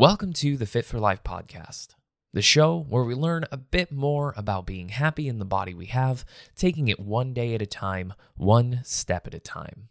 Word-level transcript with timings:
Welcome 0.00 0.32
to 0.32 0.56
the 0.56 0.64
Fit 0.64 0.86
for 0.86 0.98
Life 0.98 1.22
podcast, 1.22 1.88
the 2.32 2.40
show 2.40 2.86
where 2.88 3.04
we 3.04 3.14
learn 3.14 3.44
a 3.52 3.58
bit 3.58 3.92
more 3.92 4.32
about 4.34 4.64
being 4.64 4.88
happy 4.88 5.28
in 5.28 5.38
the 5.38 5.44
body 5.44 5.74
we 5.74 5.84
have, 5.88 6.24
taking 6.56 6.88
it 6.88 6.98
one 6.98 7.34
day 7.34 7.54
at 7.54 7.60
a 7.60 7.66
time, 7.66 8.14
one 8.34 8.80
step 8.82 9.26
at 9.26 9.34
a 9.34 9.38
time. 9.38 9.90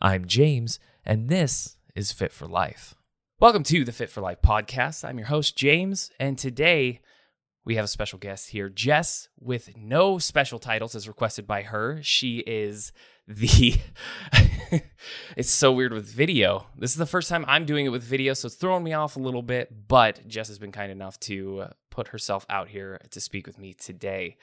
I'm 0.00 0.26
James, 0.26 0.78
and 1.04 1.28
this 1.28 1.76
is 1.96 2.12
Fit 2.12 2.32
for 2.32 2.46
Life. 2.46 2.94
Welcome 3.40 3.64
to 3.64 3.84
the 3.84 3.90
Fit 3.90 4.10
for 4.10 4.20
Life 4.20 4.42
podcast. 4.42 5.04
I'm 5.04 5.18
your 5.18 5.26
host, 5.26 5.56
James, 5.56 6.12
and 6.20 6.38
today 6.38 7.00
we 7.64 7.74
have 7.74 7.84
a 7.84 7.88
special 7.88 8.20
guest 8.20 8.50
here, 8.50 8.68
Jess, 8.68 9.28
with 9.40 9.76
no 9.76 10.18
special 10.18 10.60
titles 10.60 10.94
as 10.94 11.08
requested 11.08 11.48
by 11.48 11.62
her. 11.62 11.98
She 12.00 12.44
is 12.46 12.92
the. 13.28 13.76
it's 15.36 15.50
so 15.50 15.70
weird 15.72 15.92
with 15.92 16.06
video. 16.06 16.66
This 16.76 16.90
is 16.90 16.96
the 16.96 17.06
first 17.06 17.28
time 17.28 17.44
I'm 17.46 17.66
doing 17.66 17.86
it 17.86 17.90
with 17.90 18.02
video, 18.02 18.34
so 18.34 18.46
it's 18.46 18.56
throwing 18.56 18.82
me 18.82 18.94
off 18.94 19.16
a 19.16 19.20
little 19.20 19.42
bit. 19.42 19.88
But 19.88 20.26
Jess 20.26 20.48
has 20.48 20.58
been 20.58 20.72
kind 20.72 20.90
enough 20.90 21.20
to 21.20 21.60
uh, 21.60 21.70
put 21.90 22.08
herself 22.08 22.46
out 22.48 22.68
here 22.68 23.00
to 23.10 23.20
speak 23.20 23.46
with 23.46 23.58
me 23.58 23.74
today. 23.74 24.36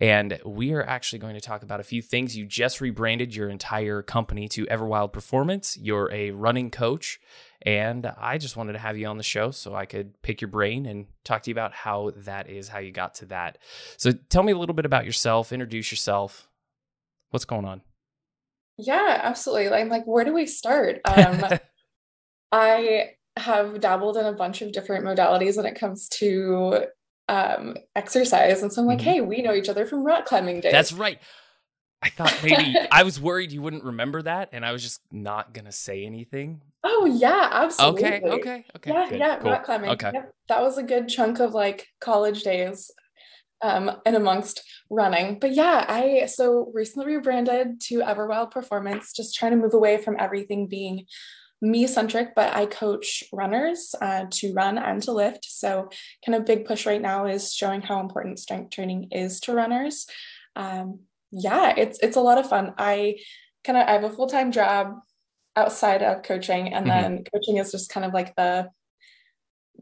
And 0.00 0.38
we 0.44 0.74
are 0.74 0.84
actually 0.84 1.18
going 1.18 1.34
to 1.34 1.40
talk 1.40 1.64
about 1.64 1.80
a 1.80 1.84
few 1.84 2.02
things. 2.02 2.36
You 2.36 2.46
just 2.46 2.80
rebranded 2.80 3.34
your 3.34 3.48
entire 3.48 4.00
company 4.00 4.48
to 4.50 4.64
Everwild 4.66 5.12
Performance. 5.12 5.76
You're 5.76 6.08
a 6.12 6.30
running 6.30 6.70
coach. 6.70 7.18
And 7.62 8.06
I 8.16 8.38
just 8.38 8.56
wanted 8.56 8.74
to 8.74 8.78
have 8.78 8.96
you 8.96 9.08
on 9.08 9.16
the 9.16 9.24
show 9.24 9.50
so 9.50 9.74
I 9.74 9.86
could 9.86 10.22
pick 10.22 10.40
your 10.40 10.48
brain 10.48 10.86
and 10.86 11.06
talk 11.24 11.42
to 11.42 11.50
you 11.50 11.54
about 11.54 11.72
how 11.72 12.12
that 12.18 12.48
is, 12.48 12.68
how 12.68 12.78
you 12.78 12.92
got 12.92 13.14
to 13.16 13.26
that. 13.26 13.58
So 13.96 14.12
tell 14.12 14.44
me 14.44 14.52
a 14.52 14.56
little 14.58 14.76
bit 14.76 14.86
about 14.86 15.04
yourself, 15.04 15.52
introduce 15.52 15.90
yourself. 15.90 16.48
What's 17.30 17.44
going 17.44 17.64
on? 17.64 17.82
Yeah, 18.78 19.20
absolutely. 19.22 19.68
Like, 19.68 19.88
like 19.90 20.04
where 20.04 20.24
do 20.24 20.32
we 20.32 20.46
start? 20.46 21.00
Um, 21.08 21.58
I 22.50 23.10
have 23.36 23.80
dabbled 23.80 24.16
in 24.16 24.24
a 24.24 24.32
bunch 24.32 24.62
of 24.62 24.72
different 24.72 25.04
modalities 25.04 25.56
when 25.56 25.66
it 25.66 25.78
comes 25.78 26.08
to 26.08 26.86
um, 27.28 27.76
exercise. 27.94 28.62
And 28.62 28.72
so 28.72 28.80
I'm 28.80 28.86
like, 28.86 28.98
mm-hmm. 28.98 29.10
hey, 29.10 29.20
we 29.20 29.42
know 29.42 29.52
each 29.52 29.68
other 29.68 29.84
from 29.84 30.04
rock 30.04 30.24
climbing 30.24 30.60
days. 30.60 30.72
That's 30.72 30.92
right. 30.92 31.18
I 32.00 32.10
thought 32.10 32.38
maybe 32.42 32.76
I 32.92 33.02
was 33.02 33.20
worried 33.20 33.52
you 33.52 33.62
wouldn't 33.62 33.84
remember 33.84 34.22
that, 34.22 34.50
and 34.52 34.64
I 34.64 34.72
was 34.72 34.82
just 34.82 35.00
not 35.10 35.52
gonna 35.52 35.72
say 35.72 36.04
anything. 36.04 36.62
Oh 36.84 37.06
yeah, 37.06 37.48
absolutely. 37.50 38.04
Okay, 38.04 38.20
okay, 38.24 38.64
okay. 38.76 38.90
Yeah, 38.92 39.08
good, 39.08 39.18
yeah, 39.18 39.36
cool. 39.38 39.50
rock 39.50 39.64
climbing. 39.64 39.90
Okay, 39.90 40.12
yep. 40.14 40.32
that 40.48 40.62
was 40.62 40.78
a 40.78 40.82
good 40.82 41.08
chunk 41.08 41.40
of 41.40 41.54
like 41.54 41.88
college 42.00 42.44
days, 42.44 42.90
um, 43.62 43.90
and 44.06 44.16
amongst 44.16 44.62
running. 44.90 45.38
But 45.38 45.54
yeah, 45.54 45.84
I 45.88 46.26
so 46.26 46.70
recently 46.74 47.14
rebranded 47.16 47.80
to 47.82 48.00
Everwild 48.00 48.50
Performance, 48.50 49.12
just 49.12 49.34
trying 49.34 49.52
to 49.52 49.58
move 49.58 49.74
away 49.74 49.98
from 49.98 50.16
everything 50.18 50.66
being 50.66 51.06
me 51.60 51.86
centric, 51.86 52.34
but 52.36 52.54
I 52.54 52.66
coach 52.66 53.24
runners 53.32 53.94
uh, 54.00 54.26
to 54.30 54.52
run 54.52 54.78
and 54.78 55.02
to 55.02 55.12
lift. 55.12 55.44
So, 55.44 55.90
kind 56.24 56.36
of 56.36 56.46
big 56.46 56.66
push 56.66 56.86
right 56.86 57.02
now 57.02 57.26
is 57.26 57.52
showing 57.52 57.82
how 57.82 58.00
important 58.00 58.38
strength 58.38 58.70
training 58.70 59.08
is 59.10 59.40
to 59.40 59.54
runners. 59.54 60.06
Um, 60.54 61.00
yeah, 61.32 61.74
it's 61.76 61.98
it's 62.00 62.16
a 62.16 62.20
lot 62.20 62.38
of 62.38 62.48
fun. 62.48 62.74
I 62.78 63.16
kind 63.64 63.76
of 63.76 63.88
I 63.88 63.92
have 63.92 64.04
a 64.04 64.10
full 64.10 64.28
time 64.28 64.52
job 64.52 64.94
outside 65.56 66.02
of 66.02 66.22
coaching, 66.22 66.72
and 66.72 66.86
mm-hmm. 66.86 67.02
then 67.02 67.24
coaching 67.32 67.56
is 67.56 67.72
just 67.72 67.90
kind 67.90 68.06
of 68.06 68.14
like 68.14 68.36
the 68.36 68.70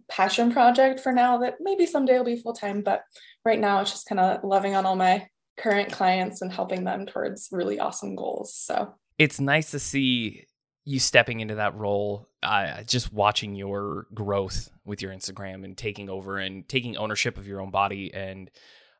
passion 0.08 0.52
project 0.52 1.00
for 1.00 1.12
now. 1.12 1.38
That 1.38 1.56
maybe 1.60 1.86
someday 1.86 2.18
will 2.18 2.24
be 2.24 2.36
full 2.36 2.54
time, 2.54 2.82
but 2.82 3.02
right 3.44 3.58
now 3.58 3.80
it's 3.80 3.90
just 3.90 4.08
kind 4.08 4.20
of 4.20 4.44
loving 4.44 4.74
on 4.74 4.86
all 4.86 4.96
my 4.96 5.28
current 5.58 5.92
clients 5.92 6.42
and 6.42 6.52
helping 6.52 6.84
them 6.84 7.06
towards 7.06 7.48
really 7.50 7.78
awesome 7.80 8.14
goals. 8.14 8.54
So 8.54 8.94
it's 9.18 9.40
nice 9.40 9.70
to 9.70 9.78
see 9.78 10.46
you 10.84 11.00
stepping 11.00 11.40
into 11.40 11.56
that 11.56 11.74
role, 11.74 12.28
uh, 12.42 12.82
just 12.84 13.12
watching 13.12 13.56
your 13.56 14.06
growth 14.14 14.70
with 14.84 15.02
your 15.02 15.12
Instagram 15.12 15.64
and 15.64 15.76
taking 15.76 16.08
over 16.08 16.38
and 16.38 16.68
taking 16.68 16.96
ownership 16.96 17.38
of 17.38 17.46
your 17.46 17.60
own 17.60 17.70
body 17.70 18.14
and 18.14 18.50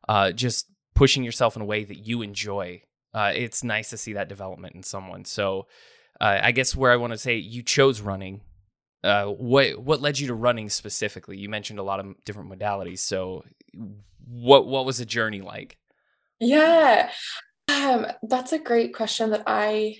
uh, 0.09 0.31
just 0.31 0.69
pushing 0.95 1.23
yourself 1.23 1.55
in 1.55 1.61
a 1.61 1.65
way 1.65 1.85
that 1.85 2.05
you 2.05 2.21
enjoy. 2.21 2.81
Uh, 3.13 3.31
it's 3.33 3.63
nice 3.63 3.91
to 3.91 3.97
see 3.97 4.13
that 4.13 4.27
development 4.27 4.75
in 4.75 4.83
someone. 4.83 5.23
So, 5.23 5.67
uh, 6.19 6.39
I 6.41 6.51
guess 6.51 6.75
where 6.75 6.91
I 6.91 6.97
want 6.97 7.13
to 7.13 7.17
say 7.17 7.37
you 7.37 7.61
chose 7.63 8.01
running. 8.01 8.41
Uh, 9.03 9.25
what 9.25 9.77
what 9.79 10.01
led 10.01 10.19
you 10.19 10.27
to 10.27 10.33
running 10.33 10.69
specifically? 10.69 11.37
You 11.37 11.49
mentioned 11.49 11.79
a 11.79 11.83
lot 11.83 11.99
of 11.99 12.15
different 12.25 12.49
modalities. 12.49 12.99
So, 12.99 13.43
what 14.27 14.67
what 14.67 14.85
was 14.85 14.97
the 14.97 15.05
journey 15.05 15.41
like? 15.41 15.77
Yeah, 16.39 17.11
um, 17.71 18.07
that's 18.23 18.53
a 18.53 18.59
great 18.59 18.93
question 18.93 19.31
that 19.31 19.43
I 19.47 19.97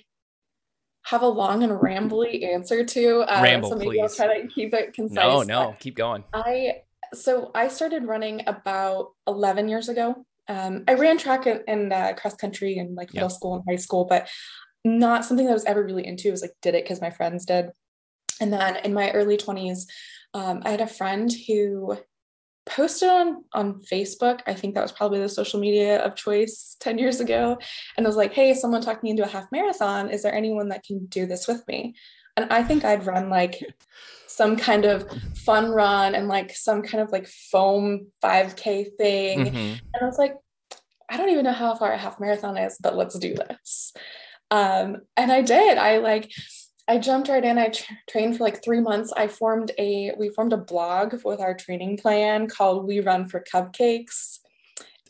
have 1.02 1.22
a 1.22 1.28
long 1.28 1.62
and 1.62 1.72
rambly 1.72 2.44
answer 2.44 2.84
to. 2.84 3.20
Uh, 3.20 3.40
Ramble, 3.42 3.70
so 3.70 3.76
maybe 3.76 3.90
please. 3.90 4.02
I'll 4.20 4.28
try 4.28 4.42
to 4.42 4.48
keep 4.48 4.74
it 4.74 4.92
concise. 4.92 5.16
No, 5.16 5.42
no, 5.42 5.76
keep 5.78 5.96
going. 5.96 6.24
I 6.34 6.82
so 7.14 7.50
I 7.54 7.68
started 7.68 8.04
running 8.04 8.42
about 8.46 9.12
11 9.26 9.68
years 9.68 9.88
ago. 9.88 10.26
Um, 10.48 10.84
I 10.88 10.94
ran 10.94 11.18
track 11.18 11.46
and, 11.46 11.92
uh, 11.92 12.14
cross 12.14 12.34
country 12.34 12.78
in 12.78 12.94
like 12.94 13.12
middle 13.12 13.30
school 13.30 13.56
and 13.56 13.64
high 13.68 13.76
school, 13.76 14.06
but 14.06 14.28
not 14.84 15.24
something 15.24 15.44
that 15.46 15.52
I 15.52 15.54
was 15.54 15.64
ever 15.64 15.84
really 15.84 16.06
into. 16.06 16.28
It 16.28 16.32
was 16.32 16.42
like 16.42 16.54
did 16.62 16.74
it 16.74 16.84
because 16.84 17.00
my 17.00 17.10
friends 17.10 17.44
did. 17.44 17.70
And 18.40 18.52
then 18.52 18.76
in 18.84 18.94
my 18.94 19.10
early 19.10 19.36
20s, 19.36 19.86
um, 20.34 20.62
I 20.64 20.70
had 20.70 20.80
a 20.80 20.86
friend 20.86 21.32
who 21.46 21.98
posted 22.66 23.08
on 23.08 23.44
on 23.52 23.80
Facebook. 23.80 24.40
I 24.46 24.54
think 24.54 24.74
that 24.74 24.82
was 24.82 24.92
probably 24.92 25.20
the 25.20 25.28
social 25.28 25.58
media 25.58 26.04
of 26.04 26.14
choice 26.14 26.76
10 26.80 26.98
years 26.98 27.20
ago. 27.20 27.58
And 27.96 28.06
I 28.06 28.08
was 28.08 28.16
like, 28.16 28.34
hey, 28.34 28.54
someone 28.54 28.82
talked 28.82 29.02
me 29.02 29.10
into 29.10 29.24
a 29.24 29.28
half 29.28 29.50
marathon. 29.50 30.10
Is 30.10 30.22
there 30.22 30.34
anyone 30.34 30.68
that 30.68 30.84
can 30.84 31.06
do 31.06 31.26
this 31.26 31.48
with 31.48 31.66
me? 31.66 31.94
And 32.36 32.52
I 32.52 32.62
think 32.62 32.84
I'd 32.84 33.06
run 33.06 33.30
like 33.30 33.64
some 34.26 34.56
kind 34.56 34.84
of 34.84 35.10
fun 35.34 35.70
run 35.70 36.14
and 36.14 36.28
like 36.28 36.54
some 36.54 36.82
kind 36.82 37.02
of 37.02 37.10
like 37.10 37.26
foam 37.26 38.08
5K 38.22 38.96
thing. 38.96 39.46
Mm-hmm. 39.46 39.56
And 39.56 40.02
I 40.02 40.04
was 40.04 40.18
like, 40.18 40.36
I 41.10 41.16
don't 41.16 41.30
even 41.30 41.44
know 41.44 41.52
how 41.52 41.74
far 41.74 41.92
a 41.92 41.98
half 41.98 42.20
marathon 42.20 42.56
is, 42.56 42.78
but 42.80 42.94
let's 42.94 43.18
do 43.18 43.34
this. 43.34 43.92
Um, 44.50 44.98
and 45.16 45.32
I 45.32 45.42
did. 45.42 45.78
I 45.78 45.98
like, 45.98 46.30
I 46.88 46.96
jumped 46.96 47.28
right 47.28 47.44
in. 47.44 47.58
I 47.58 47.68
tra- 47.68 47.96
trained 48.08 48.38
for 48.38 48.44
like 48.44 48.64
three 48.64 48.80
months. 48.80 49.12
I 49.14 49.28
formed 49.28 49.72
a, 49.78 50.12
we 50.18 50.30
formed 50.30 50.54
a 50.54 50.56
blog 50.56 51.22
with 51.22 51.38
our 51.38 51.54
training 51.54 51.98
plan 51.98 52.48
called 52.48 52.86
We 52.86 53.00
Run 53.00 53.28
for 53.28 53.44
Cupcakes. 53.52 54.38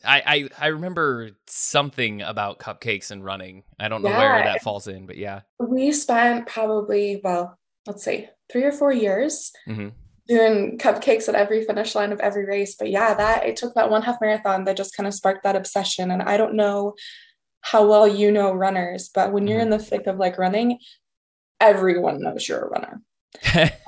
I, 0.05 0.49
I, 0.59 0.67
I 0.67 0.67
remember 0.69 1.31
something 1.47 2.23
about 2.23 2.59
cupcakes 2.59 3.11
and 3.11 3.25
running. 3.25 3.63
I 3.79 3.89
don't 3.89 4.03
know 4.03 4.11
yeah. 4.11 4.19
where 4.19 4.45
that 4.45 4.63
falls 4.63 4.89
in, 4.89 5.07
but 5.07 5.17
yeah. 5.17 5.43
We 5.59 5.93
spent 5.93 6.47
probably, 6.47 7.21
well, 7.23 7.57
let's 7.87 8.05
see, 8.05 8.29
three 8.51 8.65
or 8.65 8.73
four 8.73 8.93
years 8.93 9.53
mm-hmm. 9.69 9.89
doing 10.29 10.79
cupcakes 10.79 11.29
at 11.29 11.35
every 11.35 11.65
finish 11.65 11.95
line 11.95 12.13
of 12.13 12.21
every 12.21 12.45
race. 12.45 12.77
But 12.77 12.91
yeah, 12.91 13.15
that 13.15 13.47
it 13.47 13.57
took 13.57 13.75
that 13.75 13.91
one 13.91 14.03
half 14.03 14.21
marathon 14.21 14.65
that 14.65 14.77
just 14.77 14.97
kind 14.97 15.07
of 15.07 15.15
sparked 15.15 15.45
that 15.45 15.57
obsession. 15.57 16.11
And 16.11 16.23
I 16.23 16.37
don't 16.37 16.55
know 16.55 16.95
how 17.61 17.87
well 17.87 18.07
you 18.07 18.31
know 18.31 18.53
runners, 18.53 19.11
but 19.13 19.33
when 19.33 19.47
you're 19.47 19.59
mm-hmm. 19.59 19.73
in 19.73 19.79
the 19.79 19.85
thick 19.85 20.07
of 20.07 20.17
like 20.17 20.39
running, 20.39 20.79
everyone 21.61 22.21
knows 22.21 22.49
you're 22.49 22.65
a 22.65 22.69
runner. 22.69 23.03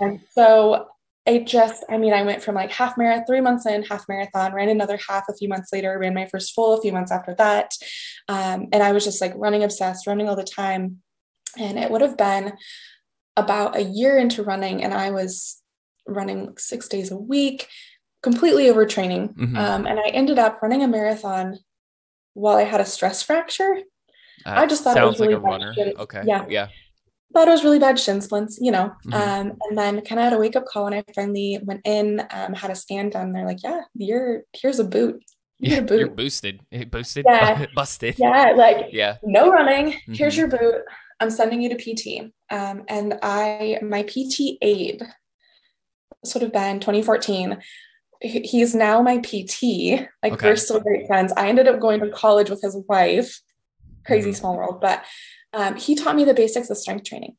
and 0.01 0.21
so 0.33 0.87
it 1.27 1.47
just, 1.47 1.85
I 1.89 1.99
mean, 1.99 2.13
I 2.13 2.23
went 2.23 2.43
from 2.43 2.55
like 2.55 2.73
half 2.73 2.97
marathon, 2.97 3.25
three 3.27 3.41
months 3.41 3.67
in, 3.67 3.83
half 3.83 4.09
marathon, 4.09 4.55
ran 4.55 4.69
another 4.69 4.99
half 5.09 5.25
a 5.29 5.35
few 5.35 5.49
months 5.49 5.71
later, 5.73 5.99
ran 5.99 6.15
my 6.15 6.27
first 6.27 6.55
full 6.55 6.77
a 6.77 6.81
few 6.81 6.93
months 6.93 7.13
after 7.13 7.35
that. 7.37 7.73
Um, 8.29 8.69
and 8.73 8.83
I 8.83 8.93
was 8.93 9.05
just 9.05 9.21
like 9.21 9.33
running 9.37 9.63
obsessed, 9.63 10.07
running 10.07 10.29
all 10.29 10.37
the 10.37 10.45
time. 10.45 11.03
And 11.59 11.79
it 11.79 11.91
would 11.91 12.01
have 12.01 12.17
been 12.17 12.55
about 13.37 13.77
a 13.77 13.83
year 13.83 14.19
into 14.19 14.43
running 14.43 14.83
and 14.83 14.95
I 14.95 15.11
was 15.11 15.63
running 16.07 16.55
six 16.59 16.89
days 16.89 17.11
a 17.11 17.17
week, 17.17 17.69
completely 18.23 18.65
overtraining. 18.65 19.35
Mm-hmm. 19.35 19.57
Um, 19.57 19.87
and 19.87 20.01
I 20.01 20.09
ended 20.09 20.39
up 20.39 20.63
running 20.63 20.83
a 20.83 20.89
marathon 20.89 21.59
while 22.35 22.57
I 22.57 22.65
had 22.65 22.81
a 22.81 22.87
stress 22.87 23.23
fracture. 23.23 23.79
Uh, 24.47 24.55
I 24.57 24.67
just 24.67 24.85
thought 24.85 24.97
it 24.97 25.05
was 25.05 25.21
really 25.21 25.35
like 25.35 25.43
a 25.43 25.47
runner. 25.47 25.75
Okay. 25.77 26.23
Yeah. 26.27 26.47
Yeah. 26.49 26.69
Thought 27.33 27.49
it 27.49 27.53
was 27.53 27.63
really 27.63 27.79
bad 27.79 27.99
shin 27.99 28.21
splints, 28.21 28.59
you 28.61 28.73
know. 28.73 28.93
Mm-hmm. 29.07 29.13
Um, 29.13 29.57
and 29.69 29.79
then 29.79 30.01
kind 30.01 30.19
of 30.19 30.25
had 30.25 30.33
a 30.33 30.39
wake 30.39 30.57
up 30.57 30.67
call 30.67 30.85
when 30.85 30.95
I 30.95 31.05
finally 31.15 31.61
went 31.63 31.83
in, 31.85 32.27
um, 32.31 32.55
had 32.55 32.71
a 32.71 32.75
scan 32.75 33.11
done. 33.11 33.33
They're 33.33 33.47
like, 33.47 33.63
yeah, 33.63 33.83
you're 33.95 34.43
here's 34.53 34.81
a 34.81 34.85
boot. 34.85 35.23
You 35.61 35.77
yeah, 35.77 35.95
you're 35.95 36.09
boosted. 36.09 36.61
It 36.71 36.91
boosted. 36.91 37.27
Yeah. 37.29 37.67
Busted. 37.75 38.19
Yeah. 38.19 38.53
Like, 38.57 38.87
yeah. 38.93 39.19
No 39.23 39.51
running. 39.51 39.93
Mm-hmm. 39.93 40.15
Here's 40.15 40.37
your 40.37 40.49
boot. 40.49 40.83
I'm 41.21 41.31
sending 41.31 41.61
you 41.61 41.69
to 41.69 41.77
PT. 41.77 42.33
Um, 42.51 42.85
and 42.89 43.19
I, 43.23 43.79
my 43.83 44.03
PT 44.03 44.57
aide, 44.63 45.03
would 46.35 46.43
have 46.43 46.53
been 46.53 46.81
2014. 46.81 47.59
He's 48.23 48.75
now 48.75 49.03
my 49.03 49.19
PT. 49.19 50.09
Like 50.23 50.35
okay. 50.35 50.51
we're 50.51 50.57
still 50.57 50.81
great 50.81 51.07
friends. 51.07 51.33
I 51.37 51.49
ended 51.49 51.69
up 51.69 51.81
going 51.81 52.01
to 52.01 52.11
college 52.11 52.51
with 52.51 52.63
his 52.63 52.77
wife. 52.89 53.41
Crazy 54.07 54.31
mm-hmm. 54.31 54.37
small 54.37 54.57
world, 54.57 54.81
but 54.81 55.05
um, 55.53 55.77
he 55.77 55.95
taught 55.95 56.17
me 56.17 56.25
the 56.25 56.35
basics 56.35 56.71
of 56.71 56.79
strength 56.79 57.05
training. 57.05 57.37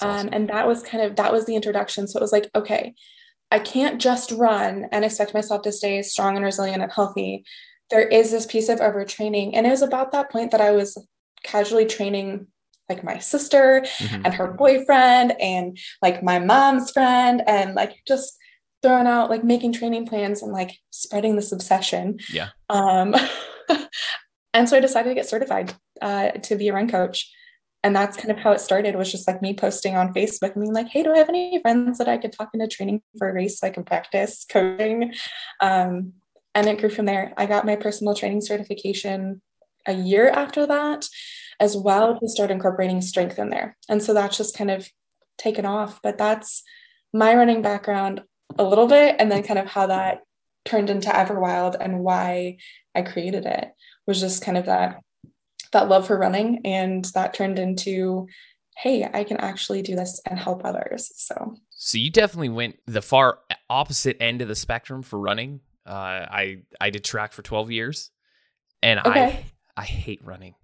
Um, 0.00 0.10
awesome. 0.10 0.28
Um, 0.28 0.32
and 0.32 0.48
that 0.50 0.66
was 0.66 0.82
kind 0.82 1.04
of 1.04 1.16
that 1.16 1.32
was 1.32 1.46
the 1.46 1.56
introduction. 1.56 2.06
So 2.06 2.18
it 2.18 2.22
was 2.22 2.32
like, 2.32 2.50
okay, 2.54 2.94
I 3.50 3.58
can't 3.58 4.00
just 4.00 4.30
run 4.30 4.86
and 4.92 5.04
expect 5.04 5.34
myself 5.34 5.62
to 5.62 5.72
stay 5.72 6.02
strong 6.02 6.36
and 6.36 6.44
resilient 6.44 6.82
and 6.82 6.92
healthy. 6.92 7.44
There 7.90 8.06
is 8.06 8.30
this 8.30 8.46
piece 8.46 8.68
of 8.68 8.78
overtraining, 8.78 9.52
and 9.54 9.66
it 9.66 9.70
was 9.70 9.82
about 9.82 10.12
that 10.12 10.30
point 10.30 10.52
that 10.52 10.60
I 10.60 10.70
was 10.70 10.96
casually 11.42 11.86
training 11.86 12.46
like 12.88 13.04
my 13.04 13.18
sister 13.18 13.82
mm-hmm. 13.84 14.22
and 14.24 14.34
her 14.34 14.52
boyfriend 14.52 15.40
and 15.40 15.78
like 16.02 16.22
my 16.22 16.40
mom's 16.40 16.90
friend 16.90 17.40
and 17.46 17.74
like 17.74 17.94
just 18.06 18.36
throwing 18.82 19.06
out 19.06 19.30
like 19.30 19.44
making 19.44 19.72
training 19.72 20.06
plans 20.06 20.42
and 20.42 20.52
like 20.52 20.76
spreading 20.90 21.36
this 21.36 21.52
obsession. 21.52 22.18
Yeah. 22.32 22.48
Um, 22.68 23.14
and 24.54 24.68
so 24.68 24.76
I 24.76 24.80
decided 24.80 25.10
to 25.10 25.14
get 25.14 25.28
certified 25.28 25.74
uh, 26.02 26.30
to 26.30 26.56
be 26.56 26.68
a 26.68 26.74
run 26.74 26.88
coach. 26.88 27.30
And 27.82 27.96
that's 27.96 28.16
kind 28.16 28.30
of 28.30 28.38
how 28.38 28.52
it 28.52 28.60
started 28.60 28.96
was 28.96 29.10
just 29.10 29.26
like 29.26 29.40
me 29.40 29.54
posting 29.54 29.96
on 29.96 30.12
Facebook 30.12 30.54
and 30.54 30.62
being 30.62 30.74
like, 30.74 30.88
hey, 30.88 31.02
do 31.02 31.12
I 31.12 31.18
have 31.18 31.30
any 31.30 31.60
friends 31.62 31.98
that 31.98 32.08
I 32.08 32.18
could 32.18 32.32
talk 32.32 32.50
into 32.52 32.68
training 32.68 33.02
for 33.18 33.30
a 33.30 33.32
race 33.32 33.58
so 33.58 33.66
I 33.66 33.70
can 33.70 33.84
practice 33.84 34.44
coaching? 34.48 35.14
Um, 35.60 36.12
and 36.54 36.66
it 36.66 36.78
grew 36.78 36.90
from 36.90 37.06
there. 37.06 37.32
I 37.36 37.46
got 37.46 37.64
my 37.64 37.76
personal 37.76 38.14
training 38.14 38.42
certification 38.42 39.40
a 39.86 39.94
year 39.94 40.28
after 40.28 40.66
that 40.66 41.06
as 41.58 41.76
well 41.76 42.18
to 42.18 42.28
start 42.28 42.50
incorporating 42.50 43.00
strength 43.00 43.38
in 43.38 43.50
there. 43.50 43.76
And 43.88 44.02
so 44.02 44.12
that's 44.12 44.36
just 44.36 44.56
kind 44.56 44.70
of 44.70 44.88
taken 45.38 45.64
off. 45.64 46.00
But 46.02 46.18
that's 46.18 46.62
my 47.14 47.34
running 47.34 47.62
background 47.62 48.22
a 48.58 48.64
little 48.64 48.86
bit, 48.86 49.16
and 49.18 49.30
then 49.30 49.42
kind 49.42 49.58
of 49.58 49.66
how 49.66 49.86
that 49.86 50.20
turned 50.64 50.90
into 50.90 51.08
Everwild 51.08 51.76
and 51.80 52.00
why 52.00 52.58
I 52.94 53.02
created 53.02 53.46
it 53.46 53.70
was 54.06 54.20
just 54.20 54.42
kind 54.42 54.58
of 54.58 54.66
that 54.66 55.00
that 55.72 55.88
love 55.88 56.06
for 56.06 56.18
running, 56.18 56.60
and 56.64 57.04
that 57.14 57.34
turned 57.34 57.58
into, 57.58 58.26
hey, 58.76 59.08
I 59.12 59.24
can 59.24 59.36
actually 59.38 59.82
do 59.82 59.96
this 59.96 60.20
and 60.26 60.38
help 60.38 60.64
others. 60.64 61.12
So. 61.16 61.56
So 61.70 61.98
you 61.98 62.10
definitely 62.10 62.50
went 62.50 62.78
the 62.86 63.02
far 63.02 63.38
opposite 63.68 64.16
end 64.20 64.42
of 64.42 64.48
the 64.48 64.54
spectrum 64.54 65.02
for 65.02 65.18
running. 65.18 65.60
Uh, 65.86 66.26
I 66.30 66.62
I 66.80 66.90
did 66.90 67.04
track 67.04 67.32
for 67.32 67.42
twelve 67.42 67.70
years, 67.70 68.10
and 68.82 69.00
okay. 69.00 69.10
I 69.20 69.44
I 69.76 69.84
hate 69.84 70.20
running. 70.24 70.54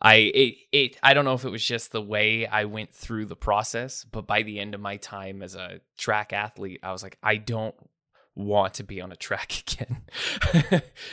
I 0.00 0.14
it, 0.16 0.54
it 0.72 0.96
I 1.02 1.14
don't 1.14 1.24
know 1.24 1.32
if 1.32 1.44
it 1.44 1.50
was 1.50 1.64
just 1.64 1.90
the 1.90 2.02
way 2.02 2.46
I 2.46 2.66
went 2.66 2.92
through 2.92 3.26
the 3.26 3.36
process, 3.36 4.04
but 4.04 4.26
by 4.26 4.42
the 4.42 4.60
end 4.60 4.74
of 4.74 4.80
my 4.80 4.98
time 4.98 5.42
as 5.42 5.54
a 5.54 5.80
track 5.96 6.34
athlete, 6.34 6.80
I 6.82 6.92
was 6.92 7.02
like, 7.02 7.16
I 7.22 7.36
don't 7.36 7.74
want 8.36 8.74
to 8.74 8.84
be 8.84 9.00
on 9.00 9.10
a 9.10 9.16
track 9.16 9.64
again. 9.66 10.02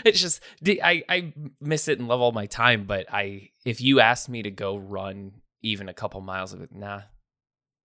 it's 0.05 0.21
just 0.21 0.41
I 0.67 1.03
I 1.09 1.33
miss 1.59 1.87
it 1.87 1.99
and 1.99 2.07
love 2.07 2.21
all 2.21 2.31
my 2.31 2.45
time, 2.45 2.85
but 2.85 3.05
I 3.11 3.49
if 3.65 3.81
you 3.81 3.99
asked 3.99 4.29
me 4.29 4.43
to 4.43 4.51
go 4.51 4.77
run 4.77 5.33
even 5.61 5.89
a 5.89 5.93
couple 5.93 6.21
miles 6.21 6.53
of 6.53 6.61
it, 6.61 6.73
nah, 6.73 7.01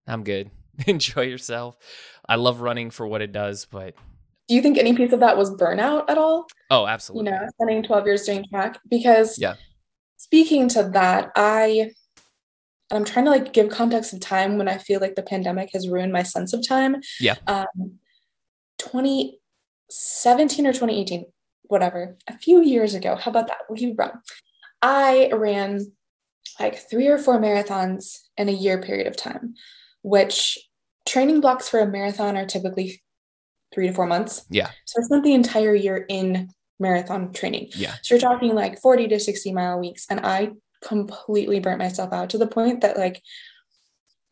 I'm 0.06 0.24
good. 0.24 0.50
Enjoy 0.86 1.22
yourself. 1.22 1.78
I 2.28 2.36
love 2.36 2.60
running 2.60 2.90
for 2.90 3.06
what 3.06 3.22
it 3.22 3.32
does, 3.32 3.64
but 3.64 3.94
do 4.48 4.54
you 4.54 4.62
think 4.62 4.78
any 4.78 4.94
piece 4.94 5.12
of 5.12 5.20
that 5.20 5.36
was 5.36 5.50
burnout 5.50 6.08
at 6.08 6.18
all? 6.18 6.46
Oh, 6.70 6.86
absolutely. 6.86 7.30
You 7.30 7.38
know, 7.38 7.46
spending 7.54 7.82
12 7.82 8.06
years 8.06 8.22
doing 8.24 8.44
track 8.50 8.78
because 8.90 9.38
yeah 9.38 9.54
speaking 10.18 10.68
to 10.68 10.82
that, 10.92 11.30
I 11.34 11.92
I'm 12.90 13.04
trying 13.04 13.24
to 13.26 13.30
like 13.30 13.52
give 13.52 13.70
context 13.70 14.12
of 14.12 14.20
time 14.20 14.58
when 14.58 14.68
I 14.68 14.78
feel 14.78 15.00
like 15.00 15.14
the 15.14 15.22
pandemic 15.22 15.70
has 15.72 15.88
ruined 15.88 16.12
my 16.12 16.22
sense 16.22 16.52
of 16.52 16.66
time. 16.66 16.96
Yeah. 17.20 17.36
Um, 17.46 17.98
2017 18.78 20.66
or 20.66 20.72
2018, 20.72 21.26
whatever, 21.64 22.16
a 22.26 22.36
few 22.38 22.62
years 22.62 22.94
ago. 22.94 23.16
How 23.16 23.30
about 23.30 23.48
that? 23.48 23.62
We 23.70 23.94
run. 23.96 24.20
I 24.80 25.30
ran 25.32 25.92
like 26.60 26.76
three 26.76 27.08
or 27.08 27.18
four 27.18 27.38
marathons 27.38 28.18
in 28.36 28.48
a 28.48 28.52
year 28.52 28.80
period 28.80 29.06
of 29.06 29.16
time, 29.16 29.54
which 30.02 30.58
training 31.06 31.40
blocks 31.40 31.68
for 31.68 31.80
a 31.80 31.86
marathon 31.86 32.36
are 32.36 32.46
typically 32.46 33.02
three 33.74 33.88
to 33.88 33.92
four 33.92 34.06
months. 34.06 34.44
Yeah. 34.50 34.70
So 34.84 35.00
I 35.00 35.04
spent 35.04 35.24
the 35.24 35.34
entire 35.34 35.74
year 35.74 36.04
in 36.08 36.50
marathon 36.80 37.32
training. 37.32 37.70
Yeah. 37.74 37.94
So 38.02 38.14
you're 38.14 38.20
talking 38.20 38.54
like 38.54 38.80
40 38.80 39.08
to 39.08 39.20
60 39.20 39.52
mile 39.52 39.78
weeks. 39.80 40.06
And 40.08 40.20
I 40.20 40.50
completely 40.82 41.60
burnt 41.60 41.78
myself 41.78 42.12
out 42.12 42.30
to 42.30 42.38
the 42.38 42.46
point 42.46 42.82
that 42.82 42.96
like 42.96 43.22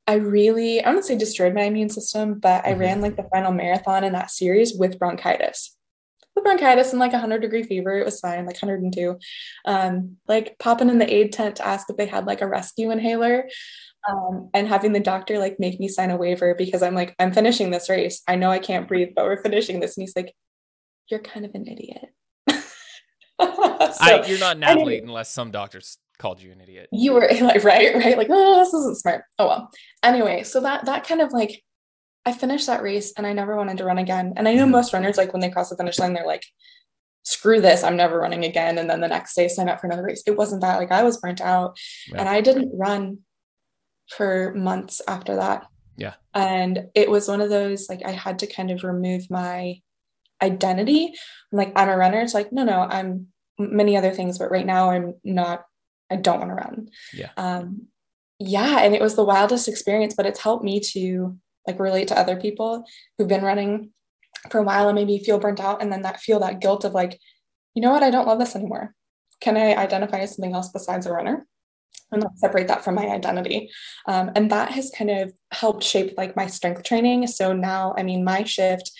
I 0.06 0.14
really, 0.14 0.84
I 0.84 0.92
don't 0.92 1.04
say 1.04 1.16
destroyed 1.16 1.54
my 1.54 1.62
immune 1.62 1.88
system, 1.88 2.38
but 2.38 2.64
I 2.64 2.70
mm-hmm. 2.70 2.80
ran 2.80 3.00
like 3.00 3.16
the 3.16 3.28
final 3.32 3.52
marathon 3.52 4.04
in 4.04 4.12
that 4.12 4.30
series 4.30 4.74
with 4.74 4.98
bronchitis. 4.98 5.76
With 6.34 6.44
bronchitis 6.44 6.92
and 6.92 7.00
like 7.00 7.12
100 7.12 7.40
degree 7.40 7.62
fever, 7.62 7.98
it 7.98 8.04
was 8.04 8.20
fine, 8.20 8.46
like 8.46 8.60
102. 8.62 9.18
Um, 9.64 10.16
like 10.28 10.58
popping 10.58 10.90
in 10.90 10.98
the 10.98 11.12
aid 11.12 11.32
tent 11.32 11.56
to 11.56 11.66
ask 11.66 11.88
if 11.90 11.96
they 11.96 12.06
had 12.06 12.26
like 12.26 12.40
a 12.40 12.46
rescue 12.46 12.90
inhaler. 12.90 13.48
Um, 14.08 14.50
and 14.54 14.68
having 14.68 14.92
the 14.92 15.00
doctor 15.00 15.38
like 15.40 15.58
make 15.58 15.80
me 15.80 15.88
sign 15.88 16.12
a 16.12 16.16
waiver 16.16 16.54
because 16.54 16.82
I'm 16.82 16.94
like, 16.94 17.16
I'm 17.18 17.32
finishing 17.32 17.70
this 17.70 17.88
race. 17.88 18.22
I 18.28 18.36
know 18.36 18.50
I 18.50 18.60
can't 18.60 18.86
breathe, 18.86 19.10
but 19.16 19.24
we're 19.24 19.42
finishing 19.42 19.80
this. 19.80 19.96
And 19.96 20.02
he's 20.02 20.14
like, 20.14 20.32
You're 21.10 21.20
kind 21.20 21.44
of 21.44 21.52
an 21.54 21.66
idiot. 21.66 22.12
so, 22.50 22.60
I, 23.40 24.24
you're 24.28 24.38
not 24.38 24.56
an 24.56 24.62
athlete 24.62 25.02
unless 25.02 25.32
some 25.32 25.50
doctors 25.50 25.98
called 26.18 26.40
you 26.40 26.52
an 26.52 26.60
idiot. 26.60 26.88
You 26.92 27.14
were 27.14 27.28
like, 27.40 27.64
right, 27.64 27.94
right, 27.94 28.16
like, 28.16 28.28
oh, 28.30 28.58
this 28.58 28.74
isn't 28.74 28.98
smart. 28.98 29.24
Oh 29.38 29.48
well. 29.48 29.70
Anyway, 30.02 30.42
so 30.42 30.60
that 30.60 30.86
that 30.86 31.06
kind 31.06 31.20
of 31.20 31.32
like, 31.32 31.62
I 32.24 32.32
finished 32.32 32.66
that 32.66 32.82
race 32.82 33.12
and 33.16 33.26
I 33.26 33.32
never 33.32 33.56
wanted 33.56 33.78
to 33.78 33.84
run 33.84 33.98
again. 33.98 34.34
And 34.36 34.48
I 34.48 34.54
know 34.54 34.62
mm-hmm. 34.62 34.72
most 34.72 34.92
runners 34.92 35.16
like 35.16 35.32
when 35.32 35.40
they 35.40 35.50
cross 35.50 35.70
the 35.70 35.76
finish 35.76 35.98
line, 35.98 36.12
they're 36.12 36.26
like, 36.26 36.44
screw 37.22 37.60
this, 37.60 37.82
I'm 37.82 37.96
never 37.96 38.18
running 38.18 38.44
again. 38.44 38.78
And 38.78 38.88
then 38.88 39.00
the 39.00 39.08
next 39.08 39.34
day 39.34 39.48
sign 39.48 39.68
up 39.68 39.80
for 39.80 39.86
another 39.86 40.04
race. 40.04 40.22
It 40.26 40.36
wasn't 40.36 40.62
that. 40.62 40.78
Like 40.78 40.92
I 40.92 41.02
was 41.02 41.18
burnt 41.18 41.40
out, 41.40 41.76
right. 42.12 42.20
and 42.20 42.28
I 42.28 42.40
didn't 42.40 42.76
run 42.76 43.18
for 44.08 44.54
months 44.54 45.00
after 45.08 45.36
that. 45.36 45.66
Yeah. 45.96 46.14
And 46.34 46.88
it 46.94 47.10
was 47.10 47.28
one 47.28 47.40
of 47.40 47.50
those 47.50 47.88
like 47.88 48.04
I 48.04 48.12
had 48.12 48.40
to 48.40 48.46
kind 48.46 48.70
of 48.70 48.84
remove 48.84 49.30
my 49.30 49.80
identity. 50.42 51.14
I'm 51.52 51.58
like, 51.58 51.72
I'm 51.76 51.88
a 51.88 51.96
runner. 51.96 52.20
It's 52.20 52.34
like, 52.34 52.52
no, 52.52 52.64
no, 52.64 52.80
I'm 52.80 53.28
many 53.58 53.96
other 53.96 54.12
things, 54.12 54.38
but 54.38 54.50
right 54.50 54.66
now 54.66 54.90
I'm 54.90 55.14
not, 55.24 55.64
I 56.10 56.16
don't 56.16 56.38
want 56.38 56.50
to 56.50 56.54
run. 56.54 56.88
Yeah. 57.12 57.30
Um, 57.36 57.86
yeah. 58.38 58.80
And 58.80 58.94
it 58.94 59.00
was 59.00 59.16
the 59.16 59.24
wildest 59.24 59.68
experience, 59.68 60.14
but 60.14 60.26
it's 60.26 60.40
helped 60.40 60.64
me 60.64 60.80
to 60.92 61.36
like 61.66 61.80
relate 61.80 62.08
to 62.08 62.18
other 62.18 62.36
people 62.36 62.84
who've 63.16 63.28
been 63.28 63.44
running 63.44 63.90
for 64.50 64.58
a 64.58 64.62
while 64.62 64.88
and 64.88 64.94
maybe 64.94 65.18
feel 65.18 65.38
burnt 65.38 65.60
out 65.60 65.82
and 65.82 65.92
then 65.92 66.02
that 66.02 66.20
feel 66.20 66.38
that 66.40 66.60
guilt 66.60 66.84
of 66.84 66.92
like, 66.92 67.18
you 67.74 67.82
know 67.82 67.90
what, 67.90 68.02
I 68.02 68.10
don't 68.10 68.26
love 68.26 68.38
this 68.38 68.54
anymore. 68.54 68.94
Can 69.40 69.56
I 69.56 69.74
identify 69.74 70.18
as 70.18 70.36
something 70.36 70.54
else 70.54 70.68
besides 70.68 71.06
a 71.06 71.12
runner? 71.12 71.46
and 72.12 72.22
not 72.22 72.38
separate 72.38 72.68
that 72.68 72.84
from 72.84 72.94
my 72.94 73.08
identity. 73.08 73.70
Um, 74.06 74.30
and 74.34 74.50
that 74.50 74.70
has 74.70 74.92
kind 74.96 75.10
of 75.10 75.32
helped 75.52 75.82
shape 75.82 76.14
like 76.16 76.36
my 76.36 76.46
strength 76.46 76.84
training. 76.84 77.26
So 77.26 77.52
now, 77.52 77.94
I 77.96 78.02
mean, 78.02 78.24
my 78.24 78.44
shift, 78.44 78.90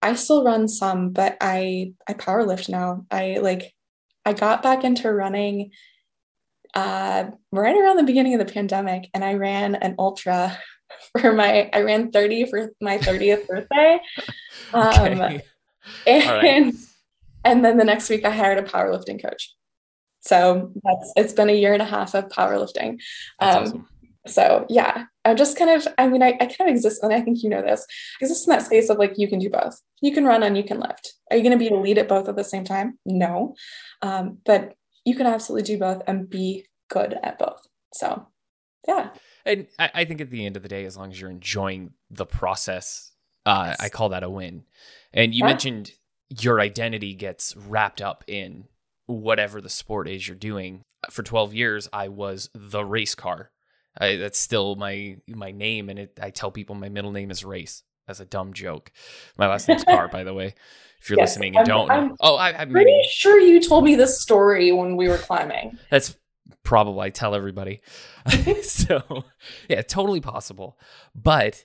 I 0.00 0.14
still 0.14 0.44
run 0.44 0.68
some, 0.68 1.10
but 1.10 1.36
I 1.40 1.92
I 2.06 2.14
power 2.14 2.44
lift 2.44 2.68
now. 2.68 3.04
I 3.10 3.38
like 3.42 3.72
I 4.24 4.32
got 4.32 4.62
back 4.62 4.84
into 4.84 5.12
running 5.12 5.72
uh 6.74 7.24
right 7.52 7.76
around 7.76 7.96
the 7.96 8.04
beginning 8.04 8.34
of 8.34 8.46
the 8.46 8.52
pandemic 8.52 9.08
and 9.14 9.24
I 9.24 9.34
ran 9.34 9.74
an 9.74 9.94
ultra 9.98 10.58
for 11.18 11.32
my 11.32 11.70
I 11.72 11.82
ran 11.82 12.10
30 12.10 12.46
for 12.46 12.70
my 12.80 12.98
30th 12.98 13.46
birthday. 13.46 14.00
Um 14.74 15.20
okay. 15.20 15.42
and, 16.06 16.26
right. 16.26 16.74
and 17.44 17.64
then 17.64 17.78
the 17.78 17.84
next 17.84 18.10
week 18.10 18.24
I 18.24 18.30
hired 18.30 18.58
a 18.58 18.62
powerlifting 18.62 19.22
coach. 19.22 19.54
So 20.20 20.72
that's 20.84 21.12
it's 21.16 21.32
been 21.32 21.48
a 21.48 21.54
year 21.54 21.72
and 21.72 21.80
a 21.80 21.86
half 21.86 22.14
of 22.14 22.28
powerlifting. 22.28 23.00
Um, 23.38 23.62
awesome. 23.62 23.88
So 24.26 24.66
yeah, 24.68 25.04
I'm 25.24 25.36
just 25.36 25.56
kind 25.56 25.70
of, 25.70 25.86
I 25.96 26.08
mean, 26.08 26.22
I, 26.22 26.36
I 26.40 26.46
kind 26.46 26.68
of 26.68 26.68
exist, 26.68 27.02
and 27.02 27.12
I 27.12 27.20
think 27.20 27.42
you 27.42 27.48
know 27.48 27.62
this, 27.62 27.86
exist 28.20 28.46
in 28.46 28.52
that 28.52 28.64
space 28.64 28.90
of 28.90 28.98
like 28.98 29.14
you 29.16 29.28
can 29.28 29.38
do 29.38 29.50
both. 29.50 29.80
You 30.00 30.12
can 30.12 30.24
run 30.24 30.42
and 30.42 30.56
you 30.56 30.64
can 30.64 30.80
lift. 30.80 31.14
Are 31.30 31.36
you 31.36 31.42
going 31.42 31.58
to 31.58 31.58
be 31.58 31.72
elite 31.72 31.98
at 31.98 32.08
both 32.08 32.28
at 32.28 32.36
the 32.36 32.44
same 32.44 32.64
time? 32.64 32.98
No. 33.04 33.54
Um, 34.02 34.38
but 34.44 34.74
you 35.08 35.16
can 35.16 35.26
absolutely 35.26 35.64
do 35.64 35.78
both 35.78 36.02
and 36.06 36.28
be 36.28 36.66
good 36.90 37.16
at 37.22 37.38
both. 37.38 37.66
So 37.94 38.26
yeah. 38.86 39.10
And 39.44 39.66
I, 39.78 39.90
I 39.94 40.04
think 40.04 40.20
at 40.20 40.30
the 40.30 40.44
end 40.44 40.56
of 40.56 40.62
the 40.62 40.68
day, 40.68 40.84
as 40.84 40.96
long 40.96 41.10
as 41.10 41.20
you're 41.20 41.30
enjoying 41.30 41.92
the 42.10 42.26
process, 42.26 43.12
uh, 43.46 43.66
yes. 43.68 43.76
I 43.80 43.88
call 43.88 44.10
that 44.10 44.22
a 44.22 44.30
win. 44.30 44.64
And 45.12 45.34
you 45.34 45.40
yeah. 45.40 45.46
mentioned 45.46 45.92
your 46.28 46.60
identity 46.60 47.14
gets 47.14 47.56
wrapped 47.56 48.02
up 48.02 48.22
in 48.26 48.64
whatever 49.06 49.60
the 49.60 49.70
sport 49.70 50.08
is 50.08 50.28
you're 50.28 50.36
doing. 50.36 50.82
For 51.10 51.22
12 51.22 51.54
years, 51.54 51.88
I 51.92 52.08
was 52.08 52.50
the 52.54 52.84
race 52.84 53.14
car. 53.14 53.50
I, 53.98 54.16
that's 54.16 54.38
still 54.38 54.76
my 54.76 55.16
my 55.26 55.50
name, 55.50 55.88
and 55.88 55.98
it, 55.98 56.20
I 56.22 56.30
tell 56.30 56.52
people 56.52 56.76
my 56.76 56.88
middle 56.88 57.10
name 57.10 57.32
is 57.32 57.44
Race 57.44 57.82
as 58.08 58.20
a 58.20 58.24
dumb 58.24 58.52
joke. 58.52 58.90
My 59.36 59.46
last 59.46 59.68
name's 59.68 59.84
Car, 59.84 60.08
by 60.08 60.24
the 60.24 60.34
way. 60.34 60.54
If 61.00 61.10
you're 61.10 61.18
yes, 61.18 61.30
listening 61.30 61.56
and 61.56 61.60
I'm, 61.60 61.64
don't, 61.66 61.90
I'm 61.90 62.16
oh, 62.20 62.36
I, 62.36 62.62
am 62.62 62.70
pretty 62.70 63.02
sure 63.10 63.38
you 63.38 63.60
told 63.60 63.84
me 63.84 63.94
this 63.94 64.20
story 64.20 64.72
when 64.72 64.96
we 64.96 65.08
were 65.08 65.18
climbing. 65.18 65.78
That's 65.90 66.16
probably 66.62 67.06
I 67.06 67.10
tell 67.10 67.34
everybody. 67.34 67.82
so 68.62 69.24
yeah, 69.68 69.82
totally 69.82 70.20
possible, 70.20 70.78
but 71.14 71.64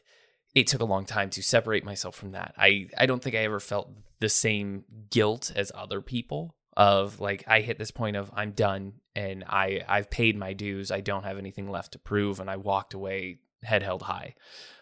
it 0.53 0.67
took 0.67 0.81
a 0.81 0.85
long 0.85 1.05
time 1.05 1.29
to 1.31 1.41
separate 1.41 1.83
myself 1.83 2.15
from 2.15 2.31
that. 2.31 2.53
I 2.57 2.87
I 2.97 3.05
don't 3.05 3.21
think 3.21 3.35
I 3.35 3.39
ever 3.39 3.59
felt 3.59 3.91
the 4.19 4.29
same 4.29 4.85
guilt 5.09 5.51
as 5.55 5.71
other 5.73 6.01
people 6.01 6.55
of 6.75 7.19
like 7.19 7.43
I 7.47 7.61
hit 7.61 7.77
this 7.77 7.91
point 7.91 8.15
of 8.15 8.31
I'm 8.33 8.51
done 8.51 8.93
and 9.15 9.43
I 9.47 9.81
I've 9.87 10.09
paid 10.09 10.37
my 10.37 10.53
dues. 10.53 10.91
I 10.91 11.01
don't 11.01 11.23
have 11.23 11.37
anything 11.37 11.69
left 11.69 11.93
to 11.93 11.99
prove, 11.99 12.39
and 12.39 12.49
I 12.49 12.57
walked 12.57 12.93
away 12.93 13.39
head 13.63 13.83
held 13.83 14.03
high. 14.03 14.35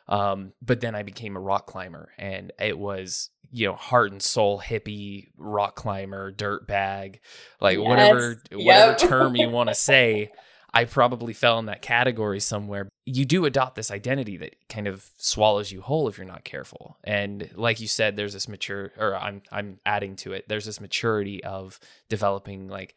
Um, 0.07 0.53
but 0.61 0.81
then 0.81 0.95
I 0.95 1.03
became 1.03 1.35
a 1.35 1.39
rock 1.39 1.67
climber, 1.67 2.11
and 2.17 2.51
it 2.59 2.77
was 2.77 3.29
you 3.51 3.67
know 3.67 3.75
heart 3.75 4.11
and 4.11 4.21
soul 4.21 4.59
hippie 4.59 5.29
rock 5.37 5.75
climber, 5.75 6.31
dirt 6.31 6.67
bag, 6.67 7.21
like 7.59 7.77
yes. 7.77 7.87
whatever 7.87 8.41
yep. 8.51 8.65
whatever 8.65 8.95
term 8.95 9.35
you 9.35 9.49
want 9.49 9.69
to 9.69 9.75
say. 9.75 10.31
I 10.73 10.85
probably 10.85 11.33
fell 11.33 11.59
in 11.59 11.65
that 11.65 11.81
category 11.81 12.39
somewhere. 12.39 12.87
You 13.05 13.25
do 13.25 13.43
adopt 13.43 13.75
this 13.75 13.91
identity 13.91 14.37
that 14.37 14.55
kind 14.69 14.87
of 14.87 15.05
swallows 15.17 15.69
you 15.69 15.81
whole 15.81 16.07
if 16.07 16.17
you're 16.17 16.25
not 16.25 16.45
careful. 16.45 16.97
And 17.03 17.49
like 17.55 17.81
you 17.81 17.89
said, 17.89 18.15
there's 18.15 18.31
this 18.31 18.47
mature, 18.47 18.93
or 18.97 19.15
I'm 19.15 19.41
I'm 19.51 19.79
adding 19.85 20.15
to 20.17 20.31
it. 20.31 20.47
There's 20.47 20.65
this 20.65 20.79
maturity 20.79 21.43
of 21.43 21.77
developing 22.07 22.69
like 22.69 22.95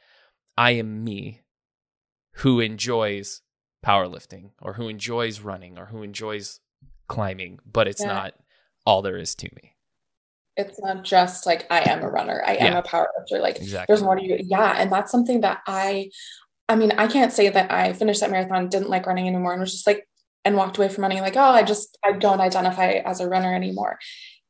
I 0.57 0.73
am 0.73 1.03
me, 1.03 1.41
who 2.35 2.61
enjoys 2.61 3.41
powerlifting 3.85 4.51
or 4.61 4.75
who 4.75 4.89
enjoys 4.89 5.41
running 5.41 5.79
or 5.79 5.87
who 5.87 6.03
enjoys 6.03 6.61
climbing, 7.09 7.59
but 7.71 7.87
it's 7.87 8.01
yeah. 8.01 8.13
not 8.13 8.35
all 8.87 9.03
there 9.03 9.19
is 9.19 9.35
to 9.37 9.49
me. 9.55 9.75
It's 10.57 10.81
not 10.81 11.05
just 11.05 11.47
like 11.47 11.67
I 11.71 11.91
am 11.91 12.03
a 12.03 12.09
runner, 12.09 12.43
I 12.47 12.55
yeah. 12.55 12.67
am 12.67 12.77
a 12.77 12.83
powerlifter. 12.83 13.41
Like 13.41 13.57
exactly. 13.57 13.87
there's 13.89 14.03
more 14.03 14.17
to 14.17 14.25
you. 14.25 14.39
Yeah. 14.41 14.75
And 14.79 14.91
that's 14.91 15.11
something 15.11 15.41
that 15.43 15.61
I 15.67 16.11
I 16.69 16.77
mean, 16.77 16.93
I 16.93 17.09
can't 17.09 17.33
say 17.33 17.51
that 17.51 17.71
I 17.71 17.93
finished 17.93 18.21
that 18.21 18.31
marathon, 18.31 18.69
didn't 18.69 18.89
like 18.89 19.07
running 19.07 19.29
anymore, 19.29 19.53
and 19.53 19.61
was 19.61 19.73
just 19.73 19.87
like, 19.87 20.09
and 20.47 20.57
walked 20.57 20.79
away 20.79 20.89
from 20.89 21.03
running, 21.03 21.21
like, 21.21 21.37
oh, 21.37 21.41
I 21.41 21.63
just, 21.63 21.99
I 22.05 22.13
don't 22.13 22.41
identify 22.41 23.03
as 23.05 23.21
a 23.21 23.29
runner 23.29 23.55
anymore. 23.55 23.99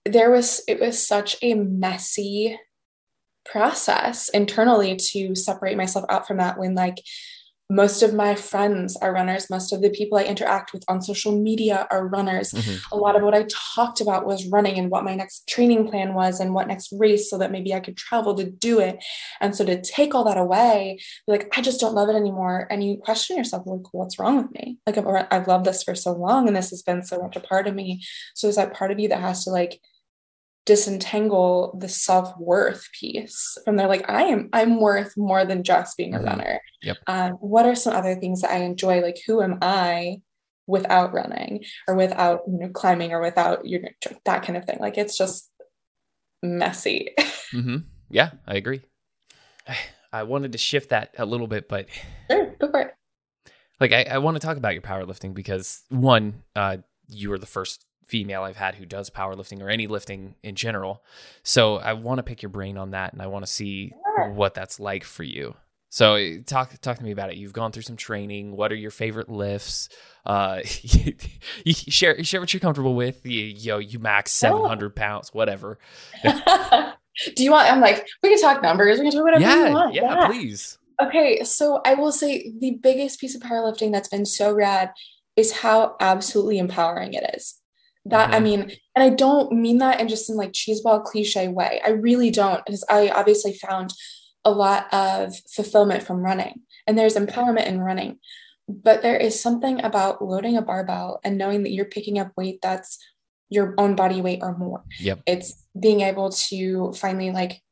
There 0.05 0.31
was, 0.31 0.63
it 0.69 0.81
was 0.81 1.05
such 1.05 1.37
a 1.43 1.55
messy 1.55 2.59
process 3.45 4.29
internally 4.29 4.97
to 4.97 5.35
separate 5.35 5.77
myself 5.77 6.05
out 6.09 6.27
from 6.27 6.37
that 6.37 6.59
when, 6.59 6.75
like, 6.75 6.99
most 7.71 8.03
of 8.03 8.13
my 8.13 8.35
friends 8.35 8.97
are 8.97 9.13
runners. 9.13 9.49
Most 9.49 9.73
of 9.73 9.81
the 9.81 9.91
people 9.91 10.19
i 10.19 10.25
interact 10.25 10.73
with 10.73 10.85
on 10.89 11.01
social 11.01 11.41
media 11.41 11.87
are 11.91 12.09
runners. 12.09 12.53
Mm-hmm. 12.53 12.95
a 12.95 12.97
lot 12.97 13.17
of 13.17 13.23
what 13.23 13.35
i 13.35 13.47
talked 13.75 14.01
about 14.01 14.27
was 14.27 14.47
running 14.49 14.79
and 14.79 14.91
what 14.91 15.05
my 15.05 15.15
next 15.15 15.49
training 15.49 15.89
plan 15.89 16.15
was 16.15 16.41
and 16.41 16.55
what 16.55 16.69
next 16.69 16.93
race 16.93 17.31
so 17.31 17.39
that 17.39 17.51
maybe 17.51 17.73
i 17.73 17.81
could 17.81 17.97
travel 17.97 18.35
to 18.35 18.45
do 18.45 18.81
it. 18.81 19.03
And 19.41 19.57
so 19.57 19.65
to 19.65 19.81
take 19.81 20.15
all 20.15 20.25
that 20.25 20.37
away 20.37 20.99
like 21.27 21.49
i 21.57 21.63
just 21.63 21.81
don't 21.81 21.95
love 21.95 22.09
it 22.09 22.17
anymore. 22.17 22.67
And 22.71 22.85
you 22.85 22.99
question 22.99 23.37
yourself 23.37 23.67
like 23.67 23.93
what's 23.93 24.19
wrong 24.19 24.37
with 24.37 24.53
me? 24.53 24.79
Like 24.87 24.99
I've, 24.99 25.27
I've 25.31 25.49
loved 25.49 25.65
this 25.65 25.83
for 25.83 25.95
so 25.95 26.13
long 26.13 26.47
and 26.47 26.57
this 26.57 26.71
has 26.71 26.83
been 26.83 27.03
so 27.03 27.21
much 27.21 27.37
a 27.37 27.41
part 27.41 27.67
of 27.67 27.75
me. 27.75 28.03
So 28.35 28.49
is 28.49 28.57
that 28.57 28.75
part 28.75 28.91
of 28.91 29.01
you 29.01 29.09
that 29.09 29.21
has 29.21 29.45
to 29.45 29.51
like 29.51 29.81
disentangle 30.67 31.77
the 31.79 31.89
self-worth 31.89 32.89
piece. 32.99 33.59
From 33.65 33.77
there 33.77 33.89
like 33.89 34.09
i 34.09 34.25
am 34.25 34.49
i'm 34.53 34.81
worth 34.81 35.17
more 35.17 35.45
than 35.45 35.63
just 35.63 35.97
being 35.97 36.15
a 36.15 36.19
mm-hmm. 36.19 36.27
runner. 36.27 36.61
Yep. 36.83 36.97
um, 37.07 37.33
what 37.33 37.67
are 37.67 37.75
some 37.75 37.95
other 37.95 38.15
things 38.15 38.43
that 38.43 38.51
i 38.51 38.59
enjoy? 38.59 39.01
Like 39.01 39.19
who 39.27 39.43
am 39.43 39.59
i 39.63 40.21
without 40.67 41.13
running 41.13 41.65
or 41.87 41.95
without 41.95 42.41
you 42.47 42.59
know 42.59 42.69
climbing 42.71 43.13
or 43.13 43.21
without 43.21 43.67
you 43.67 43.83
know 43.83 43.89
that 44.25 44.43
kind 44.43 44.57
of 44.57 44.65
thing? 44.65 44.79
Like 44.81 44.97
it's 44.97 45.17
just 45.17 45.51
messy. 46.43 47.11
Mm-hmm. 47.53 47.77
yeah 48.11 48.31
i 48.47 48.55
agree. 48.57 48.81
I 50.13 50.23
wanted 50.23 50.53
to 50.53 50.59
shift 50.59 50.91
that 50.91 51.15
a 51.19 51.27
little 51.27 51.49
bit 51.49 51.69
but 51.69 51.89
sure, 52.31 52.55
go 52.59 52.71
for 52.71 52.81
it. 52.81 52.95
Like 53.81 53.93
i, 53.93 54.05
I 54.05 54.19
want 54.19 54.37
to 54.37 54.41
talk 54.41 54.57
about 54.57 54.73
your 54.73 54.83
powerlifting 54.83 55.35
because 55.35 55.83
one 55.89 56.43
uh, 56.57 56.79
you 57.09 57.31
were 57.31 57.39
the 57.39 57.47
first 57.47 57.85
female 58.07 58.43
I've 58.43 58.57
had 58.57 58.75
who 58.77 58.87
does 58.87 59.11
powerlifting 59.11 59.63
or 59.63 59.69
any 59.69 59.87
lifting 59.87 60.35
in 60.43 60.55
general. 60.55 61.03
So 61.43 61.77
I 61.77 61.95
want 61.95 62.19
to 62.19 62.23
pick 62.23 62.43
your 62.43 62.51
brain 62.51 62.77
on 62.77 62.91
that 62.91 63.13
and 63.13 63.23
I 63.23 63.27
want 63.27 63.45
to 63.45 63.51
see 63.51 63.93
what 64.33 64.55
that's 64.55 64.79
like 64.79 65.05
for 65.05 65.23
you. 65.23 65.55
So 65.95 66.15
eh, 66.15 66.39
talk 66.45 66.73
talk 66.81 66.99
to 66.99 67.05
me 67.05 67.13
about 67.13 67.31
it. 67.31 67.37
You've 67.37 67.53
gone 67.53 67.71
through 67.71 67.83
some 67.83 67.97
training. 67.97 68.57
What 68.57 68.73
are 68.73 68.75
your 68.75 68.91
favorite 68.91 69.29
lifts? 69.29 69.89
Uh, 70.27 70.61
you, 70.83 71.15
you 71.65 71.73
share 71.73 72.23
share 72.25 72.41
what 72.41 72.53
you're 72.53 72.61
comfortable 72.61 72.97
with. 72.97 73.25
You, 73.25 73.45
you 73.45 73.69
know, 73.71 73.79
you 73.79 74.01
max 74.01 74.33
seven 74.33 74.65
hundred 74.65 74.93
oh. 74.97 75.01
pounds, 75.01 75.33
whatever. 75.33 75.79
Do 76.25 77.45
you 77.45 77.53
want? 77.53 77.73
I'm 77.73 77.81
like, 77.81 78.09
we 78.25 78.31
can 78.31 78.41
talk 78.41 78.61
numbers. 78.61 78.99
We 78.99 79.05
can 79.05 79.13
talk 79.13 79.23
whatever 79.23 79.43
yeah, 79.43 79.69
you 79.69 79.73
want. 79.73 79.95
Yeah, 79.95 80.03
yeah, 80.03 80.27
please. 80.27 80.79
Okay, 81.01 81.45
so 81.45 81.81
I 81.85 81.95
will 81.95 82.11
say 82.11 82.53
the 82.59 82.73
biggest 82.83 83.21
piece 83.21 83.37
of 83.37 83.43
powerlifting 83.43 83.93
that's 83.93 84.09
been 84.09 84.27
so 84.27 84.53
rad 84.53 84.91
is 85.37 85.53
how 85.53 85.95
absolutely 86.01 86.59
empowering 86.59 87.15
it 87.15 87.31
is 87.37 87.61
that 88.07 88.27
mm-hmm. 88.27 88.35
i 88.35 88.41
mean 88.41 88.61
and 88.95 89.03
i 89.03 89.09
don't 89.09 89.53
mean 89.53 89.79
that 89.79 90.01
in 90.01 90.09
just 90.09 90.29
in 90.29 90.37
like 90.37 90.53
cheeseball 90.53 91.05
cliche 91.05 91.49
way. 91.49 91.81
I 91.85 91.91
really 91.91 92.31
don't 92.31 92.65
because 92.65 92.85
i 92.89 93.09
obviously 93.09 93.55
found 93.55 93.93
a 94.45 94.51
lot 94.51 94.93
of 94.93 95.35
fulfillment 95.55 96.03
from 96.03 96.19
running 96.19 96.63
and 96.87 96.99
there's 96.99 97.17
empowerment 97.17 97.67
in 97.67 97.81
running 97.81 98.19
but 98.69 99.03
there 99.03 99.17
is 99.17 99.41
something 99.41 99.83
about 99.85 100.23
loading 100.25 100.57
a 100.57 100.63
barbell 100.63 101.21
and 101.25 101.39
knowing 101.39 101.63
that 101.63 101.73
you're 101.73 101.85
picking 101.85 102.19
up 102.19 102.33
weight 102.37 102.61
that's 102.63 102.99
your 103.55 103.75
own 103.79 103.95
body 103.95 104.21
weight 104.21 104.41
or 104.43 104.57
more. 104.57 104.85
Yep. 105.01 105.23
It's 105.27 105.65
being 105.79 106.01
able 106.01 106.31
to 106.49 106.93
finally 106.93 107.31
like 107.31 107.63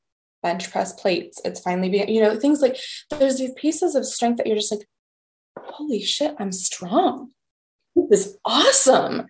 bench 0.43 0.71
press 0.71 0.93
plates. 0.93 1.41
It's 1.45 1.61
finally 1.61 1.89
being 1.89 2.09
you 2.09 2.23
know 2.23 2.39
things 2.39 2.61
like 2.61 2.77
there's 3.11 3.39
these 3.39 3.53
pieces 3.57 3.95
of 3.95 4.07
strength 4.07 4.39
that 4.39 4.47
you're 4.47 4.57
just 4.57 4.73
like 4.73 4.87
holy 5.59 6.03
shit 6.03 6.35
i'm 6.39 6.53
strong. 6.53 7.31
This 7.95 8.27
is 8.27 8.39
awesome 8.45 9.27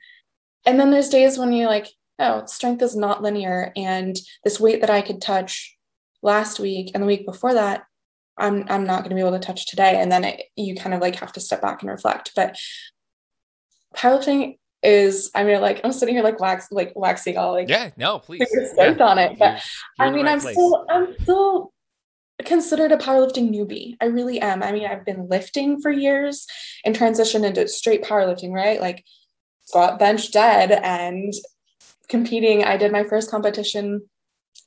and 0.65 0.79
then 0.79 0.91
there's 0.91 1.09
days 1.09 1.39
when 1.39 1.53
you're 1.53 1.69
like, 1.69 1.89
oh, 2.19 2.45
strength 2.47 2.83
is 2.83 2.97
not 2.97 3.23
linear. 3.23 3.73
And 3.77 4.17
this 4.45 4.61
weight 4.61 4.81
that 4.81 4.91
I 4.91 5.03
could 5.03 5.21
touch 5.21 5.77
last 6.23 6.61
week 6.61 6.93
and 6.95 7.03
the 7.03 7.07
week 7.07 7.27
before 7.27 7.55
that, 7.55 7.85
I'm 8.39 8.65
I'm 8.69 8.85
not 8.85 9.01
going 9.01 9.11
to 9.11 9.15
be 9.15 9.21
able 9.21 9.33
to 9.33 9.39
touch 9.39 9.67
today. 9.67 10.01
And 10.01 10.11
then 10.11 10.25
it, 10.25 10.43
you 10.57 10.75
kind 10.75 10.95
of 10.95 11.01
like 11.01 11.17
have 11.17 11.33
to 11.35 11.41
step 11.41 11.61
back 11.61 11.83
and 11.83 11.91
reflect. 11.91 12.33
But 12.35 12.57
powerlifting 13.95 14.57
is 14.83 15.31
I 15.35 15.45
mean 15.45 15.61
like 15.61 15.81
I'm 15.85 15.93
sitting 15.93 16.15
here 16.15 16.25
like 16.25 16.41
wax 16.41 16.69
like 16.73 16.93
waxing 16.97 17.37
all 17.37 17.53
like 17.53 17.69
yeah 17.69 17.91
no 17.97 18.19
please 18.19 18.49
yeah. 18.77 18.97
on 19.01 19.19
it 19.19 19.39
but 19.39 19.63
you're, 19.99 20.07
you're 20.07 20.09
I 20.09 20.11
mean 20.11 20.25
right 20.25 20.33
I'm 20.33 20.41
place. 20.41 20.55
still 20.55 20.85
I'm 20.91 21.15
still 21.23 21.73
considered 22.45 22.91
a 22.91 22.97
powerlifting 22.97 23.55
newbie 23.55 23.95
I 24.01 24.07
really 24.07 24.41
am 24.41 24.63
I 24.63 24.73
mean 24.73 24.87
I've 24.87 25.05
been 25.05 25.29
lifting 25.29 25.81
for 25.81 25.93
years 25.93 26.47
and 26.85 26.97
transitioned 26.97 27.45
into 27.45 27.69
straight 27.69 28.03
powerlifting 28.03 28.53
right 28.53 28.81
like 28.81 29.05
squat 29.73 29.99
bench 29.99 30.31
dead 30.31 30.71
and 30.71 31.33
competing. 32.11 32.63
I 32.63 32.77
did 32.77 32.93
my 32.93 33.05
first 33.05 33.31
competition 33.31 34.03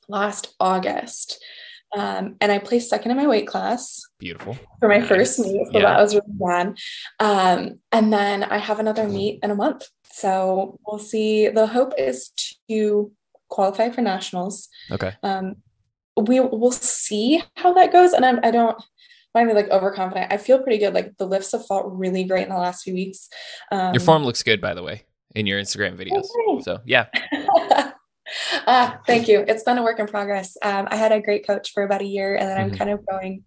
last 0.08 0.52
August. 0.58 1.40
Um, 1.96 2.34
and 2.40 2.50
I 2.50 2.58
placed 2.58 2.90
second 2.90 3.12
in 3.12 3.16
my 3.16 3.28
weight 3.28 3.46
class. 3.46 4.02
Beautiful. 4.18 4.58
For 4.80 4.88
my 4.88 4.98
nice. 4.98 5.08
first 5.08 5.38
meet. 5.38 5.68
So 5.68 5.78
yeah. 5.78 5.82
that 5.82 6.00
was 6.00 6.16
really 6.16 6.38
fun. 6.40 6.76
Um, 7.20 7.78
and 7.92 8.12
then 8.12 8.42
I 8.42 8.58
have 8.58 8.80
another 8.80 9.08
meet 9.08 9.38
in 9.44 9.52
a 9.52 9.54
month. 9.54 9.84
So 10.12 10.80
we'll 10.84 10.98
see. 10.98 11.50
The 11.50 11.68
hope 11.68 11.92
is 11.96 12.32
to 12.68 13.12
qualify 13.48 13.90
for 13.90 14.00
nationals. 14.00 14.68
Okay. 14.90 15.12
Um, 15.22 15.54
we 16.16 16.40
will 16.40 16.72
see 16.72 17.44
how 17.54 17.74
that 17.74 17.92
goes. 17.92 18.12
And 18.12 18.26
I'm, 18.26 18.40
I 18.42 18.50
don't, 18.50 18.76
find 19.36 19.48
me 19.48 19.54
like 19.54 19.68
overconfident. 19.68 20.32
I 20.32 20.38
feel 20.38 20.62
pretty 20.62 20.78
good. 20.78 20.94
Like 20.94 21.18
the 21.18 21.26
lifts 21.26 21.52
have 21.52 21.66
felt 21.66 21.92
really 21.92 22.24
great 22.24 22.44
in 22.44 22.48
the 22.48 22.56
last 22.56 22.82
few 22.82 22.94
weeks. 22.94 23.28
Um, 23.70 23.92
your 23.92 24.00
form 24.00 24.24
looks 24.24 24.42
good, 24.42 24.62
by 24.62 24.72
the 24.72 24.82
way, 24.82 25.04
in 25.34 25.46
your 25.46 25.60
Instagram 25.60 25.96
videos. 25.98 26.24
Okay. 26.48 26.62
So 26.62 26.80
yeah. 26.86 27.06
uh, 28.66 28.92
thank 29.06 29.28
you. 29.28 29.44
It's 29.46 29.62
been 29.62 29.76
a 29.76 29.82
work 29.82 29.98
in 29.98 30.06
progress. 30.06 30.56
Um, 30.62 30.88
I 30.90 30.96
had 30.96 31.12
a 31.12 31.20
great 31.20 31.46
coach 31.46 31.72
for 31.74 31.82
about 31.82 32.00
a 32.00 32.06
year, 32.06 32.34
and 32.34 32.48
then 32.48 32.58
I'm 32.58 32.68
mm-hmm. 32.68 32.78
kind 32.78 32.90
of 32.90 33.06
going 33.06 33.44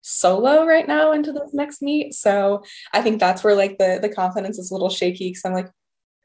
solo 0.00 0.66
right 0.66 0.88
now 0.88 1.12
into 1.12 1.30
this 1.30 1.54
next 1.54 1.82
meet. 1.82 2.14
So 2.14 2.64
I 2.92 3.00
think 3.00 3.20
that's 3.20 3.44
where 3.44 3.54
like 3.54 3.78
the 3.78 4.00
the 4.02 4.08
confidence 4.08 4.58
is 4.58 4.72
a 4.72 4.74
little 4.74 4.90
shaky 4.90 5.28
because 5.28 5.44
I'm 5.44 5.52
like, 5.52 5.70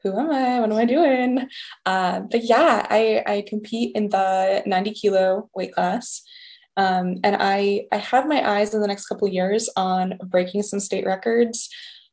who 0.02 0.18
am 0.18 0.28
I? 0.28 0.58
What 0.58 0.72
am 0.72 0.76
I 0.76 0.84
doing? 0.86 1.48
Uh, 1.86 2.20
but 2.20 2.42
yeah, 2.42 2.84
I 2.90 3.22
I 3.24 3.44
compete 3.46 3.94
in 3.94 4.08
the 4.08 4.64
90 4.66 4.90
kilo 4.90 5.48
weight 5.54 5.72
class. 5.72 6.24
Um, 6.78 7.16
and 7.24 7.36
I, 7.40 7.86
I 7.90 7.96
have 7.96 8.28
my 8.28 8.48
eyes 8.48 8.72
in 8.72 8.80
the 8.80 8.86
next 8.86 9.08
couple 9.08 9.26
years 9.26 9.68
on 9.76 10.16
breaking 10.24 10.62
some 10.62 10.78
state 10.78 11.04
records, 11.04 11.68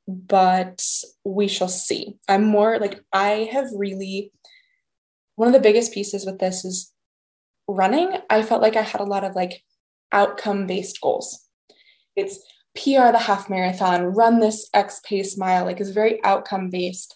but 0.08 0.84
we 1.24 1.48
shall 1.48 1.68
see. 1.68 2.18
I'm 2.28 2.46
more 2.46 2.80
like, 2.80 3.00
I 3.14 3.48
have 3.54 3.68
really, 3.76 4.32
one 5.36 5.48
of 5.48 5.54
the 5.54 5.60
biggest 5.60 5.94
pieces 5.94 6.26
with 6.26 6.40
this 6.40 6.66
is 6.66 6.92
running. 7.68 8.18
I 8.30 8.42
felt 8.42 8.64
like 8.64 8.76
I 8.76 8.82
had 8.82 9.02
a 9.02 9.06
lot 9.06 9.24
of 9.24 9.36
like 9.36 9.62
outcome 10.12 10.66
based 10.66 11.00
goals. 11.00 11.48
It's 12.16 12.40
PR 12.74 13.12
the 13.12 13.20
half 13.20 13.50
marathon, 13.50 14.06
run 14.06 14.40
this 14.40 14.68
X 14.74 15.00
pace 15.06 15.38
mile, 15.38 15.66
like 15.66 15.80
it's 15.80 15.92
very 15.92 16.24
outcome 16.24 16.72
based. 16.72 17.14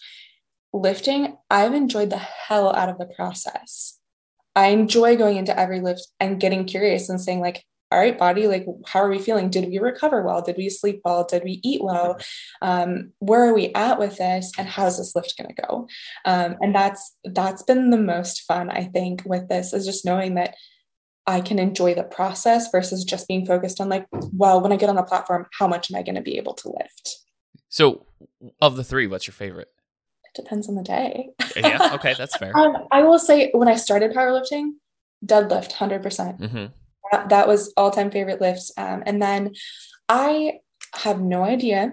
Lifting, 0.72 1.36
I've 1.50 1.74
enjoyed 1.74 2.10
the 2.10 2.18
hell 2.18 2.72
out 2.74 2.88
of 2.88 2.98
the 2.98 3.06
process. 3.16 3.99
I 4.54 4.68
enjoy 4.68 5.16
going 5.16 5.36
into 5.36 5.58
every 5.58 5.80
lift 5.80 6.06
and 6.18 6.40
getting 6.40 6.64
curious 6.64 7.08
and 7.08 7.20
saying, 7.20 7.40
like, 7.40 7.64
all 7.92 7.98
right, 7.98 8.16
body, 8.16 8.46
like, 8.46 8.66
how 8.86 9.00
are 9.00 9.10
we 9.10 9.18
feeling? 9.18 9.50
Did 9.50 9.68
we 9.68 9.78
recover 9.78 10.22
well? 10.22 10.42
Did 10.42 10.56
we 10.56 10.68
sleep 10.68 11.00
well? 11.04 11.24
Did 11.24 11.42
we 11.42 11.60
eat 11.64 11.82
well? 11.82 12.18
Um, 12.62 13.12
where 13.18 13.48
are 13.48 13.54
we 13.54 13.72
at 13.74 13.98
with 13.98 14.16
this? 14.16 14.52
And 14.56 14.68
how's 14.68 14.98
this 14.98 15.16
lift 15.16 15.36
going 15.36 15.52
to 15.52 15.62
go? 15.62 15.88
Um, 16.24 16.56
and 16.60 16.72
that's 16.72 17.16
that's 17.24 17.64
been 17.64 17.90
the 17.90 17.98
most 17.98 18.42
fun, 18.42 18.70
I 18.70 18.84
think, 18.84 19.22
with 19.24 19.48
this 19.48 19.72
is 19.72 19.86
just 19.86 20.04
knowing 20.04 20.36
that 20.36 20.54
I 21.26 21.40
can 21.40 21.58
enjoy 21.58 21.94
the 21.94 22.04
process 22.04 22.70
versus 22.70 23.04
just 23.04 23.26
being 23.26 23.44
focused 23.44 23.80
on 23.80 23.88
like, 23.88 24.06
well, 24.32 24.60
when 24.60 24.72
I 24.72 24.76
get 24.76 24.88
on 24.88 24.96
the 24.96 25.02
platform, 25.02 25.46
how 25.58 25.66
much 25.66 25.90
am 25.90 25.98
I 25.98 26.02
going 26.02 26.14
to 26.14 26.22
be 26.22 26.38
able 26.38 26.54
to 26.54 26.68
lift? 26.68 27.18
So, 27.68 28.06
of 28.60 28.76
the 28.76 28.84
three, 28.84 29.08
what's 29.08 29.26
your 29.26 29.34
favorite? 29.34 29.68
It 30.34 30.42
depends 30.42 30.68
on 30.68 30.74
the 30.74 30.82
day. 30.82 31.30
yeah, 31.56 31.90
okay, 31.92 32.14
that's 32.16 32.36
fair. 32.36 32.56
Um, 32.56 32.86
I 32.90 33.02
will 33.02 33.18
say 33.18 33.50
when 33.52 33.68
I 33.68 33.76
started 33.76 34.12
powerlifting, 34.12 34.72
deadlift, 35.24 35.72
100%. 35.72 36.02
percent 36.02 36.40
mm 36.40 36.50
hmm 36.50 36.66
that, 37.10 37.28
that 37.30 37.48
was 37.48 37.72
all 37.76 37.90
time 37.90 38.10
favorite 38.10 38.40
lifts. 38.40 38.72
Um, 38.76 39.02
and 39.06 39.20
then 39.20 39.54
I 40.08 40.60
have 40.94 41.20
no 41.20 41.44
idea 41.44 41.92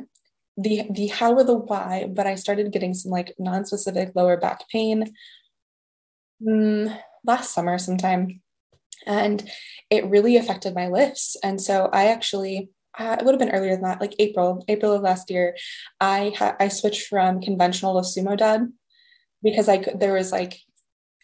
the 0.57 0.83
the 0.89 1.07
how 1.07 1.33
or 1.33 1.43
the 1.43 1.55
why, 1.55 2.07
but 2.11 2.25
I 2.25 2.35
started 2.35 2.71
getting 2.71 2.93
some 2.93 3.11
like 3.11 3.35
non-specific 3.37 4.13
lower 4.15 4.37
back 4.37 4.67
pain 4.69 5.13
mm, 6.41 6.99
last 7.23 7.53
summer 7.53 7.77
sometime, 7.77 8.41
and 9.05 9.47
it 9.91 10.07
really 10.07 10.35
affected 10.35 10.73
my 10.73 10.87
lifts. 10.87 11.37
And 11.43 11.61
so 11.61 11.89
I 11.93 12.07
actually 12.07 12.69
uh, 12.97 13.17
it 13.19 13.25
would 13.25 13.33
have 13.33 13.39
been 13.39 13.55
earlier 13.55 13.73
than 13.73 13.83
that, 13.83 14.01
like 14.01 14.15
April, 14.19 14.63
April 14.67 14.93
of 14.93 15.01
last 15.01 15.29
year. 15.29 15.55
I 15.99 16.33
ha- 16.37 16.55
I 16.59 16.67
switched 16.67 17.07
from 17.07 17.41
conventional 17.41 18.01
to 18.01 18.07
sumo 18.07 18.37
dead 18.37 18.71
because 19.43 19.69
I 19.69 19.77
could 19.77 19.99
there 19.99 20.13
was 20.13 20.31
like 20.31 20.59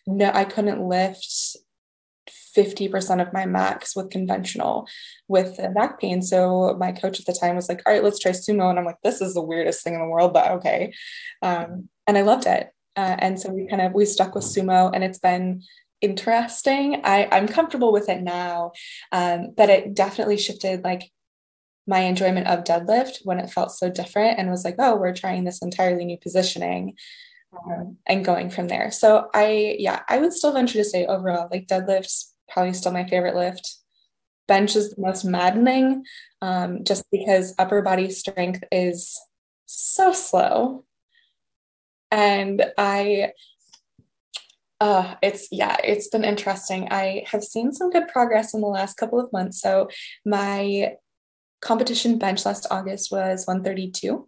no 0.05 0.29
I 0.33 0.43
couldn't 0.45 0.87
lift 0.87 1.57
50% 2.55 3.21
of 3.21 3.33
my 3.33 3.45
max 3.45 3.95
with 3.95 4.11
conventional 4.11 4.87
with 5.27 5.57
back 5.73 5.99
pain. 5.99 6.21
So 6.21 6.75
my 6.79 6.91
coach 6.91 7.19
at 7.19 7.25
the 7.25 7.33
time 7.33 7.55
was 7.55 7.67
like, 7.67 7.81
all 7.85 7.93
right, 7.93 8.03
let's 8.03 8.19
try 8.19 8.31
sumo. 8.31 8.69
And 8.69 8.77
I'm 8.77 8.85
like, 8.85 9.01
this 9.03 9.21
is 9.21 9.33
the 9.33 9.41
weirdest 9.41 9.83
thing 9.83 9.95
in 9.95 9.99
the 9.99 10.07
world, 10.07 10.33
but 10.33 10.51
okay. 10.51 10.93
Um, 11.41 11.89
and 12.05 12.17
I 12.17 12.21
loved 12.21 12.45
it. 12.45 12.69
Uh, 12.95 13.15
and 13.19 13.39
so 13.39 13.51
we 13.51 13.67
kind 13.67 13.81
of, 13.81 13.93
we 13.93 14.05
stuck 14.05 14.35
with 14.35 14.43
sumo 14.43 14.91
and 14.93 15.03
it's 15.03 15.17
been 15.17 15.63
interesting. 16.01 17.01
I, 17.03 17.27
I'm 17.31 17.47
comfortable 17.47 17.91
with 17.91 18.09
it 18.09 18.21
now, 18.21 18.73
um, 19.11 19.53
but 19.57 19.69
it 19.69 19.95
definitely 19.95 20.37
shifted 20.37 20.83
like 20.83 21.11
my 21.87 21.99
enjoyment 21.99 22.47
of 22.47 22.63
deadlift 22.63 23.19
when 23.23 23.39
it 23.39 23.49
felt 23.49 23.71
so 23.71 23.89
different 23.89 24.39
and 24.39 24.49
was 24.49 24.63
like, 24.63 24.75
oh, 24.79 24.95
we're 24.95 25.13
trying 25.13 25.43
this 25.43 25.61
entirely 25.61 26.05
new 26.05 26.17
positioning. 26.17 26.95
Um, 27.69 27.97
and 28.07 28.25
going 28.25 28.49
from 28.49 28.67
there. 28.67 28.89
So 28.89 29.29
I, 29.31 29.75
yeah, 29.77 30.01
I 30.09 30.17
would 30.17 30.33
still 30.33 30.53
venture 30.53 30.79
to 30.79 30.83
say 30.83 31.05
overall, 31.05 31.49
like 31.51 31.67
deadlifts 31.67 32.31
probably 32.49 32.73
still 32.73 32.91
my 32.91 33.07
favorite 33.07 33.35
lift. 33.35 33.77
Bench 34.47 34.75
is 34.75 34.91
the 34.91 35.01
most 35.01 35.23
maddening 35.23 36.03
um, 36.41 36.83
just 36.83 37.05
because 37.11 37.53
upper 37.59 37.83
body 37.83 38.09
strength 38.09 38.63
is 38.71 39.19
so 39.67 40.13
slow. 40.13 40.83
And 42.11 42.65
I, 42.77 43.33
uh, 44.81 45.15
it's, 45.21 45.47
yeah, 45.51 45.77
it's 45.83 46.09
been 46.09 46.25
interesting. 46.25 46.87
I 46.91 47.23
have 47.27 47.43
seen 47.43 47.71
some 47.71 47.89
good 47.89 48.07
progress 48.07 48.53
in 48.53 48.61
the 48.61 48.67
last 48.67 48.97
couple 48.97 49.19
of 49.19 49.31
months. 49.31 49.61
So 49.61 49.89
my 50.25 50.95
competition 51.63 52.17
bench 52.17 52.45
last 52.45 52.67
August 52.69 53.11
was 53.11 53.45
132. 53.45 54.27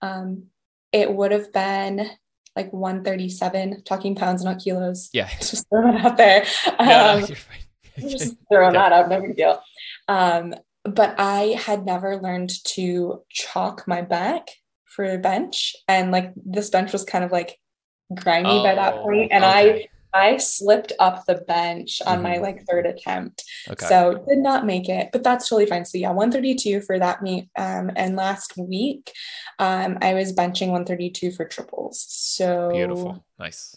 Um, 0.00 0.44
it 0.92 1.12
would 1.12 1.32
have 1.32 1.52
been 1.52 2.08
like 2.56 2.72
137, 2.72 3.82
talking 3.84 4.14
pounds, 4.14 4.44
not 4.44 4.60
kilos. 4.60 5.10
Yeah. 5.12 5.28
Just 5.38 5.68
throw 5.68 5.92
that 5.92 6.04
out 6.04 6.16
there. 6.16 6.44
Um, 6.78 6.86
no, 6.86 7.16
no, 7.16 7.24
um, 7.24 7.26
just 8.08 8.36
throwing 8.50 8.74
yeah. 8.74 8.88
that 8.88 8.92
out, 8.92 9.08
no 9.08 9.20
big 9.20 9.36
deal. 9.36 9.60
Um, 10.08 10.54
but 10.84 11.14
I 11.18 11.56
had 11.58 11.86
never 11.86 12.16
learned 12.16 12.52
to 12.64 13.22
chalk 13.30 13.86
my 13.86 14.02
back 14.02 14.48
for 14.84 15.04
a 15.04 15.18
bench. 15.18 15.76
And 15.86 16.10
like 16.10 16.32
this 16.36 16.70
bench 16.70 16.92
was 16.92 17.04
kind 17.04 17.24
of 17.24 17.30
like 17.32 17.56
grimy 18.12 18.48
oh, 18.48 18.62
by 18.62 18.74
that 18.74 18.96
point, 18.96 19.32
And 19.32 19.44
okay. 19.44 19.82
I 19.82 19.88
I 20.14 20.36
slipped 20.36 20.92
up 21.00 21.26
the 21.26 21.34
bench 21.34 22.00
on 22.06 22.14
mm-hmm. 22.14 22.22
my 22.22 22.36
like 22.38 22.64
third 22.66 22.86
attempt. 22.86 23.44
Okay. 23.68 23.86
So 23.86 24.24
did 24.28 24.38
not 24.38 24.64
make 24.64 24.88
it, 24.88 25.10
but 25.12 25.24
that's 25.24 25.48
totally 25.48 25.66
fine. 25.66 25.84
So 25.84 25.98
yeah, 25.98 26.12
132 26.12 26.82
for 26.82 26.98
that 26.98 27.20
meet. 27.20 27.48
Um, 27.58 27.90
and 27.96 28.14
last 28.14 28.56
week, 28.56 29.12
um, 29.58 29.98
I 30.00 30.14
was 30.14 30.32
benching 30.32 30.68
132 30.68 31.32
for 31.32 31.44
triples. 31.44 32.06
So 32.08 32.70
beautiful. 32.72 33.24
Nice. 33.38 33.76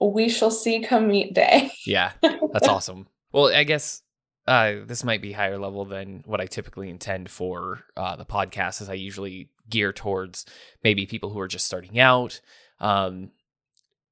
We 0.00 0.28
shall 0.28 0.50
see 0.50 0.80
come 0.80 1.08
meet 1.08 1.34
day. 1.34 1.72
yeah, 1.86 2.12
that's 2.22 2.68
awesome. 2.68 3.06
Well, 3.32 3.46
I 3.46 3.64
guess 3.64 4.02
uh, 4.46 4.84
this 4.86 5.04
might 5.04 5.22
be 5.22 5.32
higher 5.32 5.58
level 5.58 5.84
than 5.84 6.22
what 6.26 6.40
I 6.40 6.46
typically 6.46 6.90
intend 6.90 7.30
for 7.30 7.84
uh, 7.96 8.16
the 8.16 8.24
podcast, 8.24 8.82
as 8.82 8.90
I 8.90 8.94
usually 8.94 9.50
gear 9.68 9.92
towards 9.92 10.44
maybe 10.82 11.06
people 11.06 11.30
who 11.30 11.40
are 11.40 11.48
just 11.48 11.66
starting 11.66 11.98
out. 11.98 12.40
Um, 12.80 13.30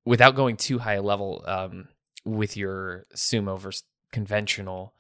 without 0.09 0.35
going 0.35 0.57
too 0.57 0.79
high 0.79 0.95
a 0.95 1.03
level 1.03 1.45
um, 1.47 1.87
with 2.25 2.57
your 2.57 3.05
sumo 3.15 3.61
versus 3.61 3.83
conventional, 4.11 4.95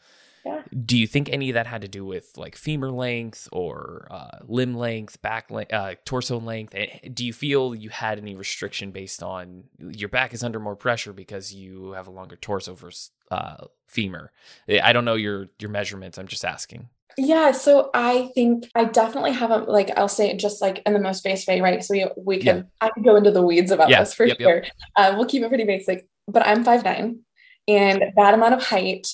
yeah. 0.44 0.60
do 0.84 0.98
you 0.98 1.06
think 1.06 1.30
any 1.30 1.48
of 1.48 1.54
that 1.54 1.66
had 1.66 1.80
to 1.80 1.88
do 1.88 2.04
with 2.04 2.30
like 2.36 2.54
femur 2.54 2.90
length 2.90 3.48
or 3.50 4.06
uh, 4.10 4.40
limb 4.46 4.76
length, 4.76 5.22
back 5.22 5.50
length, 5.50 5.72
uh, 5.72 5.94
torso 6.04 6.38
length? 6.38 6.74
Do 7.14 7.24
you 7.24 7.32
feel 7.32 7.74
you 7.74 7.88
had 7.88 8.18
any 8.18 8.36
restriction 8.36 8.90
based 8.90 9.22
on 9.22 9.64
your 9.78 10.10
back 10.10 10.34
is 10.34 10.44
under 10.44 10.60
more 10.60 10.76
pressure 10.76 11.14
because 11.14 11.54
you 11.54 11.92
have 11.92 12.06
a 12.06 12.10
longer 12.10 12.36
torso 12.36 12.74
versus 12.74 13.10
uh, 13.30 13.64
femur? 13.86 14.30
I 14.68 14.92
don't 14.92 15.06
know 15.06 15.14
your 15.14 15.46
your 15.58 15.70
measurements. 15.70 16.18
I'm 16.18 16.28
just 16.28 16.44
asking. 16.44 16.90
Yeah, 17.18 17.50
so 17.50 17.90
I 17.94 18.30
think 18.34 18.70
I 18.76 18.84
definitely 18.84 19.32
haven't 19.32 19.68
like 19.68 19.90
I'll 19.98 20.08
say 20.08 20.30
it 20.30 20.38
just 20.38 20.62
like 20.62 20.80
in 20.86 20.92
the 20.92 21.00
most 21.00 21.24
base 21.24 21.48
way, 21.48 21.60
right? 21.60 21.82
So 21.82 21.92
we 21.92 22.06
we 22.16 22.38
can 22.38 22.58
yeah. 22.58 22.62
I 22.80 22.90
can 22.90 23.02
go 23.02 23.16
into 23.16 23.32
the 23.32 23.42
weeds 23.42 23.72
about 23.72 23.90
yeah. 23.90 24.00
this 24.00 24.14
for 24.14 24.24
yep, 24.24 24.40
sure. 24.40 24.62
Yep. 24.62 24.72
Uh, 24.94 25.14
we'll 25.16 25.26
keep 25.26 25.42
it 25.42 25.48
pretty 25.48 25.64
basic. 25.64 26.06
But 26.28 26.46
I'm 26.46 26.62
five 26.62 26.84
nine, 26.84 27.20
and 27.66 28.04
that 28.16 28.34
amount 28.34 28.54
of 28.54 28.62
height, 28.62 29.08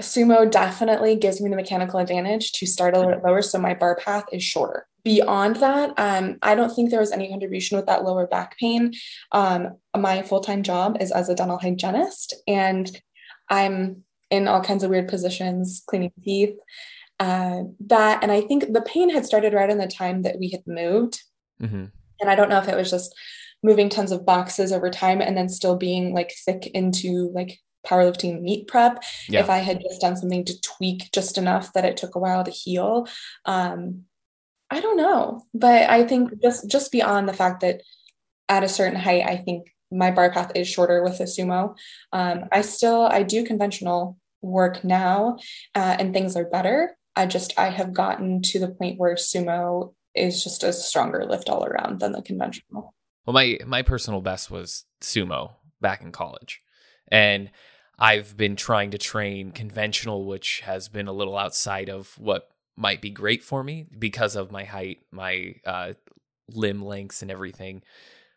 sumo 0.00 0.50
definitely 0.50 1.16
gives 1.16 1.38
me 1.42 1.50
the 1.50 1.56
mechanical 1.56 2.00
advantage 2.00 2.52
to 2.52 2.66
start 2.66 2.94
a 2.94 2.98
little 2.98 3.12
bit 3.12 3.22
lower, 3.22 3.42
so 3.42 3.58
my 3.58 3.74
bar 3.74 3.96
path 3.96 4.24
is 4.32 4.42
shorter. 4.42 4.86
Beyond 5.04 5.56
that, 5.56 5.92
um, 5.98 6.38
I 6.40 6.54
don't 6.54 6.74
think 6.74 6.90
there 6.90 7.00
was 7.00 7.12
any 7.12 7.28
contribution 7.28 7.76
with 7.76 7.86
that 7.86 8.04
lower 8.04 8.26
back 8.26 8.56
pain. 8.58 8.94
Um, 9.32 9.76
my 9.94 10.22
full 10.22 10.40
time 10.40 10.62
job 10.62 10.96
is 10.98 11.12
as 11.12 11.28
a 11.28 11.34
dental 11.34 11.58
hygienist, 11.58 12.34
and 12.46 12.90
I'm 13.50 14.04
in 14.30 14.48
all 14.48 14.62
kinds 14.62 14.82
of 14.82 14.88
weird 14.88 15.08
positions, 15.08 15.82
cleaning 15.86 16.12
teeth 16.24 16.56
uh, 17.20 17.62
that 17.80 18.22
and 18.22 18.30
i 18.30 18.40
think 18.40 18.72
the 18.72 18.82
pain 18.82 19.10
had 19.10 19.26
started 19.26 19.52
right 19.52 19.70
in 19.70 19.78
the 19.78 19.86
time 19.86 20.22
that 20.22 20.38
we 20.38 20.50
had 20.50 20.62
moved. 20.66 21.22
Mm-hmm. 21.60 21.86
and 22.20 22.30
i 22.30 22.34
don't 22.36 22.48
know 22.48 22.58
if 22.58 22.68
it 22.68 22.76
was 22.76 22.90
just 22.90 23.14
moving 23.62 23.88
tons 23.88 24.12
of 24.12 24.24
boxes 24.24 24.72
over 24.72 24.90
time 24.90 25.20
and 25.20 25.36
then 25.36 25.48
still 25.48 25.76
being 25.76 26.14
like 26.14 26.32
thick 26.44 26.68
into 26.68 27.30
like 27.34 27.58
powerlifting 27.86 28.40
meet 28.42 28.68
prep. 28.68 29.02
Yeah. 29.28 29.40
if 29.40 29.50
i 29.50 29.58
had 29.58 29.80
just 29.80 30.00
done 30.00 30.16
something 30.16 30.44
to 30.44 30.60
tweak 30.60 31.10
just 31.12 31.38
enough 31.38 31.72
that 31.72 31.84
it 31.84 31.96
took 31.96 32.14
a 32.14 32.18
while 32.18 32.44
to 32.44 32.50
heal. 32.50 33.08
Um 33.44 34.04
i 34.70 34.80
don't 34.80 34.96
know. 34.96 35.42
But 35.54 35.88
i 35.88 36.04
think 36.04 36.40
just 36.42 36.68
just 36.70 36.92
beyond 36.92 37.28
the 37.28 37.32
fact 37.32 37.60
that 37.60 37.82
at 38.48 38.64
a 38.64 38.68
certain 38.68 38.98
height 38.98 39.24
i 39.26 39.36
think 39.36 39.68
my 39.90 40.10
bar 40.10 40.30
path 40.30 40.52
is 40.54 40.68
shorter 40.68 41.02
with 41.02 41.18
the 41.18 41.24
sumo. 41.24 41.76
Um, 42.12 42.44
i 42.52 42.60
still 42.60 43.02
i 43.06 43.22
do 43.22 43.44
conventional 43.44 44.18
work 44.42 44.84
now 44.84 45.38
uh, 45.74 45.96
and 45.98 46.12
things 46.12 46.36
are 46.36 46.44
better 46.44 46.96
I 47.18 47.26
just 47.26 47.52
I 47.58 47.70
have 47.70 47.92
gotten 47.92 48.42
to 48.42 48.60
the 48.60 48.68
point 48.68 48.98
where 48.98 49.16
sumo 49.16 49.92
is 50.14 50.44
just 50.44 50.62
a 50.62 50.72
stronger 50.72 51.26
lift 51.26 51.48
all 51.48 51.64
around 51.64 51.98
than 51.98 52.12
the 52.12 52.22
conventional. 52.22 52.94
Well, 53.26 53.34
my 53.34 53.58
my 53.66 53.82
personal 53.82 54.20
best 54.20 54.52
was 54.52 54.84
sumo 55.00 55.54
back 55.80 56.00
in 56.00 56.12
college, 56.12 56.60
and 57.08 57.50
I've 57.98 58.36
been 58.36 58.54
trying 58.54 58.92
to 58.92 58.98
train 58.98 59.50
conventional, 59.50 60.26
which 60.26 60.60
has 60.60 60.88
been 60.88 61.08
a 61.08 61.12
little 61.12 61.36
outside 61.36 61.88
of 61.88 62.16
what 62.18 62.50
might 62.76 63.02
be 63.02 63.10
great 63.10 63.42
for 63.42 63.64
me 63.64 63.86
because 63.98 64.36
of 64.36 64.52
my 64.52 64.62
height, 64.62 65.00
my 65.10 65.56
uh, 65.66 65.94
limb 66.54 66.84
lengths, 66.84 67.20
and 67.20 67.32
everything. 67.32 67.82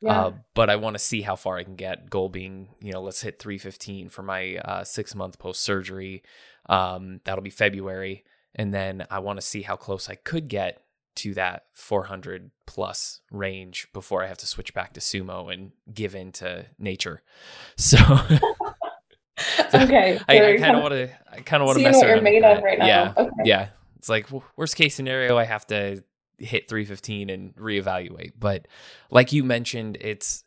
Yeah. 0.02 0.20
Uh, 0.20 0.34
but 0.56 0.72
I 0.72 0.78
want 0.78 0.96
to 0.96 1.00
see 1.00 1.22
how 1.22 1.36
far 1.36 1.58
I 1.58 1.64
can 1.64 1.76
get. 1.76 2.10
Goal 2.10 2.30
being, 2.30 2.70
you 2.82 2.92
know, 2.92 3.04
let's 3.04 3.22
hit 3.22 3.38
315 3.38 4.10
for 4.10 4.24
my 4.24 4.56
uh, 4.56 4.84
six 4.84 5.14
month 5.14 5.38
post 5.38 5.62
surgery. 5.62 6.24
Um, 6.68 7.22
that'll 7.24 7.44
be 7.44 7.52
February 7.52 8.24
and 8.56 8.74
then 8.74 9.06
I 9.10 9.20
want 9.20 9.40
to 9.40 9.46
see 9.46 9.62
how 9.62 9.76
close 9.76 10.10
I 10.10 10.16
could 10.16 10.48
get 10.48 10.82
to 11.14 11.34
that 11.34 11.66
400 11.74 12.52
plus 12.66 13.22
range 13.32 13.88
before 13.94 14.24
I 14.24 14.28
have 14.28 14.38
to 14.40 14.48
switch 14.48 14.74
back 14.74 14.94
to 14.94 15.00
sumo 15.00 15.52
and 15.52 15.72
give 15.94 16.16
in 16.16 16.32
to 16.34 16.66
nature. 16.78 17.22
So, 17.78 17.98
okay, 19.74 20.20
I, 20.28 20.54
I 20.54 20.58
kind 20.58 20.76
of 20.76 20.84
want 20.84 20.94
to, 20.94 21.10
I 21.32 21.40
kind 21.42 21.64
of 21.64 21.68
want 21.68 21.80
to 21.80 21.84
mess 21.84 22.02
around. 22.04 22.24
With 22.24 22.42
that. 22.44 22.64
Right 22.64 22.78
now. 22.78 22.86
yeah, 22.86 23.14
okay. 23.18 23.32
yeah. 23.44 23.70
It's 23.98 24.10
like 24.10 24.28
worst 24.56 24.76
case 24.76 24.94
scenario, 24.96 25.38
I 25.38 25.46
have 25.46 25.66
to 25.68 26.04
hit 26.38 26.68
315 26.68 27.30
and 27.30 27.56
reevaluate. 27.56 28.34
But 28.40 28.68
like 29.10 29.32
you 29.32 29.44
mentioned, 29.44 29.98
it's 30.00 30.44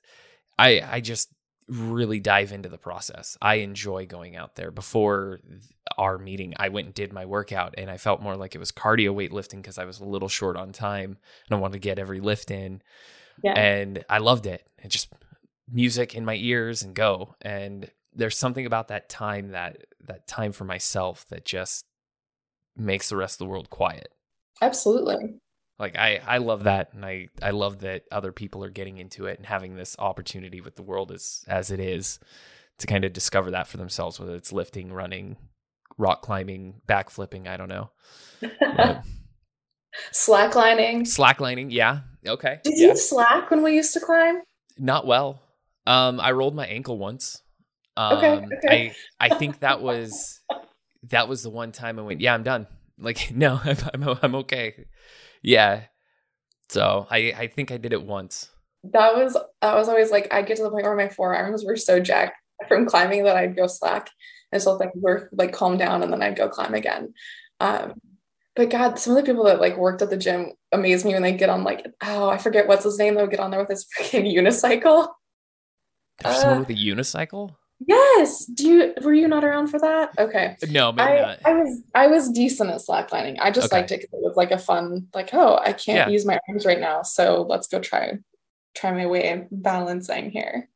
I 0.59 0.81
I 0.81 1.01
just 1.01 1.31
really 1.69 2.21
dive 2.21 2.53
into 2.53 2.69
the 2.69 2.79
process. 2.79 3.39
I 3.41 3.57
enjoy 3.57 4.07
going 4.07 4.37
out 4.37 4.55
there. 4.55 4.71
Before 4.71 5.41
our 5.97 6.19
meeting, 6.19 6.55
I 6.59 6.69
went 6.69 6.87
and 6.87 6.95
did 6.95 7.13
my 7.13 7.25
workout 7.25 7.75
and 7.79 7.91
I 7.91 7.97
felt 7.97 8.23
more 8.23 8.37
like 8.37 8.55
it 8.55 8.59
was 8.59 8.73
cardio 8.73 9.15
weightlifting 9.15 9.63
because 9.63 9.79
I 9.79 9.85
was 9.85 10.01
a 10.01 10.05
little 10.05 10.29
short 10.29 10.57
on 10.57 10.73
time 10.73 11.17
and 11.49 11.57
I 11.57 11.61
wanted 11.61 11.75
to 11.75 11.79
get 11.79 11.99
every 11.99 12.21
lift 12.21 12.51
in. 12.51 12.83
Yeah. 13.43 13.59
And 13.59 14.05
I 14.09 14.19
loved 14.19 14.47
it. 14.47 14.67
It 14.83 14.89
just 14.89 15.13
music 15.71 16.15
in 16.15 16.25
my 16.25 16.37
ears 16.37 16.83
and 16.83 16.95
go. 16.95 17.35
And 17.41 17.91
there's 18.13 18.39
something 18.39 18.67
about 18.67 18.89
that 18.89 19.09
time 19.09 19.51
that 19.51 19.79
that 20.07 20.27
time 20.27 20.53
for 20.53 20.65
myself 20.65 21.27
that 21.31 21.45
just 21.45 21.85
makes 22.77 23.09
the 23.09 23.17
rest 23.17 23.35
of 23.35 23.39
the 23.39 23.51
world 23.51 23.71
quiet. 23.71 24.09
Absolutely. 24.61 25.41
Like 25.79 25.97
I, 25.97 26.21
I 26.25 26.39
love 26.39 26.65
that, 26.65 26.93
and 26.93 27.05
I, 27.05 27.29
I 27.43 27.51
love 27.51 27.81
that 27.81 28.05
other 28.13 28.33
people 28.33 28.63
are 28.65 28.71
getting 28.71 28.99
into 28.99 29.27
it 29.27 29.39
and 29.39 29.47
having 29.47 29.75
this 29.75 29.97
opportunity 29.99 30.61
with 30.61 30.77
the 30.77 30.83
world 30.83 31.11
as 31.11 31.45
as 31.49 31.71
it 31.71 31.81
is 31.81 32.21
to 32.79 32.87
kind 32.87 33.05
of 33.05 33.13
discover 33.13 33.51
that 33.51 33.67
for 33.67 33.77
themselves, 33.77 34.21
whether 34.21 34.35
it's 34.35 34.53
lifting, 34.53 34.93
running, 34.93 35.37
rock 35.99 36.23
climbing, 36.23 36.81
backflipping. 36.87 37.49
I 37.49 37.57
don't 37.57 37.69
know. 37.69 37.91
Slacklining. 40.13 41.03
Slacklining, 41.03 41.69
yeah. 41.71 42.01
Okay. 42.27 42.61
Did 42.65 42.75
yeah. 42.77 42.89
you 42.89 42.97
slack 42.97 43.51
when 43.51 43.63
we 43.63 43.75
used 43.75 43.95
to 43.95 44.01
climb? 44.01 44.43
Not 44.79 45.07
well. 45.07 45.41
Um, 45.87 46.21
I 46.21 46.33
rolled 46.33 46.55
my 46.55 46.67
ankle 46.67 46.99
once. 46.99 47.41
Um, 47.97 48.19
okay, 48.19 48.47
okay. 48.57 48.93
I 49.21 49.27
I 49.27 49.35
think 49.39 49.61
that 49.61 49.81
was 49.81 50.41
that 51.11 51.29
was 51.29 51.43
the 51.43 51.51
one 51.51 51.73
time 51.73 51.99
I 51.99 52.03
went, 52.03 52.21
yeah, 52.21 52.35
I'm 52.35 52.43
done. 52.43 52.67
Like, 52.99 53.31
no, 53.35 53.61
I'm 53.63 53.77
I'm, 53.93 54.19
I'm 54.23 54.35
okay. 54.37 54.87
Yeah. 55.45 55.83
So 56.71 57.07
I 57.11 57.35
I 57.37 57.47
think 57.47 57.71
I 57.71 57.77
did 57.77 57.93
it 57.93 58.03
once. 58.03 58.51
That 58.83 59.15
was 59.15 59.37
that 59.61 59.75
was 59.75 59.89
always 59.89 60.11
like 60.11 60.33
I 60.33 60.43
get 60.43 60.57
to 60.57 60.65
the 60.65 60.71
point 60.71 60.85
where 60.85 60.97
my 60.97 61.09
forearms 61.09 61.65
were 61.65 61.77
so 61.77 62.01
jacked 62.01 62.37
from 62.67 62.87
climbing 62.87 63.25
that 63.25 63.37
I'd 63.37 63.57
go 63.57 63.67
slack 63.67 64.11
and 64.51 64.63
so 64.63 64.79
things 64.79 64.93
were 64.95 65.29
like 65.33 65.53
calm 65.53 65.77
down 65.77 66.03
and 66.03 66.13
then 66.13 66.23
I'd 66.23 66.37
go 66.37 66.49
climb 66.49 66.75
again. 66.75 67.15
Um, 67.61 67.95
but 68.57 68.71
God, 68.71 68.99
some 68.99 69.17
of 69.17 69.25
the 69.25 69.31
people 69.31 69.45
that 69.45 69.61
like 69.61 69.77
worked 69.77 70.01
at 70.01 70.11
the 70.11 70.17
gym 70.17 70.53
amaze 70.73 71.05
me 71.05 71.13
when 71.13 71.23
they 71.23 71.33
get 71.33 71.51
on 71.51 71.65
like, 71.65 71.87
oh, 72.03 72.29
I 72.29 72.39
forget 72.39 72.69
what's 72.69 72.85
his 72.85 72.99
name. 72.99 73.15
They'll 73.15 73.27
get 73.27 73.41
on 73.41 73.51
there 73.51 73.61
with 73.61 73.69
his 73.69 73.85
freaking 73.85 74.33
unicycle. 74.37 75.09
There's 76.23 76.37
uh, 76.37 76.41
someone 76.41 76.61
with 76.61 76.71
a 76.71 76.75
unicycle? 76.75 77.55
Yes. 77.87 78.45
Do 78.47 78.69
you 78.69 78.95
were 79.03 79.15
you 79.15 79.29
not 79.29 79.45
around 79.45 79.69
for 79.69 79.79
that? 79.79 80.11
Okay. 80.19 80.57
No, 80.71 80.93
maybe 80.93 81.11
I, 81.11 81.21
not. 81.21 81.39
I 81.45 81.55
was 81.55 81.83
I 81.95 82.07
was 82.07 82.31
decent 82.31 82.71
at 82.71 82.81
slacklining. 82.81 83.37
I 83.41 83.51
just 83.51 83.67
okay. 83.67 83.81
liked 83.81 83.93
it 83.93 84.01
because 84.01 84.13
it 84.13 84.23
was 84.23 84.37
like 84.37 84.51
a 84.51 84.59
fun, 84.59 85.09
like, 85.15 85.31
oh, 85.33 85.57
I 85.57 85.73
can't 85.73 85.97
yeah. 85.97 86.09
use 86.09 86.25
my 86.25 86.39
arms 86.49 86.65
right 86.65 86.81
now. 86.81 87.03
So 87.03 87.47
let's 87.49 87.67
go 87.67 87.81
try 87.81 88.19
try 88.75 88.93
my 88.93 89.07
way 89.07 89.31
of 89.31 89.47
balancing 89.51 90.31
here. 90.31 90.69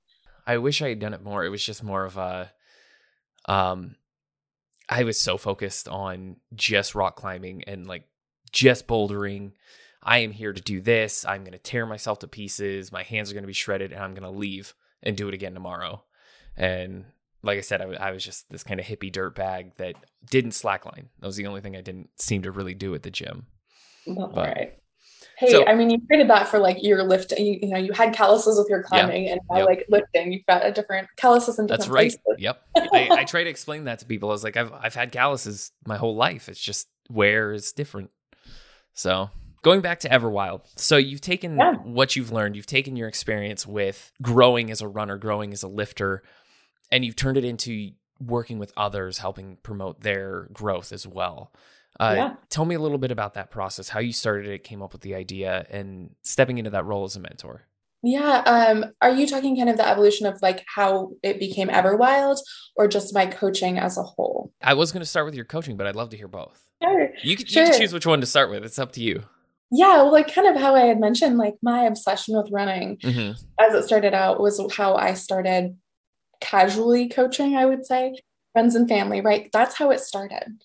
I 0.47 0.59
wish 0.59 0.81
I 0.81 0.89
had 0.89 0.99
done 0.99 1.15
it 1.15 1.23
more. 1.23 1.45
It 1.45 1.51
was 1.51 1.65
just 1.65 1.83
more 1.83 2.05
of 2.05 2.17
a 2.17 2.53
um 3.47 3.97
I 4.89 5.05
was 5.05 5.21
so 5.21 5.37
focused 5.37 5.89
on 5.89 6.37
just 6.55 6.95
rock 6.95 7.17
climbing 7.17 7.65
and 7.67 7.87
like 7.87 8.05
just 8.53 8.87
bouldering. 8.87 9.53
I 10.03 10.19
am 10.19 10.33
here 10.33 10.53
to 10.53 10.63
do 10.63 10.81
this. 10.81 11.27
I'm 11.27 11.43
going 11.43 11.53
to 11.53 11.59
tear 11.59 11.85
myself 11.85 12.21
to 12.21 12.29
pieces. 12.29 12.91
My 12.91 13.03
hands 13.03 13.31
are 13.31 13.35
going 13.35 13.43
to 13.43 13.49
be 13.49 13.53
shredded 13.53 13.93
and 13.93 14.03
I'm 14.03 14.15
going 14.15 14.23
to 14.23 14.39
leave 14.39 14.75
and 15.03 15.17
do 15.17 15.29
it 15.29 15.35
again 15.35 15.53
tomorrow. 15.53 16.03
And 16.59 17.05
like 17.43 17.57
I 17.57 17.63
said, 17.63 17.81
I, 17.81 18.11
was 18.11 18.25
just 18.25 18.51
this 18.51 18.65
kind 18.65 18.81
of 18.81 18.85
hippie 18.85 19.13
dirt 19.13 19.37
bag 19.37 19.73
that 19.77 19.95
didn't 20.29 20.51
slackline. 20.51 21.07
That 21.21 21.27
was 21.27 21.37
the 21.37 21.47
only 21.47 21.61
thing 21.61 21.77
I 21.77 21.81
didn't 21.81 22.11
seem 22.21 22.43
to 22.43 22.51
really 22.51 22.75
do 22.75 22.95
at 22.95 23.05
the 23.05 23.11
gym. 23.11 23.47
All 24.09 24.27
but, 24.27 24.49
right. 24.49 24.79
Hey, 25.39 25.53
so, 25.53 25.65
I 25.65 25.77
mean, 25.77 25.89
you 25.89 26.01
created 26.05 26.29
that 26.31 26.49
for 26.49 26.59
like 26.59 26.83
your 26.83 27.05
lifting. 27.05 27.47
You, 27.47 27.59
you 27.63 27.69
know, 27.69 27.79
you 27.79 27.93
had 27.93 28.13
calluses 28.13 28.59
with 28.59 28.69
your 28.69 28.83
climbing, 28.83 29.27
yeah, 29.27 29.33
and 29.33 29.41
now 29.49 29.59
yep. 29.59 29.67
like 29.67 29.87
lifting, 29.89 30.33
you've 30.33 30.47
got 30.47 30.67
a 30.67 30.73
different 30.73 31.07
calluses 31.17 31.61
in 31.61 31.67
different 31.67 31.83
That's 31.83 31.89
right. 31.89 32.17
Places. 32.25 32.43
Yep. 32.43 32.63
I, 32.77 33.09
I 33.21 33.25
try 33.25 33.45
to 33.45 33.51
explain 33.51 33.85
that 33.85 34.01
to 34.01 34.05
people. 34.05 34.31
I 34.31 34.33
was 34.33 34.43
like, 34.43 34.57
I've 34.57 34.73
I've 34.73 34.97
had 34.97 35.13
calluses 35.13 35.71
my 35.87 35.97
whole 35.97 36.17
life. 36.17 36.49
It's 36.49 36.61
just 36.61 36.89
where 37.09 37.53
is 37.53 37.71
different. 37.73 38.11
So 38.95 39.31
going 39.63 39.81
back 39.81 40.01
to 40.01 40.09
Everwild. 40.09 40.63
So 40.77 40.97
you've 40.97 41.21
taken 41.21 41.57
yeah. 41.57 41.75
what 41.75 42.17
you've 42.17 42.33
learned, 42.33 42.57
you've 42.57 42.67
taken 42.67 42.97
your 42.97 43.09
experience 43.09 43.67
with 43.67 44.13
growing 44.23 44.71
as 44.71 44.81
a 44.81 44.89
runner, 44.89 45.19
growing 45.19 45.53
as 45.53 45.63
a 45.63 45.69
lifter, 45.69 46.23
and 46.91 47.05
you've 47.05 47.17
turned 47.17 47.37
it 47.37 47.45
into 47.45 47.93
working 48.21 48.59
with 48.59 48.73
others, 48.77 49.19
helping 49.19 49.57
promote 49.63 50.01
their 50.01 50.49
growth 50.53 50.93
as 50.93 51.07
well. 51.07 51.53
Uh, 52.01 52.15
yeah. 52.17 52.35
Tell 52.49 52.65
me 52.65 52.75
a 52.75 52.79
little 52.79 52.99
bit 52.99 53.11
about 53.11 53.35
that 53.35 53.51
process, 53.51 53.89
how 53.89 54.01
you 54.01 54.13
started 54.13 54.47
it, 54.47 54.65
came 54.65 54.83
up 54.83 54.93
with 54.93 55.03
the 55.03 55.15
idea, 55.15 55.67
and 55.71 56.15
stepping 56.23 56.59
into 56.59 56.71
that 56.71 56.85
role 56.85 57.05
as 57.05 57.17
a 57.17 57.21
mentor. 57.21 57.67
Yeah. 58.03 58.43
Um, 58.47 58.93
are 59.03 59.11
you 59.11 59.27
talking 59.27 59.57
kind 59.57 59.69
of 59.69 59.77
the 59.77 59.89
evolution 59.89 60.27
of 60.27 60.41
like 60.41 60.65
how 60.73 61.11
it 61.23 61.41
became 61.41 61.69
Everwild 61.69 62.39
or 62.77 62.87
just 62.87 63.13
my 63.13 63.27
coaching 63.27 63.79
as 63.79 63.99
a 63.99 64.03
whole? 64.03 64.53
I 64.63 64.75
was 64.75 64.93
going 64.93 65.01
to 65.01 65.07
start 65.07 65.27
with 65.27 65.35
your 65.35 65.45
coaching, 65.45 65.77
but 65.77 65.87
I'd 65.87 65.97
love 65.97 66.11
to 66.11 66.17
hear 66.17 66.29
both. 66.29 66.63
Sure. 66.81 67.11
You 67.23 67.37
can, 67.37 67.47
sure. 67.47 67.65
you 67.65 67.71
can 67.71 67.81
choose 67.81 67.93
which 67.93 68.07
one 68.07 68.21
to 68.21 68.27
start 68.27 68.51
with. 68.51 68.65
It's 68.65 68.79
up 68.79 68.93
to 68.93 69.03
you. 69.03 69.25
Yeah. 69.73 69.97
Well, 69.97 70.13
like 70.13 70.33
kind 70.33 70.47
of 70.47 70.61
how 70.61 70.77
I 70.77 70.83
had 70.83 71.01
mentioned, 71.01 71.39
like 71.39 71.55
my 71.61 71.83
obsession 71.83 72.37
with 72.37 72.53
running 72.53 72.99
mm-hmm. 72.99 73.33
as 73.61 73.75
it 73.75 73.85
started 73.85 74.15
out 74.15 74.41
was 74.41 74.61
how 74.73 74.95
I 74.95 75.15
started 75.15 75.77
casually 76.41 77.09
coaching, 77.09 77.57
I 77.57 77.67
would 77.67 77.87
say, 77.87 78.15
friends 78.53 78.75
and 78.75 78.89
family, 78.89 79.21
right? 79.21 79.49
That's 79.53 79.77
how 79.77 79.91
it 79.91 80.01
started. 80.01 80.61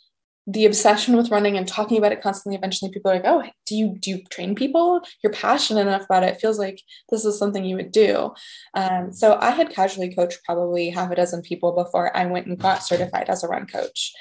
The 0.45 0.65
obsession 0.65 1.15
with 1.15 1.31
running 1.31 1.57
and 1.57 1.65
talking 1.65 1.97
about 1.97 2.11
it 2.11 2.21
constantly 2.21 2.57
eventually 2.57 2.91
people 2.91 3.09
are 3.09 3.15
like 3.15 3.25
oh 3.25 3.43
do 3.65 3.75
you 3.75 3.95
do 3.97 4.09
you 4.09 4.23
train 4.29 4.55
people? 4.55 5.01
You're 5.23 5.31
passionate 5.31 5.87
enough 5.87 6.03
about 6.03 6.23
it, 6.23 6.33
it 6.33 6.41
feels 6.41 6.59
like 6.59 6.81
this 7.09 7.23
is 7.23 7.39
something 7.39 7.63
you 7.63 7.77
would 7.77 7.91
do. 7.91 8.33
Um, 8.73 9.13
so 9.13 9.37
i 9.39 9.51
had 9.51 9.69
casually 9.69 10.13
coached 10.13 10.39
probably 10.45 10.89
half 10.89 11.11
a 11.11 11.15
dozen 11.15 11.43
people 11.43 11.71
before 11.71 12.15
i 12.15 12.25
went 12.25 12.47
and 12.47 12.59
got 12.59 12.83
certified 12.83 13.29
as 13.29 13.43
a 13.43 13.47
run 13.47 13.67
coach. 13.67 14.11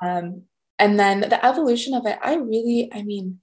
Um, 0.00 0.42
and 0.78 0.98
then 0.98 1.20
the 1.20 1.44
evolution 1.44 1.94
of 1.94 2.06
it 2.06 2.18
i 2.22 2.34
really 2.34 2.90
i 2.92 3.02
mean 3.02 3.40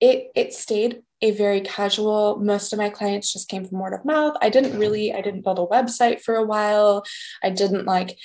it 0.00 0.30
it 0.34 0.52
stayed 0.52 1.02
a 1.22 1.32
very 1.32 1.60
casual 1.60 2.36
most 2.36 2.72
of 2.72 2.78
my 2.78 2.88
clients 2.88 3.32
just 3.32 3.48
came 3.48 3.64
from 3.64 3.78
word 3.78 3.94
of 3.94 4.04
mouth 4.04 4.36
i 4.40 4.48
didn't 4.48 4.78
really 4.78 5.12
i 5.12 5.20
didn't 5.20 5.42
build 5.42 5.58
a 5.58 5.66
website 5.66 6.20
for 6.20 6.34
a 6.34 6.44
while 6.44 7.04
i 7.42 7.50
didn't 7.50 7.84
like 7.84 8.16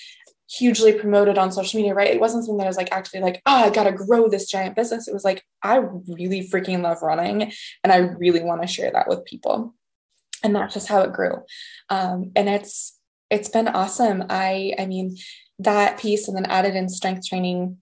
hugely 0.49 0.93
promoted 0.93 1.38
on 1.38 1.51
social 1.51 1.79
media, 1.79 1.93
right? 1.93 2.13
It 2.13 2.19
wasn't 2.19 2.45
something 2.45 2.58
that 2.60 2.65
I 2.65 2.69
was 2.69 2.77
like 2.77 2.91
actually 2.91 3.21
like, 3.21 3.41
oh, 3.45 3.65
I 3.65 3.69
gotta 3.69 3.91
grow 3.91 4.29
this 4.29 4.49
giant 4.49 4.75
business. 4.75 5.08
It 5.08 5.13
was 5.13 5.23
like, 5.23 5.43
I 5.63 5.77
really 5.77 6.47
freaking 6.47 6.81
love 6.81 7.01
running 7.01 7.51
and 7.84 7.91
I 7.91 7.97
really 7.97 8.43
want 8.43 8.62
to 8.62 8.67
share 8.67 8.91
that 8.91 9.08
with 9.08 9.25
people. 9.25 9.73
And 10.43 10.55
that's 10.55 10.73
just 10.73 10.88
how 10.88 11.01
it 11.01 11.13
grew. 11.13 11.41
Um, 11.89 12.31
and 12.36 12.47
it's 12.47 12.99
it's 13.31 13.49
been 13.49 13.67
awesome. 13.67 14.25
I 14.29 14.75
I 14.77 14.86
mean 14.86 15.17
that 15.60 15.97
piece 15.99 16.27
and 16.27 16.38
then 16.38 16.45
added 16.45 16.75
in 16.75 16.89
strength 16.89 17.27
training 17.27 17.77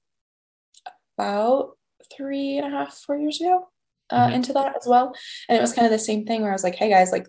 about 1.17 1.77
three 2.15 2.57
and 2.57 2.73
a 2.73 2.77
half, 2.77 2.93
four 2.93 3.17
years 3.17 3.41
ago 3.41 3.67
uh, 4.13 4.27
mm-hmm. 4.27 4.35
into 4.35 4.53
that 4.53 4.75
as 4.77 4.85
well. 4.87 5.15
And 5.49 5.57
it 5.57 5.61
was 5.61 5.73
kind 5.73 5.85
of 5.85 5.91
the 5.91 5.99
same 5.99 6.25
thing 6.25 6.41
where 6.41 6.51
I 6.51 6.55
was 6.55 6.63
like, 6.63 6.75
hey 6.75 6.89
guys, 6.89 7.11
like 7.11 7.27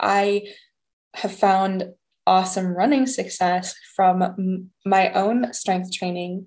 I 0.00 0.48
have 1.14 1.34
found 1.34 1.92
awesome 2.26 2.68
running 2.68 3.06
success 3.06 3.74
from 3.94 4.22
m- 4.22 4.70
my 4.86 5.12
own 5.12 5.52
strength 5.52 5.92
training. 5.92 6.46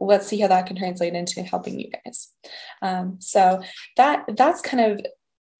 Let's 0.00 0.28
see 0.28 0.38
how 0.40 0.48
that 0.48 0.66
can 0.66 0.76
translate 0.76 1.14
into 1.14 1.42
helping 1.42 1.80
you 1.80 1.90
guys. 1.90 2.28
Um, 2.82 3.16
so 3.18 3.62
that 3.96 4.24
that's 4.36 4.60
kind 4.60 4.92
of 4.92 5.00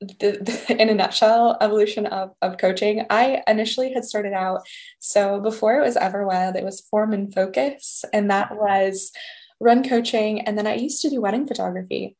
the, 0.00 0.38
the, 0.68 0.76
in 0.81 0.88
a 0.88 0.94
nutshell 0.94 1.57
evolution 1.61 2.07
of, 2.07 2.31
of 2.40 2.59
coaching. 2.59 3.04
I 3.11 3.42
initially 3.48 3.92
had 3.92 4.04
started 4.04 4.33
out 4.33 4.61
so 5.00 5.40
before 5.40 5.76
it 5.78 5.85
was 5.85 5.96
everwild 5.96 6.54
it 6.54 6.64
was 6.64 6.83
form 6.83 7.12
and 7.12 7.35
focus 7.35 8.04
and 8.12 8.31
that 8.31 8.57
was 8.57 9.11
run 9.59 9.83
coaching. 9.83 10.42
And 10.42 10.57
then 10.57 10.68
i 10.68 10.76
used 10.76 11.02
to 11.02 11.11
do 11.11 11.20
wedding 11.20 11.48
photography 11.48 12.16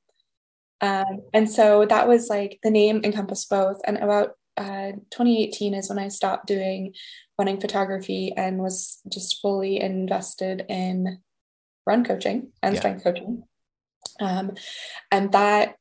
um, 0.81 1.23
and 1.33 1.51
so 1.51 1.87
that 1.87 2.09
was 2.09 2.29
like 2.29 2.59
the 2.62 2.71
name 2.71 3.01
encompassed 3.05 3.51
both 3.51 3.81
and 3.87 3.99
about 3.99 4.33
uh, 4.57 4.93
2018 5.11 5.75
is 5.75 5.88
when 5.88 5.99
I 5.99 6.09
stopped 6.09 6.47
doing 6.47 6.95
wedding 7.38 7.61
photography 7.61 8.33
and 8.37 8.59
was 8.59 9.01
just 9.09 9.41
fully 9.41 9.81
invested 9.81 10.67
in 10.69 11.21
run 11.87 12.05
coaching 12.05 12.51
and 12.62 12.75
yeah. 12.75 12.81
strength 12.81 13.05
coaching. 13.05 13.45
Um, 14.21 14.53
and 15.12 15.31
that 15.33 15.77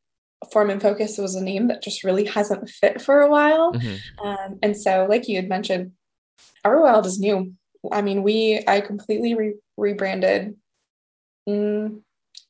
form 0.52 0.70
and 0.70 0.82
focus 0.82 1.18
was 1.18 1.34
a 1.34 1.44
name 1.44 1.70
that 1.70 1.82
just 1.82 2.04
really 2.04 2.26
hasn't 2.26 2.70
fit 2.70 3.02
for 3.02 3.22
a 3.22 3.30
while. 3.30 3.74
Mm-hmm. 3.74 4.28
Um, 4.28 4.60
and 4.62 4.78
so, 4.78 5.08
like 5.10 5.28
you 5.28 5.38
had 5.38 5.50
mentioned, 5.50 5.94
Everwild 6.64 7.06
is 7.06 7.20
new. 7.20 7.54
I 7.92 8.04
mean, 8.04 8.22
we 8.22 8.64
I 8.68 8.82
completely 8.82 9.34
re- 9.34 9.56
rebranded 9.76 10.56
in 11.48 12.04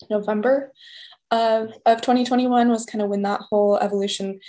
November 0.10 0.72
of, 1.32 1.74
of 1.86 2.02
2021 2.02 2.70
was 2.70 2.86
kind 2.86 3.02
of 3.02 3.10
when 3.10 3.24
that 3.24 3.42
whole 3.42 3.78
evolution 3.78 4.40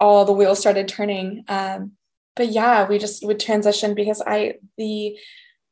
all 0.00 0.24
the 0.24 0.32
wheels 0.32 0.58
started 0.58 0.88
turning. 0.88 1.44
Um, 1.48 1.92
but 2.34 2.48
yeah, 2.48 2.88
we 2.88 2.98
just 2.98 3.24
would 3.24 3.38
transition 3.38 3.94
because 3.94 4.22
I 4.26 4.54
the 4.78 5.18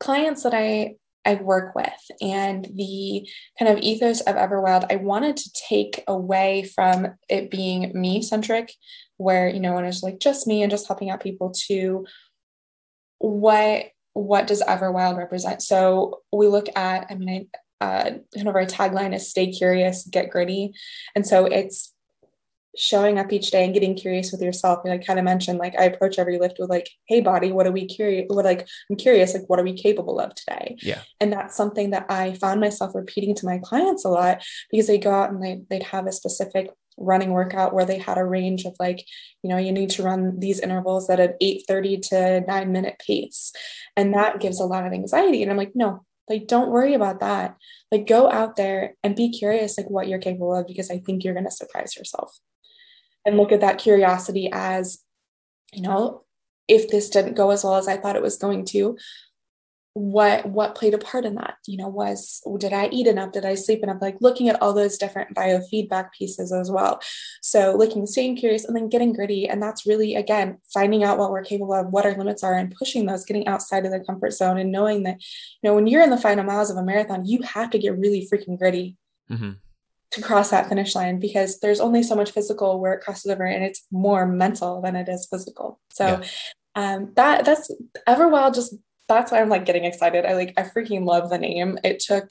clients 0.00 0.42
that 0.42 0.54
I 0.54 0.96
I 1.24 1.34
work 1.34 1.74
with 1.74 2.10
and 2.22 2.64
the 2.74 3.28
kind 3.58 3.70
of 3.70 3.82
ethos 3.82 4.20
of 4.22 4.36
Everwild, 4.36 4.90
I 4.90 4.96
wanted 4.96 5.36
to 5.38 5.50
take 5.68 6.02
away 6.06 6.70
from 6.74 7.14
it 7.28 7.50
being 7.50 7.92
me 7.94 8.22
centric, 8.22 8.72
where 9.16 9.48
you 9.48 9.60
know 9.60 9.74
when 9.74 9.84
it's 9.84 10.02
like 10.02 10.20
just 10.20 10.46
me 10.46 10.62
and 10.62 10.70
just 10.70 10.86
helping 10.86 11.10
out 11.10 11.22
people 11.22 11.52
to 11.66 12.06
what 13.18 13.86
what 14.14 14.46
does 14.46 14.62
Everwild 14.62 15.16
represent? 15.16 15.62
So 15.62 16.22
we 16.32 16.48
look 16.48 16.66
at, 16.76 17.06
I 17.08 17.14
mean, 17.14 17.28
I, 17.28 17.58
uh, 17.80 18.10
kind 18.34 18.48
of 18.48 18.54
our 18.54 18.64
tagline 18.64 19.14
is 19.14 19.30
"Stay 19.30 19.50
curious, 19.50 20.06
get 20.06 20.30
gritty," 20.30 20.72
and 21.14 21.26
so 21.26 21.46
it's 21.46 21.94
showing 22.78 23.18
up 23.18 23.32
each 23.32 23.50
day 23.50 23.64
and 23.64 23.74
getting 23.74 23.96
curious 23.96 24.30
with 24.30 24.40
yourself. 24.40 24.80
And 24.84 24.92
I 24.92 24.98
kind 24.98 25.18
of 25.18 25.24
mentioned, 25.24 25.58
like, 25.58 25.76
I 25.78 25.84
approach 25.84 26.18
every 26.18 26.38
lift 26.38 26.58
with, 26.58 26.70
like, 26.70 26.88
hey, 27.06 27.20
body, 27.20 27.50
what 27.50 27.66
are 27.66 27.72
we 27.72 27.86
curious? 27.86 28.26
What, 28.28 28.44
like, 28.44 28.68
I'm 28.88 28.96
curious, 28.96 29.34
like, 29.34 29.48
what 29.48 29.58
are 29.58 29.64
we 29.64 29.74
capable 29.74 30.20
of 30.20 30.34
today? 30.34 30.76
Yeah. 30.80 31.02
And 31.20 31.32
that's 31.32 31.56
something 31.56 31.90
that 31.90 32.06
I 32.08 32.34
found 32.34 32.60
myself 32.60 32.94
repeating 32.94 33.34
to 33.36 33.46
my 33.46 33.58
clients 33.58 34.04
a 34.04 34.08
lot 34.08 34.44
because 34.70 34.86
they 34.86 34.98
go 34.98 35.10
out 35.10 35.30
and 35.30 35.42
they, 35.42 35.60
they'd 35.68 35.82
have 35.82 36.06
a 36.06 36.12
specific 36.12 36.70
running 37.00 37.30
workout 37.30 37.74
where 37.74 37.84
they 37.84 37.98
had 37.98 38.18
a 38.18 38.24
range 38.24 38.64
of 38.64 38.74
like 38.80 39.06
you 39.44 39.48
know 39.48 39.56
you 39.56 39.70
need 39.70 39.88
to 39.88 40.02
run 40.02 40.40
these 40.40 40.58
intervals 40.58 41.08
at 41.08 41.20
an 41.20 41.32
8.30 41.40 42.08
to 42.08 42.40
9 42.40 42.72
minute 42.72 43.00
pace 43.06 43.52
and 43.96 44.14
that 44.14 44.40
gives 44.40 44.58
a 44.58 44.64
lot 44.64 44.84
of 44.84 44.92
anxiety 44.92 45.40
and 45.42 45.48
i'm 45.52 45.56
like 45.56 45.76
no 45.76 46.04
Like, 46.28 46.46
don't 46.46 46.70
worry 46.70 46.94
about 46.94 47.20
that. 47.20 47.56
Like, 47.90 48.06
go 48.06 48.30
out 48.30 48.56
there 48.56 48.94
and 49.02 49.16
be 49.16 49.30
curious, 49.30 49.78
like, 49.78 49.90
what 49.90 50.08
you're 50.08 50.18
capable 50.18 50.54
of, 50.54 50.66
because 50.66 50.90
I 50.90 50.98
think 50.98 51.24
you're 51.24 51.34
going 51.34 51.44
to 51.46 51.50
surprise 51.50 51.96
yourself. 51.96 52.38
And 53.24 53.36
look 53.36 53.52
at 53.52 53.60
that 53.60 53.78
curiosity 53.78 54.48
as, 54.52 54.98
you 55.72 55.82
know, 55.82 56.24
if 56.68 56.90
this 56.90 57.08
didn't 57.10 57.34
go 57.34 57.50
as 57.50 57.64
well 57.64 57.76
as 57.76 57.88
I 57.88 57.96
thought 57.96 58.16
it 58.16 58.22
was 58.22 58.36
going 58.36 58.64
to, 58.66 58.96
what 59.98 60.46
what 60.46 60.74
played 60.74 60.94
a 60.94 60.98
part 60.98 61.24
in 61.24 61.34
that? 61.34 61.56
You 61.66 61.76
know 61.78 61.88
was 61.88 62.40
did 62.58 62.72
i 62.72 62.88
eat 62.88 63.06
enough? 63.06 63.32
Did 63.32 63.44
i 63.44 63.54
sleep 63.54 63.82
enough? 63.82 63.98
Like 64.00 64.16
looking 64.20 64.48
at 64.48 64.60
all 64.62 64.72
those 64.72 64.98
different 64.98 65.34
biofeedback 65.34 66.12
pieces 66.12 66.52
as 66.52 66.70
well. 66.70 67.00
So 67.42 67.74
looking 67.76 68.06
staying 68.06 68.36
curious 68.36 68.64
and 68.64 68.76
then 68.76 68.88
getting 68.88 69.12
gritty. 69.12 69.48
And 69.48 69.62
that's 69.62 69.86
really 69.86 70.14
again 70.14 70.58
finding 70.72 71.04
out 71.04 71.18
what 71.18 71.30
we're 71.30 71.42
capable 71.42 71.74
of 71.74 71.88
what 71.88 72.06
our 72.06 72.16
limits 72.16 72.44
are 72.44 72.54
and 72.54 72.74
pushing 72.74 73.06
those 73.06 73.24
getting 73.24 73.46
outside 73.48 73.84
of 73.84 73.92
the 73.92 74.00
comfort 74.00 74.32
zone 74.32 74.58
and 74.58 74.72
knowing 74.72 75.02
that 75.02 75.16
you 75.62 75.68
know 75.68 75.74
when 75.74 75.86
you're 75.86 76.02
in 76.02 76.10
the 76.10 76.16
final 76.16 76.44
miles 76.44 76.70
of 76.70 76.76
a 76.76 76.82
marathon 76.82 77.24
you 77.26 77.42
have 77.42 77.70
to 77.70 77.78
get 77.78 77.98
really 77.98 78.28
freaking 78.32 78.58
gritty 78.58 78.96
mm-hmm. 79.30 79.52
to 80.10 80.22
cross 80.22 80.50
that 80.50 80.68
finish 80.68 80.94
line 80.94 81.18
because 81.18 81.60
there's 81.60 81.80
only 81.80 82.02
so 82.02 82.14
much 82.14 82.30
physical 82.30 82.80
where 82.80 82.94
it 82.94 83.02
crosses 83.02 83.30
over 83.30 83.44
and 83.44 83.64
it's 83.64 83.86
more 83.90 84.26
mental 84.26 84.80
than 84.80 84.96
it 84.96 85.08
is 85.08 85.26
physical. 85.30 85.80
So 85.90 86.06
yeah. 86.06 86.24
um, 86.74 87.12
that 87.16 87.44
that's 87.44 87.70
everwild 88.06 88.54
just 88.54 88.74
that's 89.08 89.32
why 89.32 89.40
I'm 89.40 89.48
like 89.48 89.64
getting 89.64 89.84
excited. 89.84 90.26
I 90.26 90.34
like 90.34 90.54
I 90.56 90.62
freaking 90.62 91.04
love 91.04 91.30
the 91.30 91.38
name. 91.38 91.78
It 91.84 92.00
took 92.00 92.30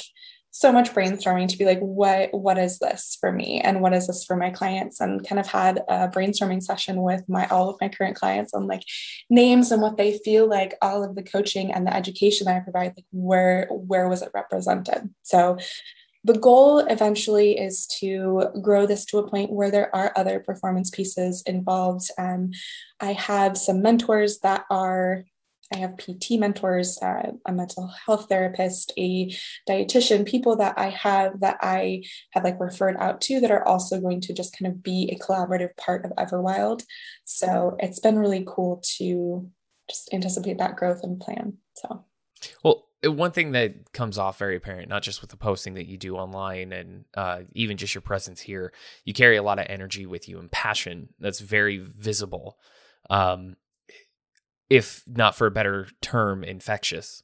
so 0.52 0.72
much 0.72 0.92
brainstorming 0.92 1.48
to 1.48 1.58
be 1.58 1.66
like 1.66 1.80
what 1.80 2.34
what 2.34 2.58
is 2.58 2.80
this 2.80 3.16
for 3.20 3.32
me 3.32 3.62
and 3.62 3.80
what 3.82 3.94
is 3.94 4.08
this 4.08 4.26
for 4.26 4.36
my 4.36 4.50
clients 4.50 5.00
and 5.00 5.28
kind 5.28 5.40
of 5.40 5.46
had 5.46 5.84
a 5.88 6.08
brainstorming 6.08 6.63
session 6.63 7.02
with 7.02 7.22
my 7.28 7.46
all 7.48 7.70
of 7.70 7.80
my 7.80 7.90
current 7.90 8.16
clients 8.16 8.54
on 8.54 8.66
like 8.66 8.82
names 9.30 9.72
and 9.72 9.82
what 9.82 9.98
they 9.98 10.18
feel 10.20 10.48
like 10.50 10.76
all 10.82 11.04
of 11.04 11.16
the 11.16 11.22
coaching 11.22 11.72
and 11.72 11.86
the 11.86 11.96
education 11.96 12.46
that 12.46 12.56
I 12.56 12.60
provide 12.62 12.94
like 12.96 13.06
where 13.12 13.68
where 13.70 14.10
was 14.10 14.24
it 14.24 14.32
represented 14.34 15.13
so 15.22 15.58
the 16.24 16.34
goal 16.34 16.80
eventually 16.80 17.58
is 17.58 17.86
to 18.00 18.48
grow 18.62 18.86
this 18.86 19.06
to 19.06 19.20
a 19.20 19.30
point 19.30 19.52
where 19.52 19.72
there 19.72 19.96
are 19.96 20.12
other 20.18 20.42
performance 20.42 20.90
pieces 20.90 21.42
involved. 21.46 22.10
Um, 22.18 22.52
I 23.00 23.13
have 23.13 23.58
some 23.58 23.82
mentors 23.82 24.40
that 24.40 24.66
are 24.70 25.24
I 25.74 25.78
have 25.78 25.98
PT 25.98 26.32
mentors, 26.32 26.98
uh, 27.02 27.32
a 27.46 27.52
mental 27.52 27.92
health 28.06 28.28
therapist, 28.30 28.94
a 28.98 29.34
dietitian, 29.68 30.26
people 30.26 30.56
that 30.58 30.78
I 30.78 30.90
have 30.90 31.40
that 31.42 31.58
I 31.62 32.04
have 32.32 32.44
like 32.44 32.60
referred 32.60 32.98
out 32.98 33.22
to 33.22 33.40
that 33.42 33.52
are 33.52 33.68
also 33.68 34.00
going 34.00 34.22
to 34.22 34.34
just 34.34 34.58
kind 34.58 34.72
of 34.72 34.82
be 34.82 35.10
a 35.12 35.24
collaborative 35.24 35.76
part 35.78 36.06
of 36.06 36.12
Everwild. 36.12 36.84
So 37.26 37.76
it's 37.80 38.00
been 38.00 38.18
really 38.18 38.46
cool 38.48 38.82
to 38.98 39.50
just 39.90 40.14
anticipate 40.14 40.58
that 40.60 40.76
growth 40.76 41.02
and 41.04 41.20
plan. 41.20 41.58
So, 41.76 42.06
well, 42.64 42.88
one 43.04 43.32
thing 43.32 43.52
that 43.52 43.92
comes 43.94 44.18
off 44.18 44.40
very 44.40 44.56
apparent, 44.56 44.90
not 44.90 45.04
just 45.04 45.22
with 45.22 45.30
the 45.30 45.38
posting 45.38 45.76
that 45.76 45.88
you 45.88 45.98
do 45.98 46.16
online 46.16 46.72
and 46.72 47.06
uh, 47.14 47.42
even 47.54 47.78
just 47.78 47.94
your 47.94 48.02
presence 48.02 48.42
here, 48.42 48.74
you 49.06 49.14
carry 49.14 49.38
a 49.38 49.44
lot 49.44 49.60
of 49.60 49.66
energy 49.70 50.06
with 50.06 50.28
you 50.28 50.40
and 50.40 50.52
passion 50.52 51.10
that's 51.20 51.40
very 51.40 51.78
visible. 51.78 52.58
Um, 53.10 53.56
if 54.70 55.04
not 55.08 55.36
for 55.36 55.48
a 55.48 55.52
better 55.52 55.88
term, 56.02 56.44
infectious. 56.44 57.24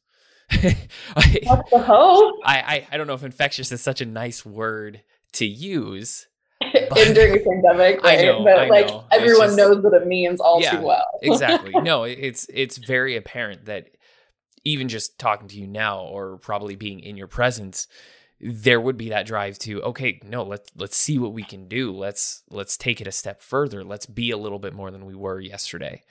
I, 0.52 0.78
I, 1.16 2.38
I, 2.46 2.88
I 2.92 2.98
don't 2.98 3.08
know 3.08 3.14
if 3.14 3.24
infectious 3.24 3.72
is 3.72 3.82
such 3.82 4.02
a 4.02 4.06
nice 4.06 4.46
word 4.46 5.02
to 5.34 5.46
use. 5.46 6.28
in 6.62 7.14
during 7.14 7.36
a 7.36 7.40
pandemic, 7.44 8.04
right? 8.04 8.20
I 8.20 8.22
know, 8.24 8.44
but 8.44 8.58
I 8.58 8.68
like 8.68 8.88
know. 8.88 9.06
everyone 9.12 9.48
just, 9.48 9.58
knows 9.58 9.84
what 9.84 9.94
it 9.94 10.08
means 10.08 10.40
all 10.40 10.62
yeah, 10.62 10.78
too 10.78 10.86
well. 10.86 11.06
exactly. 11.22 11.74
No, 11.82 12.04
it's 12.04 12.48
it's 12.54 12.78
very 12.78 13.16
apparent 13.16 13.66
that 13.66 13.90
even 14.64 14.88
just 14.88 15.20
talking 15.20 15.48
to 15.50 15.60
you 15.60 15.68
now 15.68 16.00
or 16.00 16.38
probably 16.38 16.76
being 16.76 17.02
in 17.02 17.18
your 17.18 17.28
presence, 17.28 17.88
there 18.40 18.80
would 18.80 18.98
be 18.98 19.10
that 19.10 19.26
drive 19.26 19.58
to 19.58 19.82
okay 19.82 20.20
no 20.24 20.44
let's 20.44 20.70
let's 20.76 20.98
see 20.98 21.18
what 21.18 21.32
we 21.32 21.44
can 21.44 21.68
do 21.70 21.92
let's 21.92 22.44
let's 22.50 22.76
take 22.76 23.00
it 23.00 23.08
a 23.08 23.12
step 23.12 23.40
further 23.40 23.86
let's 23.86 24.06
be 24.06 24.32
a 24.32 24.38
little 24.38 24.60
bit 24.60 24.74
more 24.74 24.92
than 24.92 25.06
we 25.06 25.16
were 25.16 25.40
yesterday 25.40 26.02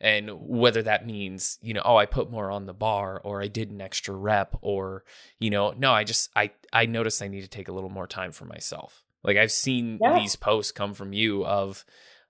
and 0.00 0.30
whether 0.32 0.82
that 0.82 1.06
means 1.06 1.58
you 1.62 1.74
know 1.74 1.82
oh 1.84 1.96
i 1.96 2.06
put 2.06 2.30
more 2.30 2.50
on 2.50 2.66
the 2.66 2.74
bar 2.74 3.20
or 3.24 3.42
i 3.42 3.48
did 3.48 3.70
an 3.70 3.80
extra 3.80 4.14
rep 4.14 4.56
or 4.60 5.04
you 5.38 5.50
know 5.50 5.72
no 5.76 5.92
i 5.92 6.04
just 6.04 6.30
i 6.36 6.50
i 6.72 6.86
noticed 6.86 7.22
i 7.22 7.28
need 7.28 7.42
to 7.42 7.48
take 7.48 7.68
a 7.68 7.72
little 7.72 7.90
more 7.90 8.06
time 8.06 8.32
for 8.32 8.44
myself 8.44 9.04
like 9.24 9.36
i've 9.36 9.52
seen 9.52 9.98
yeah. 10.02 10.18
these 10.18 10.36
posts 10.36 10.72
come 10.72 10.94
from 10.94 11.12
you 11.12 11.44
of 11.44 11.84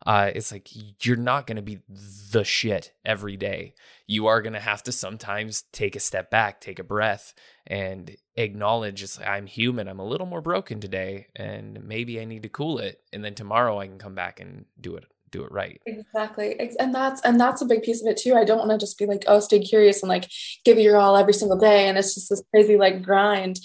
uh, 0.04 0.30
it's 0.34 0.52
like 0.52 0.68
you're 1.04 1.16
not 1.16 1.46
going 1.46 1.56
to 1.56 1.62
be 1.62 1.80
the 2.30 2.44
shit 2.44 2.92
every 3.04 3.36
day. 3.36 3.74
You 4.06 4.26
are 4.26 4.42
going 4.42 4.52
to 4.52 4.60
have 4.60 4.82
to 4.84 4.92
sometimes 4.92 5.62
take 5.72 5.96
a 5.96 6.00
step 6.00 6.30
back, 6.30 6.60
take 6.60 6.78
a 6.78 6.84
breath, 6.84 7.34
and 7.66 8.14
acknowledge 8.36 9.02
it's 9.02 9.18
like, 9.18 9.28
I'm 9.28 9.46
human. 9.46 9.88
I'm 9.88 9.98
a 9.98 10.06
little 10.06 10.26
more 10.26 10.42
broken 10.42 10.80
today, 10.80 11.28
and 11.34 11.82
maybe 11.82 12.20
I 12.20 12.24
need 12.24 12.42
to 12.42 12.48
cool 12.48 12.78
it. 12.78 13.00
And 13.12 13.24
then 13.24 13.34
tomorrow 13.34 13.80
I 13.80 13.86
can 13.86 13.98
come 13.98 14.14
back 14.14 14.38
and 14.38 14.66
do 14.80 14.96
it 14.96 15.06
do 15.36 15.44
it 15.44 15.52
right. 15.52 15.80
Exactly. 15.86 16.58
And 16.78 16.94
that's 16.94 17.20
and 17.22 17.40
that's 17.40 17.62
a 17.62 17.66
big 17.66 17.82
piece 17.82 18.02
of 18.02 18.08
it 18.08 18.16
too. 18.16 18.34
I 18.34 18.44
don't 18.44 18.58
want 18.58 18.70
to 18.70 18.78
just 18.78 18.98
be 18.98 19.06
like 19.06 19.24
oh 19.26 19.40
stay 19.40 19.60
curious 19.60 20.02
and 20.02 20.08
like 20.08 20.30
give 20.64 20.78
your 20.78 20.96
all 20.96 21.16
every 21.16 21.34
single 21.34 21.58
day 21.58 21.88
and 21.88 21.98
it's 21.98 22.14
just 22.14 22.30
this 22.30 22.42
crazy 22.50 22.76
like 22.76 23.02
grind. 23.02 23.58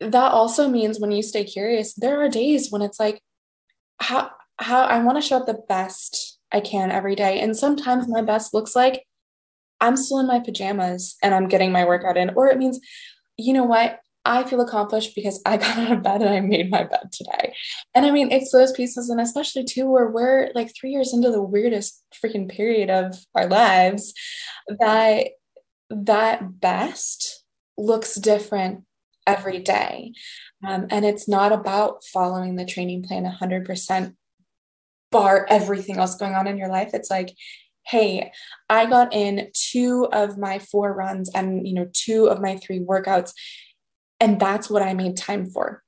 That 0.00 0.32
also 0.32 0.68
means 0.68 1.00
when 1.00 1.12
you 1.12 1.22
stay 1.22 1.44
curious 1.44 1.94
there 1.94 2.20
are 2.22 2.28
days 2.28 2.70
when 2.70 2.82
it's 2.82 3.00
like 3.00 3.22
how 3.98 4.30
how 4.58 4.82
i 4.84 5.02
want 5.02 5.16
to 5.16 5.26
show 5.26 5.36
up 5.36 5.46
the 5.46 5.62
best 5.68 6.38
i 6.52 6.60
can 6.60 6.90
every 6.90 7.14
day 7.14 7.40
and 7.40 7.56
sometimes 7.56 8.08
my 8.08 8.22
best 8.22 8.54
looks 8.54 8.76
like 8.76 9.04
i'm 9.80 9.96
still 9.96 10.18
in 10.18 10.26
my 10.26 10.40
pajamas 10.40 11.16
and 11.22 11.34
i'm 11.34 11.48
getting 11.48 11.72
my 11.72 11.84
workout 11.84 12.16
in 12.16 12.30
or 12.30 12.48
it 12.48 12.58
means 12.58 12.78
you 13.36 13.52
know 13.52 13.64
what 13.64 14.00
I 14.26 14.44
feel 14.44 14.60
accomplished 14.60 15.14
because 15.14 15.40
I 15.46 15.56
got 15.56 15.78
out 15.78 15.92
of 15.92 16.02
bed 16.02 16.22
and 16.22 16.30
I 16.30 16.40
made 16.40 16.70
my 16.70 16.84
bed 16.84 17.12
today. 17.12 17.54
And 17.94 18.04
I 18.04 18.10
mean, 18.10 18.30
it's 18.30 18.52
those 18.52 18.72
pieces, 18.72 19.08
and 19.08 19.20
especially 19.20 19.64
too, 19.64 19.86
where 19.86 20.08
we're 20.08 20.50
like 20.54 20.74
three 20.74 20.90
years 20.90 21.14
into 21.14 21.30
the 21.30 21.42
weirdest 21.42 22.02
freaking 22.14 22.48
period 22.48 22.90
of 22.90 23.16
our 23.34 23.46
lives, 23.46 24.12
that 24.80 25.28
that 25.90 26.60
best 26.60 27.44
looks 27.78 28.16
different 28.16 28.84
every 29.26 29.58
day. 29.58 30.12
Um, 30.66 30.86
and 30.90 31.04
it's 31.04 31.28
not 31.28 31.52
about 31.52 32.04
following 32.04 32.56
the 32.56 32.64
training 32.64 33.04
plan 33.04 33.24
100% 33.24 34.14
bar 35.12 35.46
everything 35.48 35.98
else 35.98 36.16
going 36.16 36.34
on 36.34 36.46
in 36.46 36.58
your 36.58 36.68
life. 36.68 36.90
It's 36.92 37.10
like, 37.10 37.34
hey, 37.86 38.32
I 38.68 38.86
got 38.86 39.14
in 39.14 39.50
two 39.54 40.08
of 40.12 40.38
my 40.38 40.58
four 40.58 40.92
runs 40.92 41.30
and, 41.34 41.66
you 41.66 41.74
know, 41.74 41.88
two 41.92 42.26
of 42.26 42.40
my 42.40 42.56
three 42.56 42.80
workouts 42.80 43.32
and 44.20 44.40
that's 44.40 44.70
what 44.70 44.82
I 44.82 44.94
made 44.94 45.16
time 45.16 45.46
for. 45.46 45.82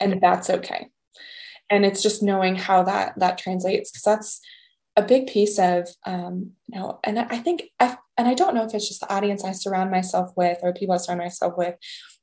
And 0.00 0.20
that's 0.20 0.50
okay. 0.50 0.88
And 1.70 1.84
it's 1.84 2.02
just 2.02 2.22
knowing 2.22 2.56
how 2.56 2.82
that 2.84 3.18
that 3.18 3.38
translates 3.38 3.90
because 3.90 4.02
that's 4.02 4.40
a 4.96 5.02
big 5.02 5.26
piece 5.26 5.58
of 5.58 5.88
um, 6.06 6.52
you 6.68 6.78
know, 6.78 7.00
and 7.04 7.18
I 7.18 7.38
think 7.38 7.64
I 7.80 7.96
and 8.16 8.28
I 8.28 8.34
don't 8.34 8.54
know 8.54 8.64
if 8.64 8.74
it's 8.74 8.88
just 8.88 9.00
the 9.00 9.12
audience 9.12 9.44
I 9.44 9.52
surround 9.52 9.90
myself 9.90 10.32
with 10.36 10.58
or 10.62 10.72
people 10.72 10.94
I 10.94 10.98
surround 10.98 11.20
myself 11.20 11.54
with, 11.56 11.74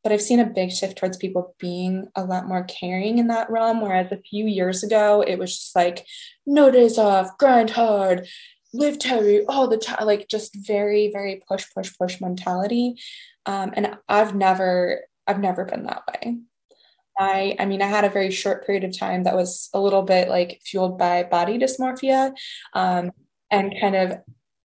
but 0.04 0.12
I've 0.12 0.22
seen 0.22 0.40
a 0.40 0.46
big 0.46 0.72
shift 0.72 0.98
towards 0.98 1.18
people 1.18 1.56
being 1.60 2.08
a 2.16 2.24
lot 2.24 2.48
more 2.48 2.64
caring 2.64 3.18
in 3.18 3.28
that 3.28 3.50
realm. 3.50 3.82
Whereas 3.82 4.12
a 4.12 4.22
few 4.22 4.46
years 4.46 4.84
ago, 4.84 5.22
it 5.22 5.38
was 5.38 5.58
just 5.58 5.76
like 5.76 6.06
no 6.46 6.72
days 6.72 6.98
off, 6.98 7.38
grind 7.38 7.72
hard, 7.72 8.28
live 8.74 9.02
heavy 9.02 9.44
all 9.48 9.68
the 9.68 9.78
time, 9.78 10.06
like 10.06 10.28
just 10.30 10.56
very, 10.56 11.12
very 11.12 11.42
push, 11.48 11.66
push, 11.76 11.92
push 11.98 12.22
mentality. 12.22 12.96
Um, 13.46 13.74
and 13.76 13.98
I've 14.08 14.36
never 14.36 15.02
I've 15.28 15.40
never 15.40 15.66
been 15.66 15.84
that 15.84 16.04
way. 16.08 16.38
I 17.20 17.56
I 17.60 17.66
mean 17.66 17.82
I 17.82 17.88
had 17.88 18.06
a 18.06 18.10
very 18.10 18.32
short 18.32 18.66
period 18.66 18.84
of 18.84 18.98
time 18.98 19.24
that 19.24 19.36
was 19.36 19.70
a 19.74 19.80
little 19.80 20.02
bit 20.02 20.30
like 20.30 20.62
fueled 20.66 20.98
by 20.98 21.24
body 21.24 21.58
dysmorphia 21.58 22.34
um, 22.74 23.12
and 23.50 23.74
kind 23.80 23.96
of 23.96 24.14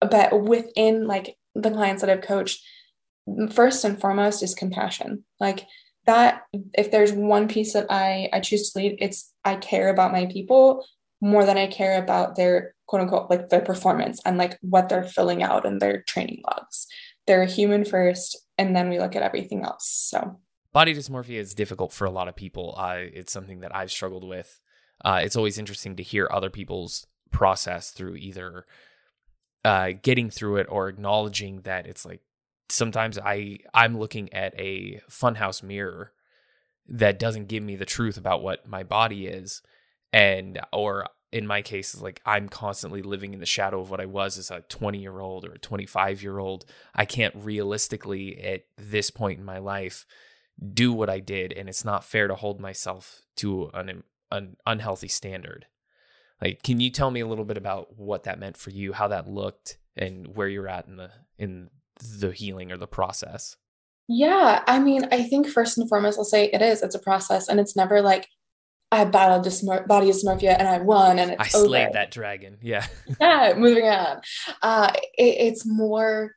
but 0.10 0.42
within 0.42 1.06
like 1.06 1.36
the 1.56 1.72
clients 1.72 2.02
that 2.02 2.10
I've 2.10 2.22
coached 2.22 2.62
first 3.52 3.84
and 3.84 4.00
foremost 4.00 4.42
is 4.42 4.56
compassion 4.56 5.24
like 5.40 5.68
that 6.06 6.44
if 6.74 6.90
there's 6.90 7.12
one 7.12 7.48
piece 7.48 7.74
that 7.74 7.88
I 7.90 8.30
I 8.34 8.40
choose 8.40 8.72
to 8.72 8.80
lead 8.80 8.98
it's 9.00 9.32
I 9.44 9.56
care 9.56 9.90
about 9.90 10.12
my 10.12 10.26
people 10.26 10.86
more 11.22 11.46
than 11.46 11.58
I 11.58 11.68
care 11.68 12.02
about 12.02 12.36
their 12.36 12.74
quote 12.88 13.02
unquote 13.02 13.30
like 13.30 13.50
their 13.50 13.62
performance 13.62 14.22
and 14.26 14.38
like 14.38 14.58
what 14.62 14.90
they're 14.90 15.04
filling 15.04 15.44
out 15.44 15.66
in 15.66 15.80
their 15.80 16.02
training 16.04 16.42
logs 16.48 16.88
they're 17.28 17.46
human 17.46 17.86
first 17.86 18.38
and 18.60 18.76
then 18.76 18.90
we 18.90 19.00
look 19.00 19.16
at 19.16 19.24
everything 19.24 19.64
else 19.64 19.88
so 19.88 20.38
body 20.72 20.94
dysmorphia 20.94 21.40
is 21.40 21.54
difficult 21.54 21.92
for 21.92 22.06
a 22.06 22.12
lot 22.12 22.28
of 22.28 22.36
people. 22.36 22.76
Uh, 22.78 22.98
it's 22.98 23.34
something 23.34 23.62
that 23.62 23.76
I've 23.76 23.92
struggled 23.92 24.24
with. 24.24 24.60
Uh, 25.04 25.22
it's 25.24 25.36
always 25.36 25.58
interesting 25.58 25.96
to 25.96 26.04
hear 26.04 26.28
other 26.32 26.50
people's 26.50 27.08
process 27.32 27.92
through 27.92 28.16
either 28.16 28.66
uh, 29.66 29.92
getting 30.02 30.30
through 30.30 30.58
it 30.58 30.68
or 30.70 30.90
acknowledging 30.90 31.62
that 31.62 31.86
it's 31.86 32.06
like 32.06 32.22
sometimes 32.70 33.18
I 33.18 33.60
I'm 33.74 33.98
looking 33.98 34.32
at 34.34 34.54
a 34.60 35.02
funhouse 35.10 35.64
mirror 35.64 36.14
that 36.88 37.20
doesn't 37.20 37.48
give 37.48 37.64
me 37.64 37.76
the 37.76 37.86
truth 37.86 38.18
about 38.18 38.42
what 38.42 38.68
my 38.68 38.84
body 38.84 39.28
is, 39.28 39.62
and 40.12 40.60
or 40.74 41.06
in 41.32 41.46
my 41.46 41.62
case 41.62 41.94
is 41.94 42.02
like 42.02 42.22
I'm 42.26 42.50
constantly 42.50 43.02
living 43.02 43.34
in 43.34 43.40
the 43.40 43.46
shadow 43.46 43.82
of 43.82 43.92
what 43.92 44.02
I 44.02 44.06
was 44.06 44.38
as 44.38 44.50
a 44.50 44.62
20 44.62 44.98
year 45.00 45.20
old 45.20 45.46
or 45.46 45.54
a 45.54 45.60
25 45.60 46.24
year 46.24 46.40
old. 46.40 46.66
I 46.96 47.06
can't 47.06 47.36
realistically 47.36 48.42
at 48.42 48.66
this 48.78 49.12
point 49.12 49.40
in 49.40 49.46
my 49.46 49.60
life 49.60 50.06
do 50.74 50.92
what 50.92 51.10
I 51.10 51.20
did, 51.20 51.54
and 51.54 51.70
it's 51.70 51.86
not 51.86 52.04
fair 52.04 52.28
to 52.28 52.36
hold 52.36 52.60
myself 52.60 53.22
to 53.38 53.70
an, 53.74 54.04
an 54.32 54.58
unhealthy 54.66 55.08
standard. 55.08 55.66
Like, 56.42 56.64
can 56.64 56.80
you 56.80 56.90
tell 56.90 57.12
me 57.12 57.20
a 57.20 57.28
little 57.28 57.46
bit 57.46 57.58
about 57.58 57.98
what 57.98 58.24
that 58.24 58.40
meant 58.40 58.58
for 58.58 58.70
you, 58.70 58.94
how 58.94 59.08
that 59.10 59.28
looked, 59.28 59.78
and 59.96 60.36
where 60.36 60.48
you're 60.48 60.68
at 60.68 60.88
in 60.88 60.98
the 60.98 61.12
in 61.38 61.70
the 62.20 62.32
healing 62.32 62.72
or 62.72 62.78
the 62.78 62.88
process? 62.88 63.56
Yeah, 64.08 64.64
I 64.66 64.80
mean, 64.80 65.08
I 65.12 65.24
think 65.24 65.48
first 65.48 65.78
and 65.78 65.88
foremost, 65.88 66.18
I'll 66.18 66.26
say 66.26 66.46
it 66.46 66.62
is. 66.62 66.82
It's 66.82 66.96
a 66.96 67.00
process, 67.00 67.48
and 67.48 67.60
it's 67.60 67.76
never 67.76 68.02
like 68.02 68.28
I 68.92 69.06
battled 69.06 69.46
dysmor- 69.46 69.86
body 69.88 70.10
of 70.10 70.16
dysmorphia 70.16 70.56
and 70.58 70.68
I 70.68 70.80
won, 70.80 71.20
and 71.20 71.32
it's 71.32 71.42
I 71.42 71.48
slayed 71.48 71.88
over. 71.88 71.94
that 71.94 72.12
dragon. 72.12 72.58
Yeah, 72.62 72.86
yeah. 73.22 73.54
Moving 73.56 73.86
on. 73.86 74.22
Uh, 74.62 74.92
it, 75.18 75.36
it's 75.48 75.66
more 75.66 76.36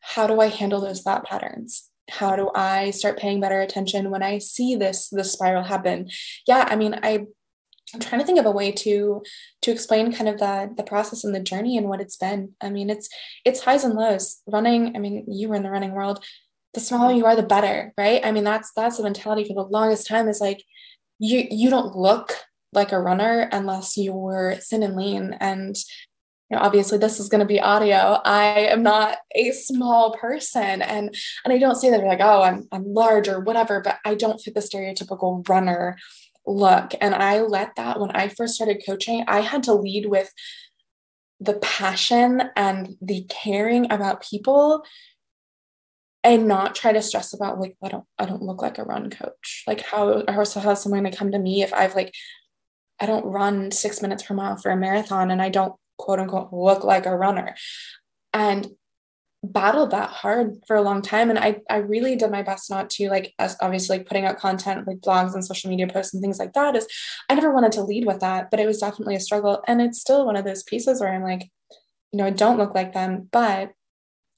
how 0.00 0.26
do 0.26 0.40
I 0.40 0.48
handle 0.48 0.80
those 0.80 1.02
thought 1.02 1.24
patterns? 1.24 1.88
How 2.10 2.36
do 2.36 2.50
I 2.54 2.90
start 2.90 3.18
paying 3.18 3.40
better 3.40 3.60
attention 3.60 4.10
when 4.10 4.22
I 4.22 4.38
see 4.38 4.76
this 4.76 5.08
this 5.08 5.32
spiral 5.32 5.64
happen? 5.64 6.10
Yeah, 6.46 6.66
I 6.68 6.76
mean, 6.76 6.98
I 7.02 7.26
I'm 7.92 8.00
trying 8.00 8.20
to 8.20 8.26
think 8.26 8.38
of 8.38 8.46
a 8.46 8.50
way 8.50 8.70
to 8.70 9.22
to 9.62 9.70
explain 9.70 10.12
kind 10.12 10.28
of 10.28 10.38
the 10.38 10.72
the 10.76 10.84
process 10.84 11.24
and 11.24 11.34
the 11.34 11.40
journey 11.40 11.76
and 11.76 11.88
what 11.88 12.00
it's 12.00 12.16
been. 12.16 12.52
I 12.60 12.70
mean, 12.70 12.88
it's 12.88 13.08
it's 13.44 13.64
highs 13.64 13.82
and 13.84 13.94
lows. 13.94 14.42
Running, 14.46 14.94
I 14.94 15.00
mean, 15.00 15.24
you 15.26 15.48
were 15.48 15.56
in 15.56 15.62
the 15.64 15.70
running 15.70 15.92
world 15.92 16.24
the 16.74 16.80
smaller 16.80 17.14
you 17.14 17.24
are, 17.24 17.36
the 17.36 17.42
better, 17.42 17.94
right? 17.96 18.20
I 18.24 18.32
mean, 18.32 18.44
that's 18.44 18.72
that's 18.76 18.96
the 18.96 19.04
mentality 19.04 19.44
for 19.44 19.54
the 19.54 19.70
longest 19.70 20.06
time 20.06 20.28
is 20.28 20.40
like 20.40 20.62
you 21.18 21.46
you 21.50 21.70
don't 21.70 21.96
look 21.96 22.32
like 22.72 22.92
a 22.92 23.00
runner 23.00 23.48
unless 23.52 23.96
you're 23.96 24.56
thin 24.56 24.82
and 24.82 24.96
lean. 24.96 25.36
And 25.40 25.76
you 26.50 26.56
know, 26.56 26.62
obviously 26.62 26.98
this 26.98 27.20
is 27.20 27.28
gonna 27.28 27.46
be 27.46 27.60
audio. 27.60 28.20
I 28.24 28.66
am 28.70 28.82
not 28.82 29.18
a 29.34 29.52
small 29.52 30.14
person 30.14 30.82
and 30.82 31.14
and 31.44 31.52
I 31.52 31.58
don't 31.58 31.76
say 31.76 31.90
that 31.90 32.04
like, 32.04 32.20
oh, 32.20 32.42
I'm 32.42 32.68
I'm 32.72 32.92
large 32.92 33.28
or 33.28 33.40
whatever, 33.40 33.80
but 33.80 33.98
I 34.04 34.14
don't 34.14 34.40
fit 34.40 34.54
the 34.54 34.60
stereotypical 34.60 35.48
runner 35.48 35.96
look. 36.46 36.92
And 37.00 37.14
I 37.14 37.40
let 37.40 37.76
that 37.76 38.00
when 38.00 38.10
I 38.10 38.28
first 38.28 38.54
started 38.54 38.82
coaching, 38.84 39.24
I 39.26 39.40
had 39.40 39.62
to 39.64 39.74
lead 39.74 40.06
with 40.06 40.32
the 41.40 41.54
passion 41.54 42.42
and 42.56 42.96
the 43.00 43.24
caring 43.28 43.90
about 43.90 44.22
people 44.22 44.84
and 46.24 46.48
not 46.48 46.74
try 46.74 46.90
to 46.90 47.02
stress 47.02 47.34
about 47.34 47.60
like 47.60 47.76
I 47.84 47.88
don't 47.88 48.04
I 48.18 48.24
don't 48.24 48.42
look 48.42 48.62
like 48.62 48.78
a 48.78 48.84
run 48.84 49.10
coach. 49.10 49.62
Like 49.66 49.82
how 49.82 50.24
how 50.26 50.44
how's 50.44 50.82
someone 50.82 51.04
gonna 51.04 51.14
come 51.14 51.30
to 51.30 51.38
me 51.38 51.62
if 51.62 51.72
I've 51.72 51.94
like 51.94 52.12
I 52.98 53.06
don't 53.06 53.26
run 53.26 53.70
six 53.70 54.00
minutes 54.00 54.22
per 54.22 54.34
mile 54.34 54.56
for 54.56 54.70
a 54.70 54.76
marathon 54.76 55.30
and 55.30 55.42
I 55.42 55.50
don't 55.50 55.74
quote 55.98 56.18
unquote 56.18 56.48
look 56.52 56.82
like 56.82 57.06
a 57.06 57.16
runner. 57.16 57.54
And 58.32 58.66
battled 59.44 59.90
that 59.90 60.08
hard 60.08 60.56
for 60.66 60.74
a 60.74 60.82
long 60.82 61.02
time. 61.02 61.28
And 61.28 61.38
I 61.38 61.60
I 61.68 61.76
really 61.76 62.16
did 62.16 62.30
my 62.30 62.42
best 62.42 62.70
not 62.70 62.88
to 62.90 63.10
like 63.10 63.34
as 63.38 63.56
obviously 63.60 63.98
like 63.98 64.06
putting 64.06 64.24
out 64.24 64.38
content 64.38 64.86
like 64.86 65.00
blogs 65.00 65.34
and 65.34 65.44
social 65.44 65.68
media 65.68 65.86
posts 65.86 66.14
and 66.14 66.22
things 66.22 66.38
like 66.38 66.54
that 66.54 66.74
is 66.74 66.86
I 67.28 67.34
never 67.34 67.52
wanted 67.52 67.72
to 67.72 67.84
lead 67.84 68.06
with 68.06 68.20
that, 68.20 68.50
but 68.50 68.60
it 68.60 68.66
was 68.66 68.78
definitely 68.78 69.16
a 69.16 69.20
struggle. 69.20 69.62
And 69.68 69.82
it's 69.82 70.00
still 70.00 70.24
one 70.24 70.36
of 70.36 70.46
those 70.46 70.62
pieces 70.62 71.00
where 71.00 71.12
I'm 71.12 71.22
like, 71.22 71.50
you 72.12 72.18
know, 72.18 72.24
I 72.24 72.30
don't 72.30 72.56
look 72.56 72.74
like 72.74 72.94
them, 72.94 73.28
but 73.30 73.72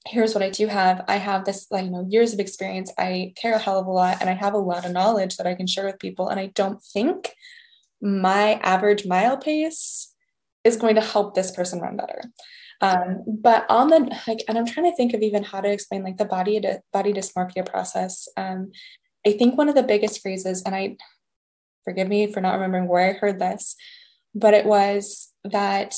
here's 0.07 0.33
what 0.33 0.43
I 0.43 0.49
do 0.49 0.67
have. 0.67 1.03
I 1.07 1.17
have 1.17 1.45
this, 1.45 1.67
like, 1.69 1.85
you 1.85 1.91
know, 1.91 2.05
years 2.09 2.33
of 2.33 2.39
experience. 2.39 2.91
I 2.97 3.33
care 3.35 3.53
a 3.53 3.59
hell 3.59 3.79
of 3.79 3.87
a 3.87 3.91
lot 3.91 4.17
and 4.21 4.29
I 4.29 4.33
have 4.33 4.53
a 4.53 4.59
lot 4.59 4.85
of 4.85 4.91
knowledge 4.91 5.37
that 5.37 5.47
I 5.47 5.55
can 5.55 5.67
share 5.67 5.85
with 5.85 5.99
people. 5.99 6.29
And 6.29 6.39
I 6.39 6.47
don't 6.47 6.81
think 6.81 7.33
my 8.01 8.53
average 8.63 9.05
mile 9.05 9.37
pace 9.37 10.13
is 10.63 10.77
going 10.77 10.95
to 10.95 11.01
help 11.01 11.33
this 11.33 11.51
person 11.51 11.79
run 11.79 11.97
better. 11.97 12.21
Um, 12.79 13.23
but 13.27 13.65
on 13.69 13.89
the 13.89 14.19
like, 14.27 14.43
and 14.47 14.57
I'm 14.57 14.67
trying 14.67 14.89
to 14.89 14.95
think 14.95 15.13
of 15.13 15.21
even 15.21 15.43
how 15.43 15.61
to 15.61 15.71
explain 15.71 16.03
like 16.03 16.17
the 16.17 16.25
body 16.25 16.61
body 16.93 17.11
dysmorphia 17.11 17.65
process. 17.65 18.27
Um, 18.37 18.71
I 19.25 19.31
think 19.31 19.57
one 19.57 19.67
of 19.67 19.75
the 19.75 19.83
biggest 19.83 20.21
phrases, 20.21 20.61
and 20.61 20.75
I 20.75 20.97
forgive 21.85 22.07
me 22.07 22.31
for 22.31 22.39
not 22.39 22.53
remembering 22.53 22.87
where 22.87 23.09
I 23.09 23.13
heard 23.13 23.39
this, 23.39 23.75
but 24.35 24.53
it 24.53 24.65
was 24.65 25.33
that 25.43 25.95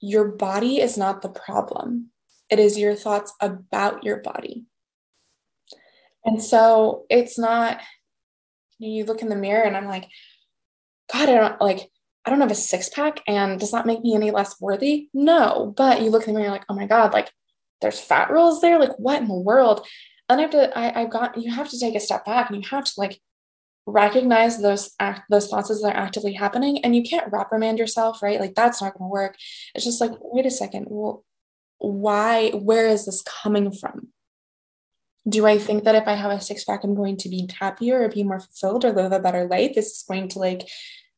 your 0.00 0.28
body 0.28 0.80
is 0.80 0.98
not 0.98 1.22
the 1.22 1.28
problem 1.30 2.10
it 2.50 2.58
is 2.58 2.78
your 2.78 2.94
thoughts 2.94 3.32
about 3.40 4.04
your 4.04 4.18
body. 4.18 4.64
And 6.24 6.42
so 6.42 7.04
it's 7.08 7.38
not, 7.38 7.80
you 8.78 9.04
look 9.04 9.22
in 9.22 9.28
the 9.28 9.36
mirror 9.36 9.62
and 9.62 9.76
I'm 9.76 9.86
like, 9.86 10.08
God, 11.12 11.28
I 11.28 11.34
don't 11.34 11.60
like, 11.60 11.90
I 12.24 12.30
don't 12.30 12.40
have 12.40 12.50
a 12.50 12.56
six 12.56 12.88
pack. 12.88 13.20
And 13.26 13.58
does 13.58 13.70
that 13.72 13.86
make 13.86 14.02
me 14.02 14.14
any 14.14 14.30
less 14.30 14.60
worthy? 14.60 15.08
No. 15.14 15.72
But 15.76 16.02
you 16.02 16.10
look 16.10 16.28
in 16.28 16.34
the 16.34 16.40
mirror, 16.40 16.52
like, 16.52 16.66
oh 16.68 16.74
my 16.74 16.86
God, 16.86 17.12
like 17.12 17.30
there's 17.80 18.00
fat 18.00 18.30
rolls 18.30 18.60
there. 18.60 18.78
Like, 18.78 18.98
what 18.98 19.22
in 19.22 19.28
the 19.28 19.34
world? 19.34 19.86
And 20.28 20.38
I 20.38 20.42
have 20.42 20.50
to, 20.50 20.78
I, 20.78 21.02
I've 21.02 21.10
got, 21.10 21.40
you 21.40 21.52
have 21.52 21.70
to 21.70 21.80
take 21.80 21.94
a 21.94 22.00
step 22.00 22.24
back 22.24 22.50
and 22.50 22.62
you 22.62 22.68
have 22.70 22.84
to 22.84 22.92
like 22.98 23.20
recognize 23.86 24.60
those 24.60 24.94
act 25.00 25.22
those 25.30 25.48
thoughts 25.48 25.70
as 25.70 25.80
they're 25.82 25.96
actively 25.96 26.32
happening 26.32 26.84
and 26.84 26.94
you 26.94 27.02
can't 27.02 27.32
reprimand 27.32 27.78
yourself 27.78 28.22
right 28.22 28.38
like 28.38 28.54
that's 28.54 28.80
not 28.80 28.96
going 28.96 29.08
to 29.08 29.12
work 29.12 29.36
it's 29.74 29.84
just 29.84 30.00
like 30.00 30.12
wait 30.20 30.46
a 30.46 30.50
second 30.50 30.86
well 30.88 31.24
why, 31.80 32.50
where 32.50 32.86
is 32.86 33.06
this 33.06 33.22
coming 33.22 33.72
from? 33.72 34.08
Do 35.28 35.46
I 35.46 35.58
think 35.58 35.84
that 35.84 35.94
if 35.94 36.06
I 36.06 36.14
have 36.14 36.30
a 36.30 36.40
six 36.40 36.64
pack, 36.64 36.84
I'm 36.84 36.94
going 36.94 37.16
to 37.18 37.28
be 37.28 37.48
happier 37.58 38.02
or 38.02 38.08
be 38.08 38.22
more 38.22 38.40
fulfilled 38.40 38.84
or 38.84 38.92
live 38.92 39.12
a 39.12 39.20
better 39.20 39.46
life? 39.46 39.74
This 39.74 39.86
is 39.86 40.04
going 40.08 40.28
to 40.28 40.38
like 40.38 40.68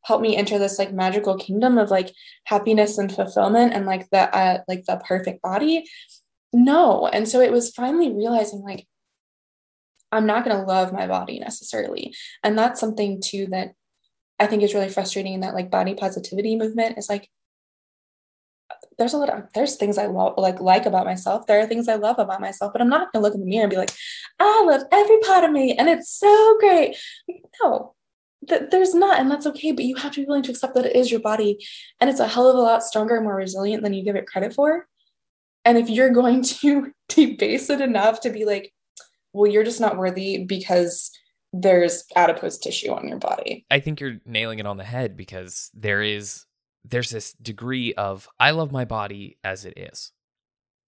help 0.04 0.20
me 0.20 0.36
enter 0.36 0.58
this 0.58 0.78
like 0.78 0.92
magical 0.92 1.36
kingdom 1.36 1.78
of 1.78 1.90
like 1.90 2.12
happiness 2.44 2.98
and 2.98 3.14
fulfillment 3.14 3.72
and 3.72 3.86
like 3.86 4.10
the 4.10 4.34
uh, 4.34 4.58
like 4.68 4.84
the 4.86 5.00
perfect 5.06 5.42
body. 5.42 5.84
No. 6.52 7.06
And 7.06 7.28
so 7.28 7.40
it 7.40 7.52
was 7.52 7.70
finally 7.70 8.12
realizing 8.12 8.62
like 8.62 8.86
I'm 10.10 10.26
not 10.26 10.44
going 10.44 10.56
to 10.56 10.66
love 10.66 10.92
my 10.92 11.06
body 11.06 11.38
necessarily. 11.38 12.14
And 12.42 12.58
that's 12.58 12.80
something 12.80 13.22
too 13.24 13.46
that 13.50 13.72
I 14.38 14.46
think 14.46 14.62
is 14.62 14.74
really 14.74 14.90
frustrating 14.90 15.34
in 15.34 15.40
that 15.40 15.54
like 15.54 15.70
body 15.70 15.94
positivity 15.94 16.56
movement 16.56 16.98
is 16.98 17.08
like 17.08 17.28
there's 18.98 19.14
a 19.14 19.18
lot 19.18 19.30
of 19.30 19.44
there's 19.54 19.76
things 19.76 19.98
I 19.98 20.06
love 20.06 20.34
like 20.36 20.60
like 20.60 20.86
about 20.86 21.06
myself. 21.06 21.46
There 21.46 21.60
are 21.60 21.66
things 21.66 21.88
I 21.88 21.96
love 21.96 22.18
about 22.18 22.40
myself, 22.40 22.72
but 22.72 22.82
I'm 22.82 22.88
not 22.88 23.12
gonna 23.12 23.22
look 23.22 23.34
in 23.34 23.40
the 23.40 23.46
mirror 23.46 23.64
and 23.64 23.70
be 23.70 23.76
like, 23.76 23.92
I 24.38 24.64
love 24.66 24.82
every 24.92 25.18
part 25.20 25.44
of 25.44 25.50
me 25.50 25.76
and 25.76 25.88
it's 25.88 26.10
so 26.10 26.56
great. 26.60 26.96
No, 27.62 27.94
th- 28.48 28.70
there's 28.70 28.94
not, 28.94 29.20
and 29.20 29.30
that's 29.30 29.46
okay. 29.46 29.72
But 29.72 29.84
you 29.84 29.96
have 29.96 30.12
to 30.12 30.20
be 30.20 30.26
willing 30.26 30.42
to 30.44 30.50
accept 30.50 30.74
that 30.74 30.86
it 30.86 30.96
is 30.96 31.10
your 31.10 31.20
body, 31.20 31.58
and 32.00 32.10
it's 32.10 32.20
a 32.20 32.28
hell 32.28 32.48
of 32.48 32.56
a 32.56 32.60
lot 32.60 32.82
stronger 32.82 33.16
and 33.16 33.24
more 33.24 33.36
resilient 33.36 33.82
than 33.82 33.92
you 33.92 34.04
give 34.04 34.16
it 34.16 34.26
credit 34.26 34.54
for. 34.54 34.86
And 35.64 35.78
if 35.78 35.88
you're 35.88 36.10
going 36.10 36.42
to 36.60 36.92
debase 37.08 37.70
it 37.70 37.80
enough 37.80 38.20
to 38.20 38.30
be 38.30 38.44
like, 38.44 38.72
well, 39.32 39.50
you're 39.50 39.64
just 39.64 39.80
not 39.80 39.96
worthy 39.96 40.44
because 40.44 41.10
there's 41.52 42.04
adipose 42.16 42.58
tissue 42.58 42.92
on 42.92 43.08
your 43.08 43.18
body. 43.18 43.66
I 43.70 43.80
think 43.80 44.00
you're 44.00 44.18
nailing 44.24 44.58
it 44.58 44.66
on 44.66 44.78
the 44.78 44.84
head 44.84 45.16
because 45.16 45.70
there 45.74 46.02
is 46.02 46.44
there's 46.84 47.10
this 47.10 47.32
degree 47.34 47.94
of 47.94 48.28
I 48.38 48.50
love 48.50 48.72
my 48.72 48.84
body 48.84 49.38
as 49.44 49.64
it 49.64 49.74
is. 49.76 50.12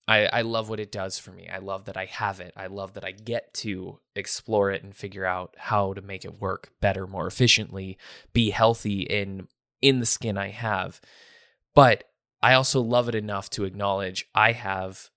I, 0.07 0.27
I 0.27 0.43
love 0.43 0.69
what 0.69 0.81
it 0.81 0.93
does 0.93 1.19
for 1.19 1.31
me. 1.31 1.49
I 1.49 1.59
love 1.59 1.87
that 1.87 1.97
I 1.97 2.05
have 2.05 2.41
it. 2.41 2.53
I 2.57 2.67
love 2.67 2.93
that 2.95 3.05
I 3.05 3.13
get 3.13 3.55
to 3.55 4.01
explore 4.15 4.71
it 4.71 4.83
and 4.83 4.95
figure 4.95 5.25
out 5.25 5.55
how 5.57 5.95
to 5.95 6.03
make 6.03 6.25
it 6.25 6.41
work 6.41 6.71
better, 6.81 7.07
more 7.07 7.27
efficiently, 7.27 7.97
be 8.33 8.51
healthy 8.51 9.03
in 9.03 9.49
in 9.81 10.01
the 10.01 10.07
skin 10.07 10.37
I 10.37 10.49
have. 10.49 11.01
But 11.75 12.05
I 12.43 12.55
also 12.55 12.81
love 12.81 13.09
it 13.09 13.15
enough 13.15 13.49
to 13.51 13.65
acknowledge 13.65 14.27
I 14.35 14.53
have 14.53 15.11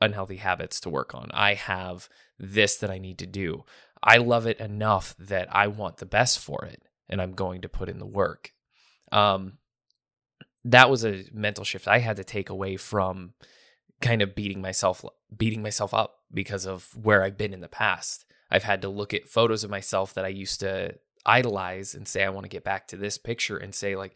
unhealthy 0.00 0.36
habits 0.36 0.80
to 0.80 0.90
work 0.90 1.14
on. 1.14 1.30
I 1.32 1.54
have 1.54 2.08
this 2.38 2.76
that 2.76 2.90
I 2.90 2.98
need 2.98 3.18
to 3.18 3.26
do. 3.26 3.64
I 4.02 4.18
love 4.18 4.46
it 4.46 4.58
enough 4.58 5.14
that 5.18 5.54
I 5.54 5.68
want 5.68 5.98
the 5.98 6.06
best 6.06 6.38
for 6.38 6.64
it 6.64 6.82
and 7.08 7.20
I'm 7.20 7.32
going 7.32 7.62
to 7.62 7.68
put 7.68 7.88
in 7.88 7.98
the 7.98 8.06
work. 8.06 8.52
Um, 9.12 9.58
that 10.64 10.90
was 10.90 11.04
a 11.04 11.24
mental 11.32 11.64
shift 11.64 11.86
I 11.86 11.98
had 11.98 12.16
to 12.16 12.24
take 12.24 12.48
away 12.48 12.76
from 12.76 13.34
kind 14.00 14.22
of 14.22 14.34
beating 14.34 14.60
myself 14.60 15.04
beating 15.36 15.62
myself 15.62 15.94
up 15.94 16.20
because 16.32 16.66
of 16.66 16.88
where 17.00 17.22
I've 17.22 17.38
been 17.38 17.54
in 17.54 17.60
the 17.60 17.68
past. 17.68 18.24
I've 18.50 18.64
had 18.64 18.82
to 18.82 18.88
look 18.88 19.14
at 19.14 19.28
photos 19.28 19.64
of 19.64 19.70
myself 19.70 20.14
that 20.14 20.24
I 20.24 20.28
used 20.28 20.60
to 20.60 20.94
idolize 21.26 21.94
and 21.94 22.06
say 22.06 22.24
I 22.24 22.28
want 22.28 22.44
to 22.44 22.50
get 22.50 22.64
back 22.64 22.88
to 22.88 22.96
this 22.96 23.18
picture 23.18 23.56
and 23.56 23.74
say 23.74 23.96
like 23.96 24.14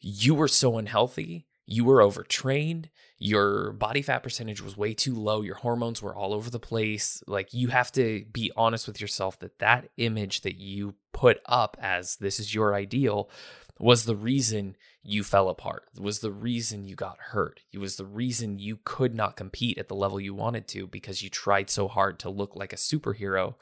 you 0.00 0.34
were 0.34 0.48
so 0.48 0.76
unhealthy, 0.78 1.46
you 1.66 1.84
were 1.84 2.02
overtrained, 2.02 2.90
your 3.18 3.72
body 3.72 4.02
fat 4.02 4.22
percentage 4.22 4.60
was 4.60 4.76
way 4.76 4.92
too 4.92 5.14
low, 5.14 5.40
your 5.40 5.54
hormones 5.54 6.02
were 6.02 6.14
all 6.14 6.34
over 6.34 6.50
the 6.50 6.58
place. 6.58 7.22
Like 7.26 7.54
you 7.54 7.68
have 7.68 7.92
to 7.92 8.24
be 8.32 8.52
honest 8.56 8.86
with 8.86 9.00
yourself 9.00 9.38
that 9.38 9.58
that 9.60 9.88
image 9.96 10.42
that 10.42 10.56
you 10.56 10.94
put 11.12 11.40
up 11.46 11.76
as 11.80 12.16
this 12.16 12.38
is 12.40 12.54
your 12.54 12.74
ideal 12.74 13.30
was 13.78 14.04
the 14.04 14.16
reason 14.16 14.76
you 15.02 15.24
fell 15.24 15.48
apart. 15.48 15.84
Was 15.98 16.20
the 16.20 16.32
reason 16.32 16.84
you 16.84 16.94
got 16.94 17.18
hurt. 17.18 17.60
It 17.72 17.78
was 17.78 17.96
the 17.96 18.06
reason 18.06 18.58
you 18.58 18.78
could 18.84 19.14
not 19.14 19.36
compete 19.36 19.78
at 19.78 19.88
the 19.88 19.94
level 19.94 20.20
you 20.20 20.34
wanted 20.34 20.68
to 20.68 20.86
because 20.86 21.22
you 21.22 21.30
tried 21.30 21.70
so 21.70 21.88
hard 21.88 22.18
to 22.20 22.30
look 22.30 22.56
like 22.56 22.72
a 22.72 22.76
superhero 22.76 23.54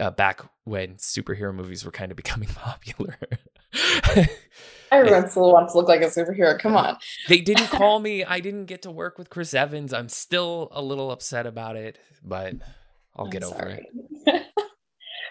uh, 0.00 0.10
back 0.10 0.42
when 0.64 0.94
superhero 0.94 1.54
movies 1.54 1.84
were 1.84 1.90
kind 1.90 2.10
of 2.10 2.16
becoming 2.22 2.48
popular. 2.48 3.16
Everyone 4.90 5.28
still 5.28 5.52
wants 5.52 5.72
to 5.72 5.78
look 5.78 5.88
like 5.88 6.00
a 6.00 6.06
superhero. 6.06 6.58
Come 6.58 6.76
on. 6.76 6.96
They 7.28 7.40
didn't 7.40 7.66
call 7.66 8.00
me. 8.00 8.24
I 8.24 8.40
didn't 8.40 8.64
get 8.66 8.82
to 8.82 8.90
work 8.90 9.18
with 9.18 9.28
Chris 9.28 9.52
Evans. 9.52 9.92
I'm 9.92 10.08
still 10.08 10.68
a 10.72 10.80
little 10.80 11.10
upset 11.10 11.46
about 11.46 11.76
it, 11.76 11.98
but 12.24 12.54
I'll 13.14 13.28
get 13.28 13.42
I'm 13.42 13.50
over 13.50 13.58
sorry. 13.58 13.86
it. 14.26 14.46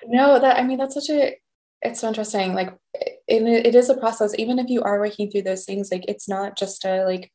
no, 0.06 0.40
that 0.40 0.58
I 0.58 0.64
mean 0.64 0.78
that's 0.78 0.94
such 0.94 1.10
a 1.10 1.38
it's 1.82 2.02
so 2.02 2.08
interesting. 2.08 2.54
Like 2.54 2.74
it, 2.94 3.44
it 3.44 3.76
is 3.76 3.90
a 3.90 3.98
process. 3.98 4.34
Even 4.38 4.60
if 4.60 4.70
you 4.70 4.82
are 4.84 5.00
working 5.00 5.30
through 5.30 5.44
those 5.44 5.66
things, 5.66 5.92
like 5.92 6.06
it's 6.08 6.28
not 6.28 6.58
just 6.58 6.84
a 6.86 7.06
like, 7.06 7.32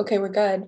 okay, 0.00 0.18
we're 0.18 0.28
good. 0.28 0.64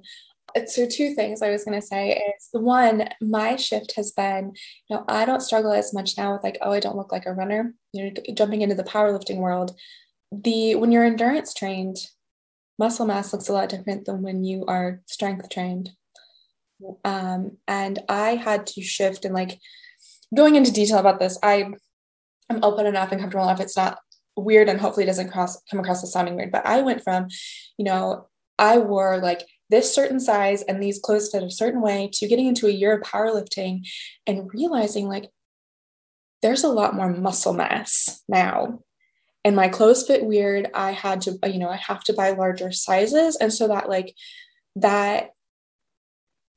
So 0.66 0.86
two 0.86 1.14
things 1.14 1.42
I 1.42 1.50
was 1.50 1.64
gonna 1.64 1.82
say 1.82 2.12
is 2.12 2.48
the 2.52 2.60
one, 2.60 3.08
my 3.20 3.56
shift 3.56 3.94
has 3.96 4.12
been, 4.12 4.52
you 4.88 4.96
know, 4.96 5.04
I 5.08 5.24
don't 5.24 5.40
struggle 5.40 5.72
as 5.72 5.92
much 5.92 6.16
now 6.16 6.32
with 6.32 6.44
like, 6.44 6.58
oh, 6.60 6.72
I 6.72 6.80
don't 6.80 6.96
look 6.96 7.10
like 7.10 7.26
a 7.26 7.32
runner. 7.32 7.74
You 7.92 8.04
know, 8.04 8.22
jumping 8.34 8.62
into 8.62 8.74
the 8.74 8.84
powerlifting 8.84 9.38
world 9.38 9.74
the 10.42 10.74
when 10.74 10.92
you're 10.92 11.04
endurance 11.04 11.54
trained, 11.54 11.98
muscle 12.78 13.06
mass 13.06 13.32
looks 13.32 13.48
a 13.48 13.52
lot 13.52 13.68
different 13.68 14.04
than 14.04 14.22
when 14.22 14.44
you 14.44 14.64
are 14.66 15.00
strength 15.06 15.48
trained. 15.48 15.90
Um, 17.04 17.58
and 17.68 18.00
I 18.08 18.34
had 18.34 18.66
to 18.68 18.82
shift 18.82 19.24
and 19.24 19.34
like 19.34 19.58
going 20.34 20.56
into 20.56 20.72
detail 20.72 20.98
about 20.98 21.20
this, 21.20 21.38
I 21.42 21.72
am 22.50 22.62
open 22.62 22.86
enough 22.86 23.12
and 23.12 23.20
comfortable 23.20 23.44
enough. 23.44 23.60
It's 23.60 23.76
not 23.76 23.98
weird 24.36 24.68
and 24.68 24.80
hopefully 24.80 25.06
doesn't 25.06 25.30
cross 25.30 25.60
come 25.70 25.80
across 25.80 26.02
as 26.02 26.12
sounding 26.12 26.36
weird. 26.36 26.52
But 26.52 26.66
I 26.66 26.82
went 26.82 27.02
from, 27.02 27.28
you 27.78 27.84
know, 27.84 28.28
I 28.58 28.78
wore 28.78 29.18
like 29.18 29.42
this 29.70 29.94
certain 29.94 30.20
size 30.20 30.62
and 30.62 30.82
these 30.82 30.98
clothes 30.98 31.30
fit 31.30 31.42
a 31.42 31.50
certain 31.50 31.80
way 31.80 32.10
to 32.12 32.28
getting 32.28 32.46
into 32.46 32.66
a 32.66 32.72
year 32.72 32.94
of 32.94 33.02
powerlifting 33.02 33.86
and 34.26 34.52
realizing 34.52 35.08
like 35.08 35.30
there's 36.42 36.64
a 36.64 36.68
lot 36.68 36.94
more 36.94 37.10
muscle 37.10 37.54
mass 37.54 38.22
now 38.28 38.80
and 39.44 39.56
my 39.56 39.68
clothes 39.68 40.06
fit 40.06 40.24
weird 40.24 40.70
i 40.74 40.92
had 40.92 41.22
to 41.22 41.38
you 41.46 41.58
know 41.58 41.70
i 41.70 41.76
have 41.76 42.04
to 42.04 42.12
buy 42.12 42.30
larger 42.30 42.70
sizes 42.70 43.36
and 43.36 43.52
so 43.52 43.68
that 43.68 43.88
like 43.88 44.14
that 44.76 45.30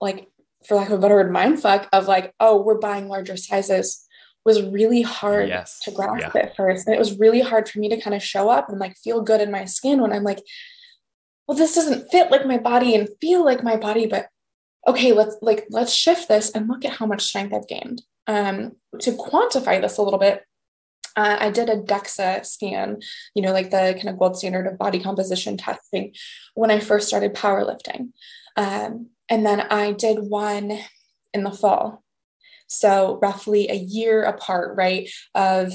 like 0.02 0.28
for 0.66 0.76
lack 0.76 0.90
of 0.90 1.00
a 1.00 1.02
better 1.02 1.16
word 1.16 1.32
mind 1.32 1.60
fuck 1.62 1.88
of 1.94 2.08
like 2.08 2.34
oh 2.40 2.62
we're 2.62 2.80
buying 2.80 3.08
larger 3.08 3.38
sizes 3.38 4.06
was 4.48 4.64
really 4.64 5.02
hard 5.02 5.50
yes. 5.50 5.80
to 5.82 5.92
grasp 5.92 6.34
yeah. 6.34 6.42
at 6.42 6.56
first 6.56 6.88
and 6.88 6.96
it 6.96 7.00
was 7.00 7.20
really 7.20 7.42
hard 7.42 7.68
for 7.68 7.80
me 7.80 7.90
to 7.90 8.00
kind 8.00 8.16
of 8.16 8.24
show 8.24 8.50
up 8.50 8.70
and 8.70 8.80
like 8.80 8.96
feel 8.96 9.22
good 9.22 9.42
in 9.42 9.52
my 9.52 9.66
skin 9.66 10.02
when 10.02 10.14
i'm 10.14 10.24
like 10.24 10.42
well 11.48 11.58
this 11.58 11.76
doesn't 11.76 12.10
fit 12.10 12.32
like 12.32 12.46
my 12.46 12.58
body 12.58 12.96
and 12.96 13.10
feel 13.20 13.44
like 13.44 13.62
my 13.62 13.76
body 13.76 14.08
but 14.08 14.28
okay 14.88 15.12
let's 15.12 15.36
like 15.42 15.66
let's 15.70 15.94
shift 15.94 16.30
this 16.30 16.50
and 16.52 16.70
look 16.70 16.86
at 16.86 16.94
how 16.94 17.06
much 17.06 17.24
strength 17.24 17.54
i've 17.54 17.68
gained 17.68 18.02
um 18.28 18.72
to 19.00 19.12
quantify 19.12 19.80
this 19.82 19.98
a 19.98 20.02
little 20.02 20.20
bit 20.20 20.44
uh, 21.18 21.38
I 21.40 21.50
did 21.50 21.68
a 21.68 21.78
DEXA 21.78 22.46
scan, 22.46 23.00
you 23.34 23.42
know, 23.42 23.52
like 23.52 23.72
the 23.72 23.96
kind 23.96 24.08
of 24.08 24.20
gold 24.20 24.38
standard 24.38 24.68
of 24.68 24.78
body 24.78 25.00
composition 25.00 25.58
testing 25.58 26.14
when 26.54 26.70
I 26.70 26.80
first 26.80 27.08
started 27.08 27.34
powerlifting. 27.34 28.10
Um, 28.56 29.08
and 29.28 29.44
then 29.44 29.62
I 29.62 29.94
did 29.94 30.20
one 30.20 30.78
in 31.34 31.44
the 31.44 31.52
fall. 31.52 32.04
So, 32.68 33.20
roughly 33.22 33.70
a 33.70 33.76
year 33.76 34.24
apart, 34.24 34.78
right? 34.78 35.10
Of 35.34 35.74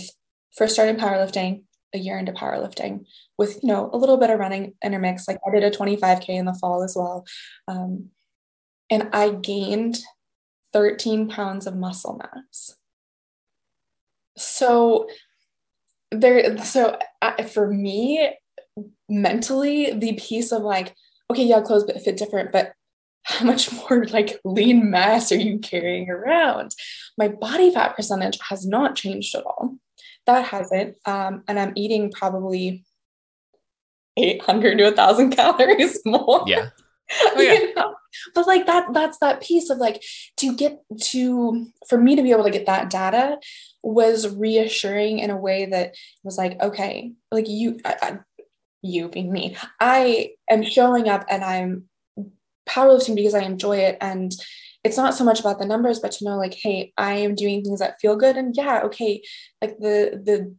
first 0.57 0.75
starting 0.75 0.97
powerlifting, 0.97 1.63
a 1.95 1.99
year 1.99 2.19
into 2.19 2.33
powerlifting 2.33 3.05
with, 3.39 3.63
you 3.63 3.69
know, 3.69 3.91
a 3.93 3.99
little 3.99 4.17
bit 4.17 4.31
of 4.31 4.39
running 4.39 4.75
intermix. 4.85 5.27
Like 5.27 5.39
I 5.47 5.51
did 5.51 5.65
a 5.65 5.77
25K 5.77 6.29
in 6.31 6.47
the 6.47 6.55
fall 6.55 6.83
as 6.83 6.95
well. 6.97 7.25
Um, 7.69 8.11
and 8.91 9.09
I 9.13 9.31
gained 9.31 9.99
13 10.73 11.29
pounds 11.29 11.67
of 11.67 11.77
muscle 11.77 12.19
mass. 12.19 12.77
So 14.37 15.09
there 16.11 16.59
so 16.59 16.99
uh, 17.23 17.43
for 17.45 17.69
me 17.73 18.31
mentally 19.09 19.93
the 19.93 20.13
piece 20.15 20.53
of 20.53 20.63
like 20.63 20.95
okay 21.31 21.43
yeah 21.43 21.61
clothes 21.61 21.91
fit 22.05 22.17
different 22.17 22.53
but 22.53 22.73
how 23.25 23.45
much 23.45 23.73
more 23.73 24.05
like 24.07 24.41
lean 24.45 24.91
mass 24.91 25.33
are 25.33 25.37
you 25.37 25.59
carrying 25.59 26.11
around? 26.11 26.75
My 27.17 27.29
body 27.29 27.73
fat 27.73 27.97
percentage 27.97 28.39
has 28.49 28.67
not 28.67 28.97
changed 28.97 29.35
at 29.35 29.45
all. 29.45 29.77
That 30.27 30.45
hasn't 30.47 30.97
um, 31.05 31.43
and 31.49 31.59
i'm 31.59 31.73
eating 31.75 32.13
probably 32.13 32.85
800 34.17 34.79
to 34.79 34.85
1000 34.85 35.31
calories 35.37 36.01
more. 36.05 36.45
Yeah. 36.47 36.71
Oh, 37.21 37.43
yeah. 37.43 37.53
you 37.53 37.75
know? 37.75 37.95
but 38.35 38.47
like 38.47 38.65
that 38.65 38.87
that's 38.95 39.19
that 39.19 39.43
piece 39.43 39.69
of 39.69 39.77
like 39.77 40.03
to 40.39 40.55
get 40.57 40.81
to 41.01 41.67
for 41.87 41.99
me 41.99 42.17
to 42.17 42.23
be 42.23 42.31
able 42.31 42.45
to 42.45 42.51
get 42.51 42.65
that 42.67 42.89
data 42.89 43.39
was 43.83 44.35
reassuring 44.35 45.19
in 45.19 45.29
a 45.29 45.37
way 45.37 45.67
that 45.67 45.95
was 46.23 46.39
like 46.39 46.59
okay 46.63 47.13
like 47.31 47.49
you 47.49 47.79
I, 47.85 47.97
I, 48.01 48.19
you 48.81 49.09
being 49.09 49.31
me. 49.31 49.57
I 49.79 50.31
am 50.49 50.63
showing 50.63 51.09
up 51.09 51.25
and 51.29 51.45
i'm 51.45 51.85
powerlifting 52.69 53.15
because 53.15 53.35
i 53.35 53.43
enjoy 53.43 53.77
it 53.77 53.97
and 54.01 54.33
it's 54.85 54.97
not 54.97 55.15
so 55.15 55.25
much 55.25 55.41
about 55.41 55.59
the 55.59 55.67
numbers 55.67 56.01
but 56.01 56.13
to 56.13 56.25
know 56.25 56.37
like 56.37 56.55
hey 56.55 56.93
i 56.97 57.13
am 57.13 57.35
doing 57.35 57.63
things 57.63 57.81
that 57.81 58.01
feel 58.01 58.17
good 58.17 58.37
and 58.37 58.55
yeah 58.57 58.83
okay 58.85 59.23
like 59.61 59.79
the 59.79 60.21
the 60.25 60.55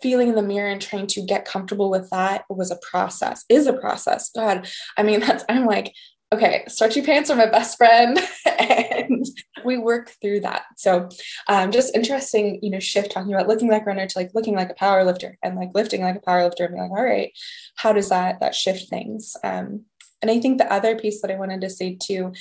feeling 0.00 0.28
in 0.28 0.34
the 0.34 0.42
mirror 0.42 0.70
and 0.70 0.80
trying 0.80 1.06
to 1.06 1.20
get 1.20 1.44
comfortable 1.44 1.90
with 1.90 2.08
that 2.10 2.44
was 2.48 2.70
a 2.70 2.78
process 2.90 3.44
is 3.48 3.66
a 3.66 3.72
process 3.72 4.30
god 4.34 4.66
i 4.96 5.02
mean 5.02 5.20
that's 5.26 5.44
i'm 5.48 5.66
like 5.66 5.92
okay, 6.32 6.64
stretchy 6.68 7.02
pants 7.02 7.30
are 7.30 7.36
my 7.36 7.46
best 7.46 7.76
friend. 7.76 8.18
and 8.58 9.26
we 9.64 9.78
work 9.78 10.12
through 10.20 10.40
that. 10.40 10.64
So 10.76 11.08
um, 11.48 11.72
just 11.72 11.94
interesting, 11.94 12.58
you 12.62 12.70
know, 12.70 12.80
shift 12.80 13.10
talking 13.10 13.32
about 13.32 13.48
looking 13.48 13.70
like 13.70 13.82
a 13.82 13.84
runner 13.86 14.06
to 14.06 14.18
like 14.18 14.30
looking 14.34 14.54
like 14.54 14.70
a 14.70 14.74
power 14.74 15.04
lifter 15.04 15.38
and 15.42 15.56
like 15.56 15.70
lifting 15.74 16.02
like 16.02 16.16
a 16.16 16.20
power 16.20 16.44
lifter 16.44 16.64
and 16.64 16.74
being 16.74 16.90
like, 16.90 16.98
all 16.98 17.04
right, 17.04 17.32
how 17.76 17.92
does 17.92 18.10
that 18.10 18.40
that 18.40 18.54
shift 18.54 18.88
things? 18.88 19.36
Um, 19.42 19.84
and 20.22 20.30
I 20.30 20.40
think 20.40 20.58
the 20.58 20.72
other 20.72 20.98
piece 20.98 21.22
that 21.22 21.30
I 21.30 21.36
wanted 21.36 21.60
to 21.62 21.70
say 21.70 21.96
too, 22.00 22.32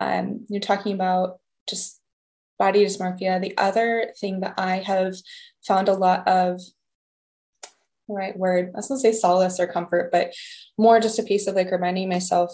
um, 0.00 0.46
you're 0.48 0.60
talking 0.60 0.92
about 0.92 1.38
just 1.68 2.00
body 2.58 2.84
dysmorphia. 2.84 3.40
The 3.40 3.56
other 3.58 4.12
thing 4.18 4.40
that 4.40 4.54
I 4.56 4.76
have 4.76 5.14
found 5.66 5.88
a 5.88 5.94
lot 5.94 6.26
of 6.26 6.60
right 8.08 8.36
word, 8.36 8.70
I 8.74 8.78
was 8.78 8.88
gonna 8.88 9.00
say 9.00 9.12
solace 9.12 9.60
or 9.60 9.66
comfort, 9.66 10.10
but 10.12 10.32
more 10.78 11.00
just 11.00 11.18
a 11.18 11.24
piece 11.24 11.46
of 11.46 11.54
like 11.54 11.70
reminding 11.70 12.08
myself 12.08 12.52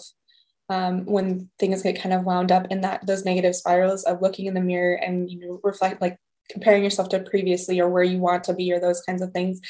um, 0.69 1.05
when 1.05 1.49
things 1.59 1.81
get 1.81 2.01
kind 2.01 2.13
of 2.13 2.23
wound 2.23 2.51
up 2.51 2.67
in 2.69 2.81
that 2.81 3.05
those 3.05 3.25
negative 3.25 3.55
spirals 3.55 4.03
of 4.03 4.21
looking 4.21 4.45
in 4.45 4.53
the 4.53 4.61
mirror 4.61 4.95
and 4.95 5.29
you 5.29 5.39
know 5.39 5.59
reflect 5.63 6.01
like 6.01 6.17
comparing 6.49 6.83
yourself 6.83 7.09
to 7.09 7.19
previously 7.19 7.79
or 7.79 7.89
where 7.89 8.03
you 8.03 8.17
want 8.17 8.43
to 8.45 8.53
be 8.53 8.71
or 8.71 8.79
those 8.79 9.01
kinds 9.01 9.21
of 9.21 9.31
things 9.31 9.61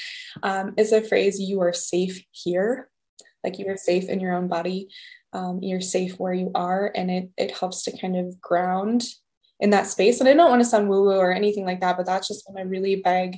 um, 0.43 0.74
is 0.78 0.91
a 0.91 1.01
phrase 1.01 1.39
you 1.39 1.61
are 1.61 1.74
safe 1.74 2.24
here 2.32 2.89
like 3.44 3.60
you 3.60 3.68
are 3.68 3.78
safe 3.78 4.10
in 4.10 4.20
your 4.20 4.34
own 4.34 4.48
body 4.48 4.88
um, 5.34 5.60
you're 5.62 5.82
safe 5.82 6.20
where 6.20 6.34
you 6.34 6.52
are 6.56 6.91
and 6.96 7.10
it 7.10 7.30
it 7.38 7.58
helps 7.58 7.84
to 7.84 7.98
kind 7.98 8.16
of 8.16 8.39
ground 8.41 9.04
in 9.60 9.70
that 9.70 9.88
space 9.88 10.20
and 10.20 10.30
i 10.30 10.34
don't 10.34 10.50
want 10.50 10.62
to 10.62 10.68
sound 10.68 10.89
woo 10.89 11.04
woo 11.04 11.18
or 11.18 11.32
anything 11.32 11.66
like 11.66 11.82
that 11.82 11.98
but 11.98 12.06
that's 12.06 12.28
just 12.28 12.46
been 12.48 12.66
a 12.66 12.70
really 12.70 13.02
big 13.04 13.38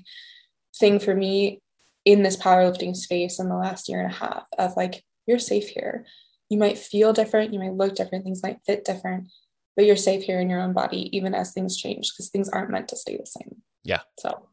thing 0.80 1.00
for 1.00 1.16
me 1.16 1.62
in 2.04 2.24
this 2.24 2.38
powerlifting 2.38 2.96
space 2.96 3.40
in 3.40 3.50
the 3.50 3.56
last 3.56 3.90
year 3.90 4.00
and 4.02 4.12
a 4.12 4.16
half 4.16 4.44
of 4.58 4.76
like 4.76 5.04
you're 5.26 5.40
safe 5.40 5.70
here 5.70 6.06
you 6.50 6.58
might 6.58 6.78
feel 6.78 7.14
different, 7.14 7.54
you 7.54 7.60
might 7.60 7.74
look 7.74 7.96
different, 7.96 8.24
things 8.24 8.44
might 8.44 8.60
fit 8.66 8.86
different, 8.86 9.32
but 9.76 9.86
you're 9.86 9.96
safe 9.96 10.24
here 10.24 10.40
in 10.40 10.50
your 10.50 10.62
own 10.62 10.74
body, 10.74 11.10
even 11.16 11.34
as 11.34 11.52
things 11.52 11.78
change, 11.78 12.12
because 12.12 12.30
things 12.30 12.50
aren't 12.50 12.72
meant 12.72 12.88
to 12.90 12.96
stay 12.96 13.18
the 13.18 13.26
same. 13.26 13.62
Yeah. 13.84 14.02
So, 14.20 14.48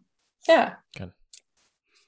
yeah. 0.49 0.75
Good. 0.97 1.13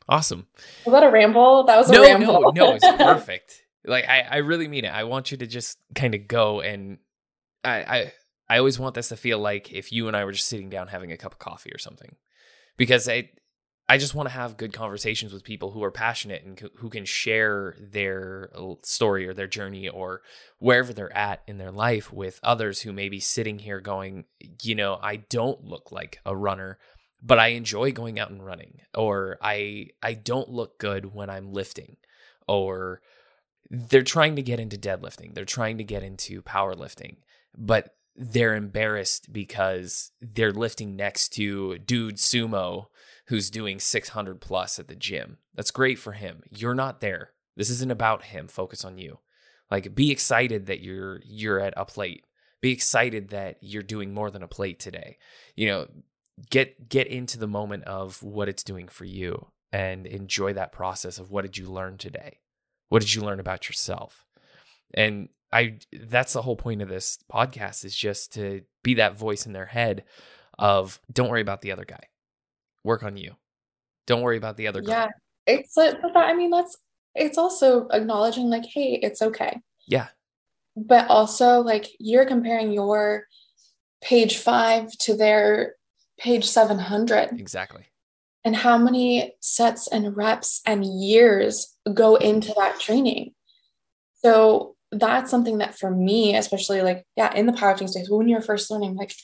Awesome. 0.08 0.46
Was 0.84 0.92
that 0.92 1.02
a 1.02 1.10
ramble? 1.10 1.64
That 1.64 1.78
was 1.78 1.90
no, 1.90 2.02
a 2.02 2.06
ramble. 2.06 2.52
No, 2.52 2.66
no, 2.66 2.74
it's 2.74 2.86
perfect. 2.96 3.62
like 3.84 4.08
I, 4.08 4.20
I 4.20 4.36
really 4.38 4.68
mean 4.68 4.84
it. 4.84 4.92
I 4.92 5.04
want 5.04 5.30
you 5.30 5.38
to 5.38 5.46
just 5.46 5.78
kind 5.94 6.14
of 6.14 6.28
go 6.28 6.60
and 6.60 6.98
I, 7.64 7.76
I, 7.78 8.12
I 8.48 8.58
always 8.58 8.78
want 8.78 8.94
this 8.94 9.08
to 9.08 9.16
feel 9.16 9.38
like 9.38 9.72
if 9.72 9.90
you 9.90 10.06
and 10.06 10.16
I 10.16 10.24
were 10.24 10.32
just 10.32 10.48
sitting 10.48 10.68
down 10.68 10.88
having 10.88 11.12
a 11.12 11.16
cup 11.16 11.32
of 11.32 11.38
coffee 11.38 11.72
or 11.72 11.78
something, 11.78 12.14
because 12.76 13.08
I, 13.08 13.30
I 13.88 13.98
just 13.98 14.14
want 14.14 14.28
to 14.28 14.34
have 14.34 14.56
good 14.56 14.72
conversations 14.72 15.32
with 15.32 15.44
people 15.44 15.70
who 15.70 15.82
are 15.82 15.90
passionate 15.90 16.44
and 16.44 16.70
who 16.76 16.88
can 16.88 17.04
share 17.04 17.76
their 17.78 18.50
story 18.82 19.26
or 19.26 19.34
their 19.34 19.46
journey 19.46 19.88
or 19.88 20.22
wherever 20.58 20.92
they're 20.92 21.14
at 21.14 21.42
in 21.46 21.58
their 21.58 21.70
life 21.70 22.12
with 22.12 22.40
others 22.42 22.80
who 22.80 22.92
may 22.92 23.08
be 23.08 23.20
sitting 23.20 23.58
here 23.58 23.80
going, 23.80 24.24
you 24.62 24.74
know, 24.74 24.98
I 25.02 25.16
don't 25.16 25.64
look 25.64 25.92
like 25.92 26.20
a 26.24 26.34
runner, 26.34 26.78
but 27.24 27.38
I 27.38 27.48
enjoy 27.48 27.90
going 27.90 28.20
out 28.20 28.30
and 28.30 28.44
running 28.44 28.82
or 28.94 29.38
I 29.42 29.88
I 30.02 30.14
don't 30.14 30.50
look 30.50 30.78
good 30.78 31.14
when 31.14 31.30
I'm 31.30 31.52
lifting 31.52 31.96
or 32.46 33.00
they're 33.70 34.02
trying 34.02 34.36
to 34.36 34.42
get 34.42 34.60
into 34.60 34.76
deadlifting, 34.76 35.34
they're 35.34 35.46
trying 35.46 35.78
to 35.78 35.84
get 35.84 36.02
into 36.02 36.42
powerlifting, 36.42 37.16
but 37.56 37.96
they're 38.14 38.54
embarrassed 38.54 39.32
because 39.32 40.12
they're 40.20 40.52
lifting 40.52 40.94
next 40.94 41.30
to 41.30 41.78
dude 41.78 42.16
sumo 42.16 42.86
who's 43.26 43.50
doing 43.50 43.80
600 43.80 44.40
plus 44.40 44.78
at 44.78 44.86
the 44.86 44.94
gym. 44.94 45.38
That's 45.54 45.70
great 45.70 45.98
for 45.98 46.12
him. 46.12 46.42
You're 46.50 46.74
not 46.74 47.00
there. 47.00 47.30
This 47.56 47.70
isn't 47.70 47.90
about 47.90 48.24
him. 48.24 48.48
Focus 48.48 48.84
on 48.84 48.98
you. 48.98 49.18
Like 49.70 49.94
be 49.94 50.10
excited 50.10 50.66
that 50.66 50.80
you're 50.80 51.20
you're 51.24 51.58
at 51.58 51.74
a 51.76 51.86
plate. 51.86 52.26
Be 52.60 52.70
excited 52.70 53.30
that 53.30 53.56
you're 53.60 53.82
doing 53.82 54.12
more 54.12 54.30
than 54.30 54.42
a 54.42 54.48
plate 54.48 54.78
today. 54.78 55.18
You 55.56 55.68
know, 55.68 55.86
get 56.50 56.88
get 56.88 57.06
into 57.06 57.38
the 57.38 57.46
moment 57.46 57.84
of 57.84 58.22
what 58.22 58.48
it's 58.48 58.64
doing 58.64 58.88
for 58.88 59.04
you. 59.04 59.46
and 59.72 60.06
enjoy 60.06 60.52
that 60.52 60.70
process 60.70 61.18
of 61.18 61.32
what 61.32 61.42
did 61.42 61.58
you 61.58 61.66
learn 61.68 61.98
today? 61.98 62.38
What 62.90 63.02
did 63.02 63.12
you 63.12 63.22
learn 63.22 63.40
about 63.40 63.68
yourself? 63.68 64.24
And 64.94 65.28
I 65.52 65.78
that's 65.92 66.32
the 66.32 66.42
whole 66.42 66.54
point 66.54 66.80
of 66.80 66.88
this 66.88 67.18
podcast 67.32 67.84
is 67.84 67.96
just 67.96 68.32
to 68.34 68.62
be 68.84 68.94
that 68.94 69.18
voice 69.18 69.46
in 69.46 69.52
their 69.52 69.66
head 69.66 70.04
of 70.60 71.00
don't 71.12 71.28
worry 71.28 71.40
about 71.40 71.60
the 71.60 71.72
other 71.72 71.84
guy. 71.84 72.04
Work 72.84 73.02
on 73.02 73.16
you. 73.16 73.34
Don't 74.06 74.22
worry 74.22 74.36
about 74.36 74.56
the 74.56 74.68
other 74.68 74.80
guy. 74.80 74.92
Yeah. 74.92 75.08
It's 75.46 75.76
like 75.76 75.96
I 76.14 76.34
mean 76.34 76.50
that's 76.50 76.76
it's 77.16 77.38
also 77.38 77.88
acknowledging 77.88 78.50
like 78.50 78.64
hey, 78.64 79.00
it's 79.02 79.22
okay. 79.22 79.60
Yeah. 79.88 80.06
But 80.76 81.08
also 81.08 81.60
like 81.60 81.86
you're 81.98 82.26
comparing 82.26 82.72
your 82.72 83.26
page 84.02 84.36
5 84.38 84.92
to 84.98 85.16
their 85.16 85.74
page 86.18 86.44
700. 86.44 87.38
Exactly. 87.38 87.86
And 88.44 88.54
how 88.54 88.76
many 88.76 89.34
sets 89.40 89.88
and 89.88 90.16
reps 90.16 90.60
and 90.66 90.84
years 90.84 91.74
go 91.92 92.16
into 92.16 92.52
that 92.56 92.78
training? 92.78 93.32
So 94.22 94.76
that's 94.92 95.30
something 95.30 95.58
that 95.58 95.78
for 95.78 95.90
me, 95.90 96.36
especially 96.36 96.82
like, 96.82 97.06
yeah, 97.16 97.34
in 97.34 97.46
the 97.46 97.52
powerlifting 97.52 97.88
space, 97.88 98.08
when 98.10 98.28
you're 98.28 98.40
first 98.40 98.70
learning, 98.70 98.96
like, 98.96 99.14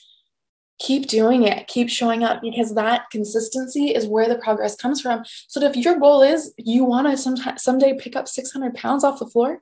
keep 0.79 1.07
doing 1.07 1.43
it, 1.43 1.67
keep 1.67 1.89
showing 1.89 2.23
up 2.23 2.41
because 2.41 2.73
that 2.73 3.03
consistency 3.11 3.93
is 3.93 4.07
where 4.07 4.27
the 4.27 4.39
progress 4.39 4.75
comes 4.75 4.99
from. 4.99 5.23
So 5.47 5.61
if 5.61 5.75
your 5.75 5.99
goal 5.99 6.23
is 6.23 6.53
you 6.57 6.83
want 6.83 7.07
to 7.07 7.17
some, 7.17 7.37
someday 7.57 7.97
pick 7.97 8.15
up 8.15 8.27
600 8.27 8.73
pounds 8.73 9.03
off 9.03 9.19
the 9.19 9.27
floor, 9.27 9.61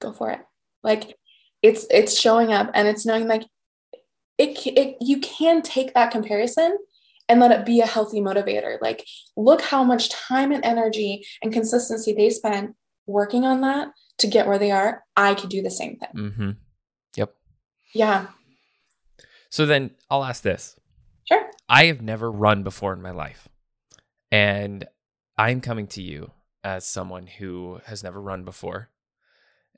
go 0.00 0.12
for 0.12 0.30
it. 0.30 0.40
Like, 0.82 1.16
it's 1.62 1.86
it's 1.90 2.18
showing 2.18 2.52
up 2.52 2.70
and 2.74 2.88
it's 2.88 3.06
knowing 3.06 3.28
like 3.28 3.44
it, 4.42 4.66
it 4.66 4.96
you 5.00 5.20
can 5.20 5.62
take 5.62 5.94
that 5.94 6.10
comparison 6.10 6.76
and 7.28 7.40
let 7.40 7.52
it 7.52 7.64
be 7.64 7.80
a 7.80 7.86
healthy 7.86 8.20
motivator. 8.20 8.80
Like, 8.80 9.06
look 9.36 9.62
how 9.62 9.84
much 9.84 10.10
time 10.10 10.52
and 10.52 10.64
energy 10.64 11.24
and 11.42 11.52
consistency 11.52 12.12
they 12.12 12.30
spent 12.30 12.74
working 13.06 13.44
on 13.44 13.60
that 13.62 13.88
to 14.18 14.26
get 14.26 14.46
where 14.46 14.58
they 14.58 14.70
are. 14.70 15.04
I 15.16 15.34
could 15.34 15.50
do 15.50 15.62
the 15.62 15.70
same 15.70 15.96
thing. 15.96 16.08
Mm-hmm. 16.14 16.50
Yep. 17.16 17.34
Yeah. 17.94 18.26
So 19.50 19.66
then 19.66 19.92
I'll 20.10 20.24
ask 20.24 20.42
this. 20.42 20.76
Sure. 21.24 21.46
I 21.68 21.86
have 21.86 22.02
never 22.02 22.30
run 22.30 22.62
before 22.62 22.92
in 22.92 23.02
my 23.02 23.10
life. 23.10 23.48
And 24.30 24.86
I'm 25.38 25.60
coming 25.60 25.86
to 25.88 26.02
you 26.02 26.32
as 26.64 26.86
someone 26.86 27.26
who 27.26 27.80
has 27.86 28.02
never 28.02 28.20
run 28.20 28.44
before. 28.44 28.90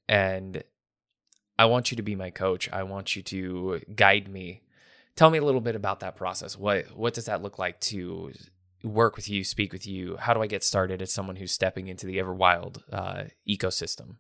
And 0.09 0.63
I 1.59 1.67
want 1.67 1.91
you 1.91 1.97
to 1.97 2.03
be 2.03 2.17
my 2.17 2.31
coach. 2.31 2.69
I 2.73 2.83
want 2.83 3.15
you 3.15 3.23
to 3.23 3.81
guide 3.95 4.29
me. 4.29 4.63
Tell 5.17 5.31
me 5.31 5.39
a 5.39 5.45
little 5.45 5.61
bit 5.61 5.77
about 5.77 6.01
that 6.01 6.17
process. 6.17 6.59
What 6.59 6.97
what 6.97 7.15
does 7.15 7.27
that 7.27 7.43
look 7.43 7.59
like 7.59 7.81
to 7.81 8.33
work 8.83 9.17
with 9.17 9.29
you, 9.29 9.45
speak 9.45 9.73
with 9.73 9.87
you? 9.87 10.17
How 10.17 10.35
do 10.35 10.43
I 10.43 10.47
get 10.47 10.65
started 10.65 11.01
as 11.01 11.13
someone 11.13 11.37
who's 11.37 11.53
stepping 11.53 11.89
into 11.89 12.07
the 12.07 12.19
Everwild 12.19 12.83
uh, 12.93 13.25
ecosystem? 13.49 14.17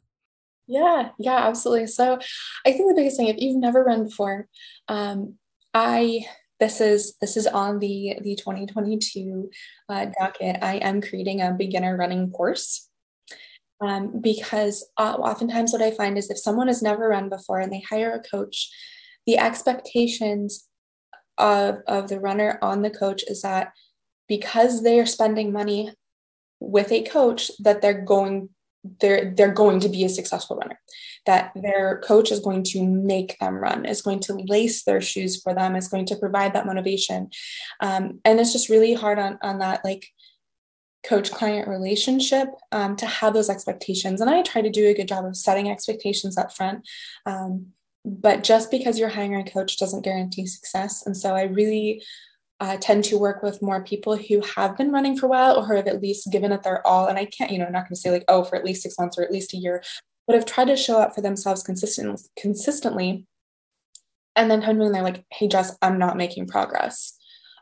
Yeah, 0.67 1.11
yeah, 1.19 1.47
absolutely. 1.47 1.89
So 1.89 2.19
I 2.65 2.73
think 2.73 2.89
the 2.89 2.95
biggest 2.95 3.17
thing, 3.17 3.29
if 3.29 3.37
you've 3.39 3.57
never 3.61 3.85
run 3.85 4.05
before, 4.05 4.49
um, 4.89 5.35
I 5.75 6.25
this 6.61 6.81
is 6.81 7.17
this 7.21 7.37
is 7.37 7.47
on 7.47 7.81
the 7.81 8.17
the 8.23 8.37
2022 8.37 9.51
uh, 9.89 10.07
docket. 10.19 10.63
I 10.63 10.77
am 10.77 11.03
creating 11.03 11.43
a 11.43 11.53
beginner 11.53 11.97
running 11.97 12.31
course 12.31 12.89
um, 13.81 14.21
because 14.21 14.89
oftentimes 14.99 15.73
what 15.73 15.83
I 15.83 15.91
find 15.91 16.17
is 16.17 16.31
if 16.31 16.39
someone 16.39 16.69
has 16.69 16.83
never 16.83 17.09
run 17.09 17.29
before 17.29 17.61
and 17.61 17.73
they 17.73 17.81
hire 17.81 18.13
a 18.13 18.23
coach, 18.23 18.71
the 19.27 19.39
expectations 19.39 20.69
of, 21.39 21.79
of 21.87 22.09
the 22.09 22.21
runner 22.21 22.59
on 22.63 22.83
the 22.83 22.91
coach 22.91 23.23
is 23.27 23.43
that 23.43 23.73
because 24.29 24.83
they 24.83 25.01
are 25.01 25.07
spending 25.07 25.53
money 25.53 25.93
with 26.61 26.93
a 26.93 27.03
coach 27.03 27.51
that 27.59 27.83
they're 27.83 28.03
going 28.03 28.49
they're 29.01 29.33
they're 29.35 29.53
going 29.53 29.81
to 29.81 29.89
be 29.89 30.05
a 30.05 30.09
successful 30.09 30.57
runner. 30.57 30.79
That 31.27 31.53
their 31.55 32.03
coach 32.05 32.31
is 32.31 32.41
going 32.41 32.65
to 32.65 32.85
make 32.85 33.39
them 33.39 33.55
run 33.55 33.87
is 33.87 34.03
going 34.03 34.21
to 34.21 34.35
lace 34.35 34.85
their 34.85 35.01
shoes 35.01 35.41
for 35.41 35.55
them 35.55 35.75
is 35.75 35.89
going 35.89 36.05
to 36.07 36.17
provide 36.17 36.53
that 36.53 36.67
motivation. 36.67 37.31
Um, 37.81 38.21
and 38.25 38.39
it's 38.39 38.53
just 38.53 38.69
really 38.69 38.95
hard 38.95 39.19
on 39.19 39.39
on 39.43 39.59
that 39.61 39.85
like 39.85 40.07
coach 41.05 41.31
client 41.31 41.69
relationship 41.69 42.49
um, 42.73 42.97
to 42.97 43.07
have 43.07 43.35
those 43.35 43.51
expectations. 43.51 44.21
And 44.21 44.31
I 44.31 44.43
try 44.43 44.63
to 44.63 44.71
do 44.71 44.89
a 44.89 44.95
good 44.95 45.09
job 45.09 45.25
of 45.25 45.37
setting 45.37 45.71
expectations 45.71 46.39
up 46.39 46.53
front. 46.53 46.89
Um, 47.27 47.69
but 48.05 48.43
just 48.43 48.71
because 48.71 48.99
you're 48.99 49.09
hiring 49.09 49.37
a 49.37 49.51
coach 49.51 49.79
doesn't 49.79 50.05
guarantee 50.05 50.47
success. 50.47 51.07
And 51.07 51.17
so 51.17 51.35
I 51.35 51.43
really 51.45 52.03
uh, 52.61 52.77
tend 52.81 53.05
to 53.05 53.19
work 53.19 53.43
with 53.43 53.63
more 53.63 53.83
people 53.83 54.17
who 54.17 54.41
have 54.57 54.77
been 54.77 54.93
running 54.93 55.17
for 55.17 55.27
a 55.27 55.29
while 55.29 55.57
or 55.57 55.67
who 55.67 55.77
have 55.77 55.87
at 55.87 56.03
least 56.03 56.31
given 56.31 56.53
it 56.53 56.63
their 56.63 56.87
all. 56.87 57.07
And 57.07 57.19
I 57.19 57.25
can't, 57.25 57.51
you 57.51 57.59
know, 57.59 57.67
I'm 57.67 57.73
not 57.73 57.85
going 57.85 57.95
to 57.95 58.01
say 58.01 58.11
like, 58.11 58.25
oh, 58.29 58.45
for 58.45 58.57
at 58.57 58.65
least 58.65 58.83
six 58.83 58.99
months 58.99 59.19
or 59.19 59.23
at 59.23 59.33
least 59.33 59.55
a 59.55 59.57
year, 59.57 59.83
but 60.27 60.37
have 60.37 60.47
tried 60.47 60.67
to 60.67 60.77
show 60.77 61.01
up 61.01 61.15
for 61.15 61.21
themselves 61.21 61.63
consistent, 61.63 62.21
consistently. 62.39 63.27
And 64.37 64.51
then 64.51 64.63
and 64.63 64.95
they're 64.95 65.03
like, 65.03 65.25
hey, 65.33 65.49
Jess, 65.49 65.77
I'm 65.81 65.99
not 65.99 66.17
making 66.17 66.47
progress. 66.47 67.19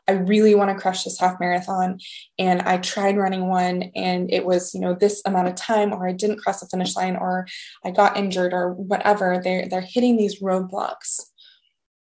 I 0.07 0.13
really 0.13 0.53
want 0.53 0.69
to 0.69 0.81
crush 0.81 1.03
this 1.03 1.19
half 1.19 1.39
marathon. 1.39 1.99
And 2.37 2.61
I 2.61 2.77
tried 2.77 3.17
running 3.17 3.47
one 3.47 3.83
and 3.95 4.31
it 4.31 4.45
was, 4.45 4.73
you 4.73 4.81
know, 4.81 4.93
this 4.93 5.21
amount 5.25 5.47
of 5.47 5.55
time, 5.55 5.93
or 5.93 6.07
I 6.07 6.11
didn't 6.11 6.39
cross 6.39 6.59
the 6.59 6.67
finish 6.67 6.95
line, 6.95 7.15
or 7.15 7.47
I 7.85 7.91
got 7.91 8.17
injured, 8.17 8.53
or 8.53 8.73
whatever. 8.73 9.39
They're, 9.41 9.67
they're 9.67 9.81
hitting 9.81 10.17
these 10.17 10.41
roadblocks 10.41 11.21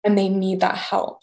and 0.03 0.19
they 0.19 0.29
need 0.29 0.61
that 0.61 0.77
help. 0.77 1.21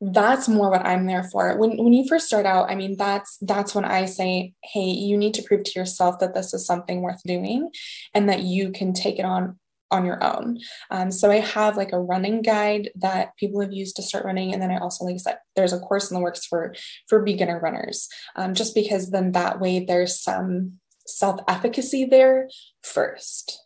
That's 0.00 0.48
more 0.48 0.70
what 0.70 0.86
I'm 0.86 1.06
there 1.06 1.24
for. 1.24 1.56
When, 1.58 1.76
when 1.76 1.92
you 1.92 2.08
first 2.08 2.26
start 2.26 2.46
out, 2.46 2.70
I 2.70 2.74
mean, 2.74 2.96
that's 2.96 3.36
that's 3.42 3.74
when 3.74 3.84
I 3.84 4.06
say, 4.06 4.54
hey, 4.64 4.88
you 4.88 5.18
need 5.18 5.34
to 5.34 5.42
prove 5.42 5.62
to 5.62 5.78
yourself 5.78 6.20
that 6.20 6.32
this 6.32 6.54
is 6.54 6.64
something 6.64 7.02
worth 7.02 7.22
doing 7.24 7.70
and 8.14 8.26
that 8.30 8.40
you 8.40 8.72
can 8.72 8.94
take 8.94 9.18
it 9.18 9.26
on 9.26 9.59
on 9.90 10.04
your 10.04 10.22
own. 10.22 10.58
Um, 10.90 11.10
so 11.10 11.30
I 11.30 11.40
have 11.40 11.76
like 11.76 11.92
a 11.92 12.00
running 12.00 12.42
guide 12.42 12.90
that 12.96 13.36
people 13.36 13.60
have 13.60 13.72
used 13.72 13.96
to 13.96 14.02
start 14.02 14.24
running, 14.24 14.52
and 14.52 14.62
then 14.62 14.70
I 14.70 14.78
also, 14.78 15.04
like 15.04 15.14
I 15.14 15.18
said, 15.18 15.38
there's 15.56 15.72
a 15.72 15.80
course 15.80 16.10
in 16.10 16.14
the 16.14 16.22
works 16.22 16.46
for 16.46 16.74
for 17.08 17.22
beginner 17.22 17.60
runners, 17.60 18.08
um, 18.36 18.54
just 18.54 18.74
because 18.74 19.10
then 19.10 19.32
that 19.32 19.60
way 19.60 19.84
there's 19.84 20.20
some 20.20 20.80
self 21.06 21.40
efficacy 21.48 22.04
there 22.04 22.48
first. 22.82 23.64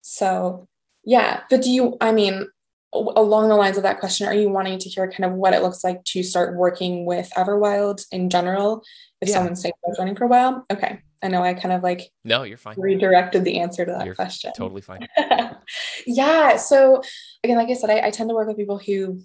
So 0.00 0.68
yeah, 1.04 1.42
but 1.50 1.62
do 1.62 1.70
you? 1.70 1.96
I 2.00 2.12
mean, 2.12 2.46
along 2.92 3.48
the 3.48 3.56
lines 3.56 3.76
of 3.76 3.84
that 3.84 4.00
question, 4.00 4.26
are 4.26 4.34
you 4.34 4.48
wanting 4.48 4.78
to 4.78 4.88
hear 4.88 5.10
kind 5.10 5.24
of 5.24 5.32
what 5.32 5.54
it 5.54 5.62
looks 5.62 5.84
like 5.84 6.02
to 6.04 6.22
start 6.22 6.56
working 6.56 7.04
with 7.04 7.30
Everwild 7.36 8.04
in 8.10 8.30
general? 8.30 8.82
If 9.20 9.28
yeah. 9.28 9.36
someone's 9.36 9.62
saying 9.62 9.74
running 9.98 10.16
for 10.16 10.24
a 10.24 10.28
while, 10.28 10.64
okay. 10.72 11.00
I 11.22 11.28
know 11.28 11.42
I 11.42 11.54
kind 11.54 11.74
of 11.74 11.82
like 11.82 12.10
no, 12.24 12.44
you're 12.44 12.56
fine. 12.56 12.76
Redirected 12.78 13.44
the 13.44 13.60
answer 13.60 13.84
to 13.84 13.92
that 13.92 14.06
you're 14.06 14.14
question. 14.14 14.52
Totally 14.56 14.80
fine. 14.80 15.06
yeah. 16.06 16.56
So 16.56 17.02
again, 17.44 17.58
like 17.58 17.68
I 17.68 17.74
said, 17.74 17.90
I, 17.90 18.06
I, 18.06 18.10
tend 18.10 18.30
to 18.30 18.34
work 18.34 18.48
with 18.48 18.56
people 18.56 18.78
who 18.78 19.20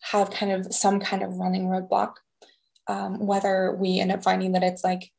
have 0.00 0.30
kind 0.30 0.52
of 0.52 0.72
some 0.72 1.00
kind 1.00 1.22
of 1.22 1.36
running 1.36 1.66
roadblock. 1.66 2.14
Um, 2.86 3.26
whether 3.26 3.76
we 3.78 4.00
end 4.00 4.10
up 4.10 4.22
finding 4.22 4.52
that 4.52 4.62
it's 4.62 4.82
like 4.82 5.10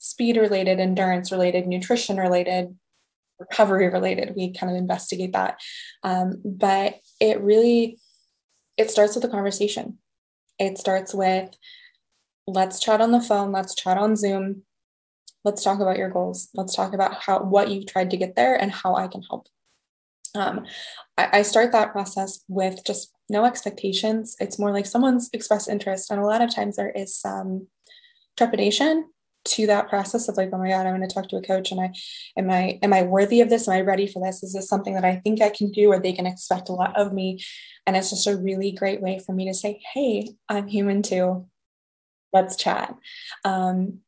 speed 0.00 0.38
related, 0.38 0.80
endurance 0.80 1.30
related, 1.30 1.66
nutrition 1.66 2.16
related, 2.16 2.74
recovery 3.38 3.88
related, 3.88 4.34
we 4.36 4.52
kind 4.52 4.70
of 4.70 4.76
investigate 4.76 5.32
that. 5.32 5.60
Um, 6.02 6.40
but 6.44 7.00
it 7.20 7.40
really 7.40 7.98
it 8.76 8.90
starts 8.90 9.14
with 9.14 9.24
a 9.24 9.28
conversation. 9.28 9.98
It 10.58 10.78
starts 10.78 11.14
with 11.14 11.50
let's 12.46 12.80
chat 12.80 13.00
on 13.00 13.12
the 13.12 13.20
phone, 13.20 13.52
let's 13.52 13.74
chat 13.74 13.98
on 13.98 14.16
Zoom 14.16 14.62
let's 15.44 15.62
talk 15.62 15.80
about 15.80 15.96
your 15.96 16.10
goals 16.10 16.48
let's 16.54 16.74
talk 16.74 16.92
about 16.92 17.22
how 17.22 17.42
what 17.42 17.70
you've 17.70 17.86
tried 17.86 18.10
to 18.10 18.16
get 18.16 18.36
there 18.36 18.54
and 18.54 18.70
how 18.72 18.94
i 18.94 19.06
can 19.08 19.22
help 19.22 19.46
um, 20.34 20.66
I, 21.16 21.38
I 21.38 21.42
start 21.42 21.72
that 21.72 21.92
process 21.92 22.44
with 22.48 22.84
just 22.84 23.12
no 23.28 23.44
expectations 23.44 24.36
it's 24.40 24.58
more 24.58 24.72
like 24.72 24.86
someone's 24.86 25.30
expressed 25.32 25.68
interest 25.68 26.10
and 26.10 26.20
a 26.20 26.26
lot 26.26 26.42
of 26.42 26.54
times 26.54 26.76
there 26.76 26.90
is 26.90 27.16
some 27.16 27.68
trepidation 28.36 29.06
to 29.50 29.66
that 29.66 29.88
process 29.88 30.28
of 30.28 30.36
like 30.36 30.50
oh 30.52 30.58
my 30.58 30.68
god 30.68 30.86
i'm 30.86 30.96
going 30.96 31.06
to 31.06 31.12
talk 31.12 31.28
to 31.28 31.36
a 31.36 31.42
coach. 31.42 31.70
And 31.70 31.80
i 31.80 31.92
am 32.36 32.50
i 32.50 32.78
am 32.82 32.92
i 32.92 33.02
worthy 33.02 33.40
of 33.40 33.50
this? 33.50 33.68
Am 33.68 33.74
i 33.74 33.80
ready 33.80 34.06
for 34.06 34.24
this? 34.24 34.42
Is 34.42 34.52
this 34.52 34.68
something 34.68 34.94
that 34.94 35.04
i 35.04 35.16
think 35.16 35.40
i 35.42 35.50
can 35.50 35.70
do 35.70 35.92
or 35.92 35.98
they 35.98 36.12
can 36.12 36.26
expect 36.26 36.68
a 36.68 36.72
lot 36.72 36.98
of 36.98 37.12
me? 37.12 37.42
And 37.86 37.96
it's 37.96 38.10
just 38.10 38.26
a 38.26 38.36
really 38.36 38.72
great 38.72 39.00
way 39.00 39.20
for 39.24 39.34
me 39.34 39.46
to 39.46 39.54
say 39.54 39.80
hey 39.94 40.30
i'm 40.48 40.66
human 40.66 41.02
too. 41.02 41.46
Let's 42.32 42.56
chat. 42.56 42.94
Um, 43.44 44.00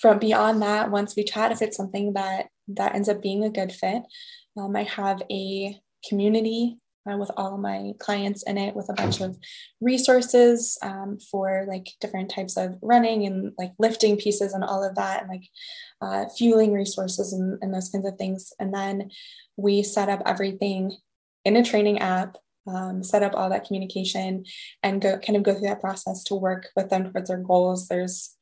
from 0.00 0.18
beyond 0.18 0.62
that, 0.62 0.90
once 0.90 1.14
we 1.14 1.24
chat, 1.24 1.52
if 1.52 1.62
it's 1.62 1.76
something 1.76 2.14
that 2.14 2.48
that 2.68 2.94
ends 2.94 3.08
up 3.08 3.22
being 3.22 3.44
a 3.44 3.50
good 3.50 3.72
fit, 3.72 4.02
um, 4.56 4.74
I 4.74 4.84
have 4.84 5.22
a 5.30 5.78
community 6.08 6.78
uh, 7.10 7.16
with 7.16 7.30
all 7.36 7.56
my 7.56 7.92
clients 7.98 8.42
in 8.44 8.58
it 8.58 8.74
with 8.74 8.88
a 8.88 8.94
bunch 8.94 9.20
of 9.20 9.36
resources 9.80 10.78
um, 10.82 11.18
for 11.30 11.64
like 11.68 11.88
different 12.00 12.30
types 12.30 12.56
of 12.56 12.76
running 12.82 13.26
and 13.26 13.52
like 13.58 13.72
lifting 13.78 14.16
pieces 14.16 14.52
and 14.52 14.64
all 14.64 14.82
of 14.82 14.94
that 14.96 15.22
and 15.22 15.30
like 15.30 15.48
uh, 16.00 16.24
fueling 16.36 16.72
resources 16.72 17.32
and, 17.32 17.58
and 17.62 17.72
those 17.72 17.88
kinds 17.88 18.06
of 18.06 18.16
things 18.16 18.52
and 18.58 18.72
then 18.72 19.10
we 19.56 19.82
set 19.82 20.08
up 20.08 20.22
everything 20.26 20.96
in 21.44 21.56
a 21.56 21.64
training 21.64 21.98
app 21.98 22.36
um, 22.66 23.02
set 23.02 23.22
up 23.22 23.34
all 23.34 23.50
that 23.50 23.66
communication 23.66 24.44
and 24.82 25.02
go 25.02 25.18
kind 25.18 25.36
of 25.36 25.42
go 25.42 25.52
through 25.52 25.68
that 25.68 25.82
process 25.82 26.24
to 26.24 26.34
work 26.34 26.68
with 26.74 26.88
them 26.88 27.12
towards 27.12 27.28
their 27.28 27.38
goals 27.38 27.88
there's 27.88 28.36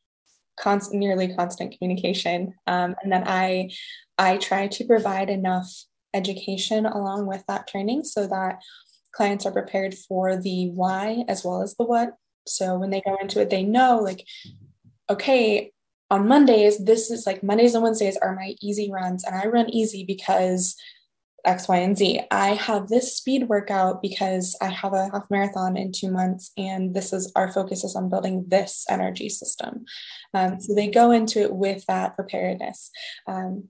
constant, 0.58 1.00
nearly 1.00 1.34
constant 1.34 1.76
communication. 1.76 2.54
Um, 2.66 2.94
and 3.02 3.12
then 3.12 3.24
I, 3.26 3.70
I 4.18 4.36
try 4.36 4.68
to 4.68 4.84
provide 4.84 5.30
enough 5.30 5.68
education 6.14 6.86
along 6.86 7.26
with 7.26 7.44
that 7.48 7.66
training 7.66 8.04
so 8.04 8.26
that 8.26 8.60
clients 9.12 9.46
are 9.46 9.52
prepared 9.52 9.94
for 9.94 10.36
the 10.36 10.70
why 10.70 11.24
as 11.28 11.44
well 11.44 11.62
as 11.62 11.74
the 11.76 11.84
what. 11.84 12.14
So 12.46 12.78
when 12.78 12.90
they 12.90 13.02
go 13.02 13.16
into 13.20 13.40
it, 13.40 13.50
they 13.50 13.62
know 13.62 13.98
like, 13.98 14.26
okay, 15.08 15.72
on 16.10 16.28
Mondays, 16.28 16.84
this 16.84 17.10
is 17.10 17.26
like 17.26 17.42
Mondays 17.42 17.74
and 17.74 17.82
Wednesdays 17.82 18.18
are 18.18 18.34
my 18.34 18.54
easy 18.60 18.90
runs, 18.92 19.24
and 19.24 19.34
I 19.34 19.46
run 19.46 19.70
easy 19.70 20.04
because 20.04 20.76
X, 21.44 21.68
Y, 21.68 21.76
and 21.78 21.96
Z. 21.96 22.20
I 22.30 22.48
have 22.48 22.88
this 22.88 23.16
speed 23.16 23.48
workout 23.48 24.02
because 24.02 24.56
I 24.60 24.66
have 24.66 24.92
a 24.92 25.08
half 25.10 25.30
marathon 25.30 25.76
in 25.76 25.90
two 25.90 26.10
months, 26.10 26.52
and 26.56 26.94
this 26.94 27.12
is 27.12 27.32
our 27.34 27.50
focus 27.50 27.82
is 27.82 27.96
on 27.96 28.10
building 28.10 28.44
this 28.48 28.84
energy 28.90 29.28
system. 29.28 29.86
Um, 30.34 30.60
so 30.60 30.74
they 30.74 30.88
go 30.88 31.10
into 31.10 31.40
it 31.40 31.52
with 31.52 31.84
that 31.86 32.14
preparedness. 32.14 32.90
Um, 33.26 33.68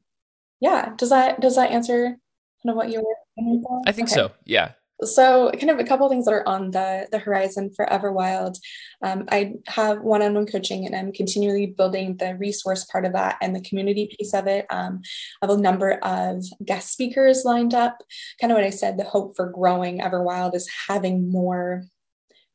yeah, 0.60 0.94
does 0.96 1.10
that 1.10 1.40
does 1.40 1.56
that 1.56 1.70
answer 1.70 2.16
kind 2.62 2.70
of 2.70 2.76
what 2.76 2.90
you 2.90 3.00
were? 3.00 3.80
I 3.86 3.92
think 3.92 4.08
okay. 4.08 4.14
so. 4.14 4.32
Yeah, 4.44 4.72
so 5.04 5.50
kind 5.52 5.70
of 5.70 5.78
a 5.78 5.84
couple 5.84 6.08
things 6.08 6.24
that 6.24 6.34
are 6.34 6.48
on 6.48 6.70
the, 6.70 7.08
the 7.10 7.18
horizon 7.18 7.70
for 7.74 7.86
everwild 7.86 8.58
um, 9.02 9.24
i 9.30 9.54
have 9.66 10.00
one-on-one 10.00 10.46
coaching 10.46 10.86
and 10.86 10.94
i'm 10.94 11.12
continually 11.12 11.66
building 11.66 12.16
the 12.16 12.36
resource 12.36 12.84
part 12.84 13.04
of 13.04 13.12
that 13.12 13.36
and 13.40 13.54
the 13.54 13.62
community 13.62 14.14
piece 14.18 14.34
of 14.34 14.46
it 14.46 14.66
um, 14.70 15.00
i 15.40 15.46
have 15.46 15.56
a 15.56 15.60
number 15.60 15.92
of 16.02 16.44
guest 16.64 16.92
speakers 16.92 17.44
lined 17.44 17.74
up 17.74 17.98
kind 18.40 18.52
of 18.52 18.56
what 18.56 18.64
i 18.64 18.70
said 18.70 18.96
the 18.96 19.04
hope 19.04 19.34
for 19.36 19.50
growing 19.50 20.00
everwild 20.00 20.54
is 20.54 20.70
having 20.88 21.30
more 21.30 21.84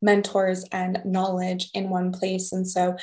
mentors 0.01 0.63
and 0.71 0.99
knowledge 1.05 1.69
in 1.73 1.89
one 1.89 2.11
place 2.11 2.51
and 2.51 2.67
so 2.67 2.95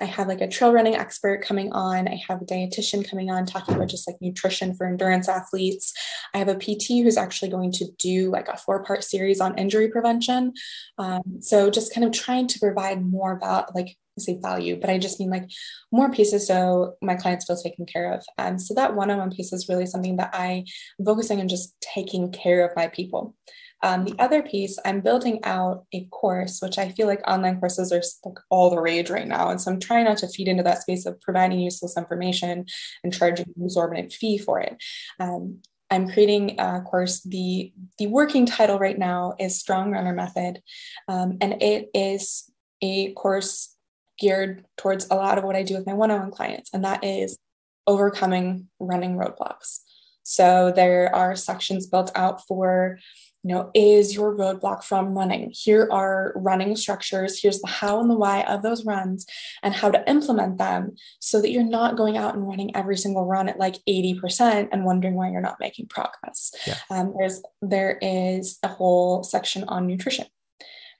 I 0.00 0.06
have 0.06 0.28
like 0.28 0.40
a 0.40 0.48
trail 0.48 0.72
running 0.72 0.94
expert 0.94 1.42
coming 1.42 1.72
on. 1.72 2.08
I 2.08 2.20
have 2.28 2.40
a 2.40 2.44
dietitian 2.46 3.08
coming 3.08 3.30
on 3.30 3.44
talking 3.44 3.74
about 3.74 3.88
just 3.88 4.08
like 4.08 4.16
nutrition 4.20 4.74
for 4.74 4.86
endurance 4.86 5.28
athletes. 5.28 5.92
I 6.32 6.38
have 6.38 6.48
a 6.48 6.54
PT 6.54 7.02
who's 7.02 7.18
actually 7.18 7.50
going 7.50 7.72
to 7.72 7.86
do 7.98 8.30
like 8.30 8.48
a 8.48 8.56
four 8.56 8.82
part 8.82 9.04
series 9.04 9.40
on 9.40 9.58
injury 9.58 9.88
prevention. 9.88 10.54
Um, 10.98 11.22
so 11.40 11.70
just 11.70 11.94
kind 11.94 12.06
of 12.06 12.12
trying 12.12 12.46
to 12.48 12.58
provide 12.58 13.04
more 13.04 13.32
about 13.32 13.74
like 13.74 13.96
say 14.18 14.38
value, 14.40 14.78
but 14.78 14.90
I 14.90 14.98
just 14.98 15.18
mean 15.18 15.30
like 15.30 15.50
more 15.92 16.10
pieces 16.10 16.46
so 16.46 16.94
my 17.02 17.14
clients 17.14 17.46
feel 17.46 17.56
taken 17.56 17.86
care 17.86 18.12
of. 18.12 18.24
And 18.38 18.60
so 18.60 18.74
that 18.74 18.94
one 18.94 19.10
on 19.10 19.18
one 19.18 19.30
piece 19.30 19.52
is 19.52 19.68
really 19.68 19.86
something 19.86 20.16
that 20.16 20.30
I 20.32 20.64
am 20.98 21.06
focusing 21.06 21.40
on 21.40 21.48
just 21.48 21.74
taking 21.80 22.30
care 22.32 22.66
of 22.66 22.76
my 22.76 22.88
people. 22.88 23.34
Um, 23.82 24.04
the 24.04 24.14
other 24.18 24.42
piece, 24.42 24.78
I'm 24.84 25.00
building 25.00 25.40
out 25.44 25.84
a 25.92 26.04
course, 26.06 26.60
which 26.60 26.78
I 26.78 26.90
feel 26.90 27.06
like 27.06 27.26
online 27.26 27.58
courses 27.58 27.92
are 27.92 28.02
like 28.24 28.38
all 28.50 28.70
the 28.70 28.80
rage 28.80 29.10
right 29.10 29.26
now. 29.26 29.48
And 29.48 29.60
so 29.60 29.70
I'm 29.70 29.80
trying 29.80 30.04
not 30.04 30.18
to 30.18 30.28
feed 30.28 30.48
into 30.48 30.62
that 30.64 30.82
space 30.82 31.06
of 31.06 31.20
providing 31.20 31.60
useless 31.60 31.96
information 31.96 32.66
and 33.02 33.12
charging 33.12 33.46
an 33.56 33.64
exorbitant 33.64 34.12
fee 34.12 34.38
for 34.38 34.60
it. 34.60 34.76
Um, 35.18 35.60
I'm 35.90 36.08
creating 36.08 36.60
a 36.60 36.82
course. 36.82 37.20
The 37.22 37.72
the 37.98 38.06
working 38.06 38.46
title 38.46 38.78
right 38.78 38.98
now 38.98 39.34
is 39.40 39.58
Strong 39.58 39.90
Runner 39.90 40.12
Method, 40.12 40.62
um, 41.08 41.38
and 41.40 41.60
it 41.60 41.90
is 41.92 42.48
a 42.80 43.12
course 43.14 43.74
geared 44.18 44.64
towards 44.76 45.08
a 45.10 45.16
lot 45.16 45.38
of 45.38 45.44
what 45.44 45.56
I 45.56 45.64
do 45.64 45.74
with 45.74 45.86
my 45.86 45.94
one-on-one 45.94 46.30
clients, 46.30 46.70
and 46.72 46.84
that 46.84 47.02
is 47.02 47.38
overcoming 47.86 48.68
running 48.78 49.16
roadblocks. 49.16 49.80
So 50.22 50.70
there 50.70 51.12
are 51.12 51.34
sections 51.34 51.88
built 51.88 52.12
out 52.14 52.46
for 52.46 52.98
you 53.42 53.54
know, 53.54 53.70
is 53.74 54.14
your 54.14 54.34
roadblock 54.36 54.84
from 54.84 55.16
running? 55.16 55.50
Here 55.54 55.88
are 55.90 56.32
running 56.36 56.76
structures. 56.76 57.40
Here's 57.40 57.60
the 57.60 57.68
how 57.68 58.00
and 58.00 58.10
the 58.10 58.14
why 58.14 58.42
of 58.42 58.62
those 58.62 58.84
runs 58.84 59.26
and 59.62 59.74
how 59.74 59.90
to 59.90 60.08
implement 60.08 60.58
them 60.58 60.96
so 61.20 61.40
that 61.40 61.50
you're 61.50 61.62
not 61.62 61.96
going 61.96 62.18
out 62.18 62.34
and 62.34 62.46
running 62.46 62.76
every 62.76 62.98
single 62.98 63.24
run 63.24 63.48
at 63.48 63.58
like 63.58 63.76
80% 63.88 64.68
and 64.72 64.84
wondering 64.84 65.14
why 65.14 65.30
you're 65.30 65.40
not 65.40 65.60
making 65.60 65.86
progress. 65.86 66.52
Yeah. 66.66 66.76
Um, 66.90 67.14
there's 67.18 67.42
there 67.62 67.98
is 68.02 68.58
a 68.62 68.68
whole 68.68 69.22
section 69.22 69.64
on 69.64 69.86
nutrition. 69.86 70.26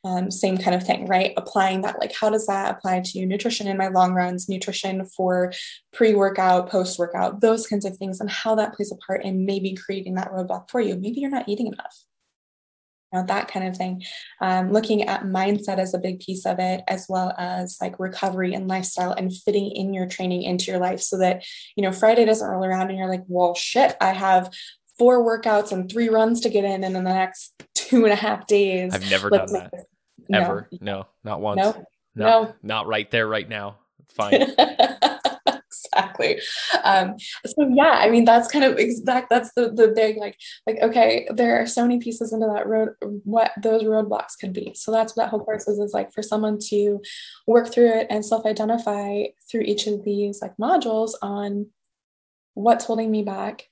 Um, 0.03 0.31
same 0.31 0.57
kind 0.57 0.75
of 0.75 0.83
thing, 0.83 1.05
right? 1.05 1.35
Applying 1.37 1.83
that, 1.83 1.99
like, 2.01 2.15
how 2.15 2.31
does 2.31 2.47
that 2.47 2.75
apply 2.75 3.03
to 3.05 3.27
nutrition 3.27 3.69
in 3.69 3.77
my 3.77 3.89
long 3.89 4.15
runs, 4.15 4.49
nutrition 4.49 5.05
for 5.05 5.53
pre 5.93 6.15
workout, 6.15 6.71
post 6.71 6.99
workout, 6.99 7.43
those 7.43 7.67
kinds 7.67 7.85
of 7.85 7.99
things, 7.99 8.19
and 8.19 8.31
how 8.31 8.55
that 8.55 8.73
plays 8.73 8.91
a 8.91 8.97
part 8.97 9.27
in 9.27 9.45
maybe 9.45 9.75
creating 9.75 10.15
that 10.15 10.33
roadblock 10.33 10.71
for 10.71 10.81
you. 10.81 10.97
Maybe 10.97 11.21
you're 11.21 11.29
not 11.29 11.51
eating 11.51 11.67
enough 11.67 12.07
know, 13.13 13.25
that 13.27 13.49
kind 13.49 13.67
of 13.67 13.77
thing. 13.77 14.03
Um, 14.41 14.73
looking 14.73 15.03
at 15.03 15.23
mindset 15.23 15.79
as 15.79 15.95
a 15.95 15.99
big 15.99 16.21
piece 16.21 16.47
of 16.47 16.59
it, 16.59 16.83
as 16.89 17.07
well 17.09 17.35
as 17.39 17.79
like 17.81 17.99
recovery 17.99 18.55
and 18.55 18.69
lifestyle 18.69 19.13
and 19.13 19.35
fitting 19.35 19.71
in 19.71 19.95
your 19.95 20.07
training 20.07 20.43
into 20.43 20.71
your 20.71 20.81
life 20.81 21.01
so 21.01 21.19
that, 21.19 21.45
you 21.77 21.83
know, 21.83 21.93
Friday 21.93 22.25
doesn't 22.25 22.49
roll 22.49 22.65
around 22.65 22.89
and 22.89 22.99
you're 22.99 23.09
like, 23.09 23.25
well, 23.27 23.55
shit, 23.55 23.97
I 24.01 24.13
have 24.13 24.53
four 24.99 25.25
workouts 25.25 25.73
and 25.73 25.91
three 25.91 26.09
runs 26.09 26.41
to 26.43 26.51
get 26.51 26.65
in. 26.65 26.85
And 26.85 26.97
in 26.97 27.05
the 27.05 27.15
next 27.15 27.63
two 27.75 28.05
and 28.05 28.13
a 28.13 28.17
half 28.17 28.47
days, 28.47 28.95
I've 28.95 29.11
never 29.11 29.31
done 29.31 29.53
that. 29.53 29.73
Ever. 30.33 30.69
No. 30.71 30.81
no, 30.81 31.07
not 31.25 31.41
once. 31.41 31.57
No, 31.59 31.87
no, 32.15 32.25
no. 32.43 32.55
Not 32.63 32.87
right 32.87 33.11
there, 33.11 33.27
right 33.27 33.49
now. 33.49 33.79
Fine. 34.15 34.55
exactly. 36.01 36.41
Um 36.85 37.17
so 37.47 37.69
yeah 37.75 37.99
i 37.99 38.11
mean 38.11 38.25
that's 38.25 38.51
kind 38.51 38.65
of 38.65 38.79
exact 38.79 39.31
that's 39.31 39.53
the 39.55 39.71
the 39.71 39.89
big 39.89 40.17
like 40.17 40.37
like 40.67 40.79
okay 40.83 41.29
there 41.35 41.61
are 41.61 41.67
so 41.67 41.83
many 41.83 41.99
pieces 41.99 42.33
into 42.33 42.47
that 42.47 42.67
road 42.67 42.91
what 43.25 43.53
those 43.63 43.83
roadblocks 43.85 44.39
could 44.41 44.53
be. 44.53 44.73
So 44.75 44.93
that's 44.93 45.17
what 45.17 45.25
that 45.25 45.31
whole 45.31 45.45
course 45.45 45.69
is 45.69 45.79
is 45.79 45.93
like 45.93 46.13
for 46.13 46.23
someone 46.23 46.59
to 46.69 47.01
work 47.47 47.73
through 47.73 47.91
it 47.91 48.07
and 48.11 48.25
self-identify 48.25 49.25
through 49.51 49.63
each 49.63 49.87
of 49.87 50.05
these 50.05 50.41
like 50.41 50.57
modules 50.57 51.13
on 51.23 51.67
what's 52.55 52.85
holding 52.85 53.11
me 53.11 53.23
back 53.23 53.69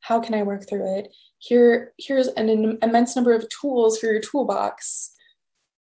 how 0.00 0.20
can 0.20 0.34
i 0.34 0.42
work 0.42 0.68
through 0.68 0.98
it? 0.98 1.14
Here 1.38 1.92
here's 1.98 2.28
an 2.28 2.78
immense 2.82 3.14
number 3.14 3.32
of 3.32 3.48
tools 3.48 3.98
for 3.98 4.06
your 4.06 4.20
toolbox. 4.20 5.12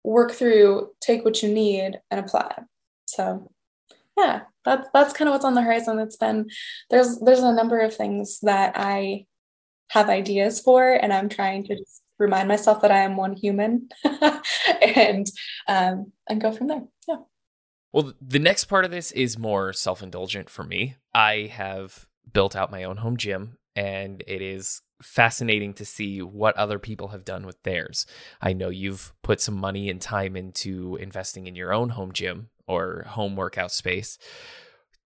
Work 0.05 0.33
through 0.33 0.91
take 1.01 1.25
what 1.25 1.43
you 1.43 1.53
need 1.53 2.01
and 2.11 2.21
apply. 2.21 2.63
So 3.07 3.51
yeah 4.17 4.43
that's 4.65 4.89
that's 4.93 5.13
kind 5.13 5.29
of 5.29 5.33
what's 5.33 5.45
on 5.45 5.55
the 5.55 5.63
horizon. 5.63 5.99
It's 5.99 6.17
been 6.17 6.49
there's 6.91 7.19
there's 7.21 7.41
a 7.41 7.53
number 7.53 7.81
of 7.81 7.95
things 7.95 8.39
that 8.41 8.73
i 8.77 9.27
have 9.91 10.09
ideas 10.09 10.61
for 10.61 10.93
and 10.93 11.13
i'm 11.13 11.29
trying 11.29 11.65
to 11.65 11.77
just 11.77 12.03
remind 12.19 12.49
myself 12.49 12.81
that 12.81 12.91
i 12.91 13.01
am 13.01 13.17
one 13.17 13.35
human 13.35 13.89
and 14.97 15.27
um 15.69 16.13
and 16.29 16.41
go 16.41 16.53
from 16.53 16.69
there. 16.69 16.83
Yeah. 17.09 17.17
Well 17.93 18.13
the 18.21 18.39
next 18.39 18.65
part 18.65 18.85
of 18.85 18.91
this 18.91 19.13
is 19.13 19.39
more 19.39 19.73
self-indulgent 19.73 20.49
for 20.49 20.65
me. 20.65 20.97
I 21.15 21.51
have 21.53 22.09
built 22.33 22.57
out 22.57 22.71
my 22.71 22.85
own 22.85 22.99
home 22.99 23.17
gym 23.17 23.59
and 23.75 24.23
it 24.27 24.43
is 24.43 24.83
fascinating 25.03 25.75
to 25.75 25.85
see 25.85 26.23
what 26.23 26.57
other 26.57 26.79
people 26.79 27.09
have 27.09 27.25
done 27.25 27.45
with 27.45 27.61
theirs. 27.65 28.07
I 28.41 28.53
know 28.53 28.69
you've 28.69 29.13
put 29.23 29.41
some 29.41 29.57
money 29.57 29.91
and 29.91 30.01
time 30.01 30.37
into 30.37 30.97
investing 30.97 31.47
in 31.47 31.57
your 31.57 31.73
own 31.73 31.91
home 31.91 32.13
gym 32.13 32.51
or 32.73 33.05
home 33.09 33.37
workout 33.37 33.73
space. 33.73 34.19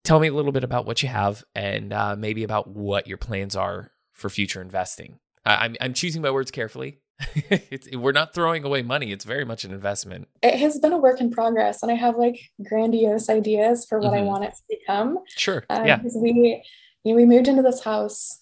Tell 0.03 0.19
me 0.19 0.27
a 0.27 0.33
little 0.33 0.51
bit 0.51 0.63
about 0.63 0.85
what 0.85 1.03
you 1.03 1.09
have 1.09 1.43
and 1.53 1.91
uh, 1.91 2.15
maybe 2.17 2.43
about 2.43 2.67
what 2.67 3.07
your 3.07 3.17
plans 3.17 3.55
are 3.55 3.91
for 4.13 4.29
future 4.29 4.61
investing. 4.61 5.19
I, 5.45 5.65
I'm, 5.65 5.75
I'm 5.81 5.93
choosing 5.93 6.21
my 6.21 6.31
words 6.31 6.51
carefully. 6.51 7.01
we're 7.93 8.11
not 8.11 8.33
throwing 8.33 8.63
away 8.63 8.83
money. 8.83 9.11
It's 9.11 9.25
very 9.25 9.43
much 9.43 9.63
an 9.63 9.71
investment. 9.71 10.27
It 10.43 10.59
has 10.59 10.79
been 10.79 10.93
a 10.93 10.97
work 10.97 11.19
in 11.19 11.31
progress, 11.31 11.81
and 11.81 11.91
I 11.91 11.95
have 11.95 12.15
like 12.15 12.39
grandiose 12.63 13.29
ideas 13.29 13.85
for 13.85 13.99
what 13.99 14.13
mm-hmm. 14.13 14.23
I 14.23 14.25
want 14.25 14.43
it 14.43 14.53
to 14.55 14.63
become. 14.69 15.19
Sure. 15.35 15.65
Um, 15.69 15.85
yeah. 15.85 15.99
We, 16.15 16.63
you 17.03 17.11
know, 17.11 17.15
we 17.15 17.25
moved 17.25 17.47
into 17.47 17.63
this 17.63 17.83
house 17.83 18.41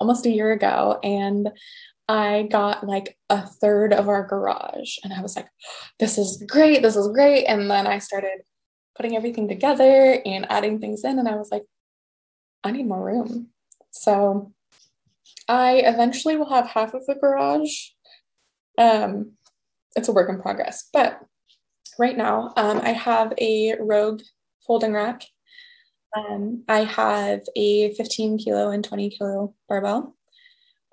almost 0.00 0.26
a 0.26 0.30
year 0.30 0.52
ago, 0.52 0.98
and 1.02 1.50
I 2.08 2.48
got 2.50 2.86
like 2.86 3.18
a 3.28 3.46
third 3.46 3.92
of 3.92 4.08
our 4.08 4.26
garage, 4.26 4.96
and 5.04 5.12
I 5.12 5.20
was 5.20 5.36
like, 5.36 5.48
"This 5.98 6.16
is 6.16 6.42
great! 6.48 6.82
This 6.82 6.96
is 6.96 7.08
great!" 7.08 7.44
And 7.44 7.70
then 7.70 7.86
I 7.86 7.98
started 7.98 8.40
putting 8.96 9.16
everything 9.16 9.48
together 9.48 10.20
and 10.24 10.46
adding 10.50 10.80
things 10.80 11.04
in. 11.04 11.18
And 11.18 11.28
I 11.28 11.36
was 11.36 11.50
like, 11.50 11.64
I 12.62 12.70
need 12.70 12.86
more 12.86 13.04
room. 13.04 13.48
So 13.90 14.52
I 15.48 15.82
eventually 15.84 16.36
will 16.36 16.50
have 16.50 16.66
half 16.66 16.94
of 16.94 17.06
the 17.06 17.14
garage. 17.14 17.72
Um, 18.78 19.32
it's 19.96 20.08
a 20.08 20.12
work 20.12 20.28
in 20.28 20.40
progress, 20.40 20.88
but 20.92 21.20
right 21.98 22.16
now 22.16 22.52
um, 22.56 22.80
I 22.82 22.90
have 22.92 23.32
a 23.38 23.76
Rogue 23.78 24.22
folding 24.66 24.92
rack. 24.92 25.24
Um, 26.16 26.64
I 26.68 26.84
have 26.84 27.40
a 27.56 27.92
15 27.94 28.38
kilo 28.38 28.70
and 28.70 28.84
20 28.84 29.10
kilo 29.10 29.54
barbell. 29.68 30.16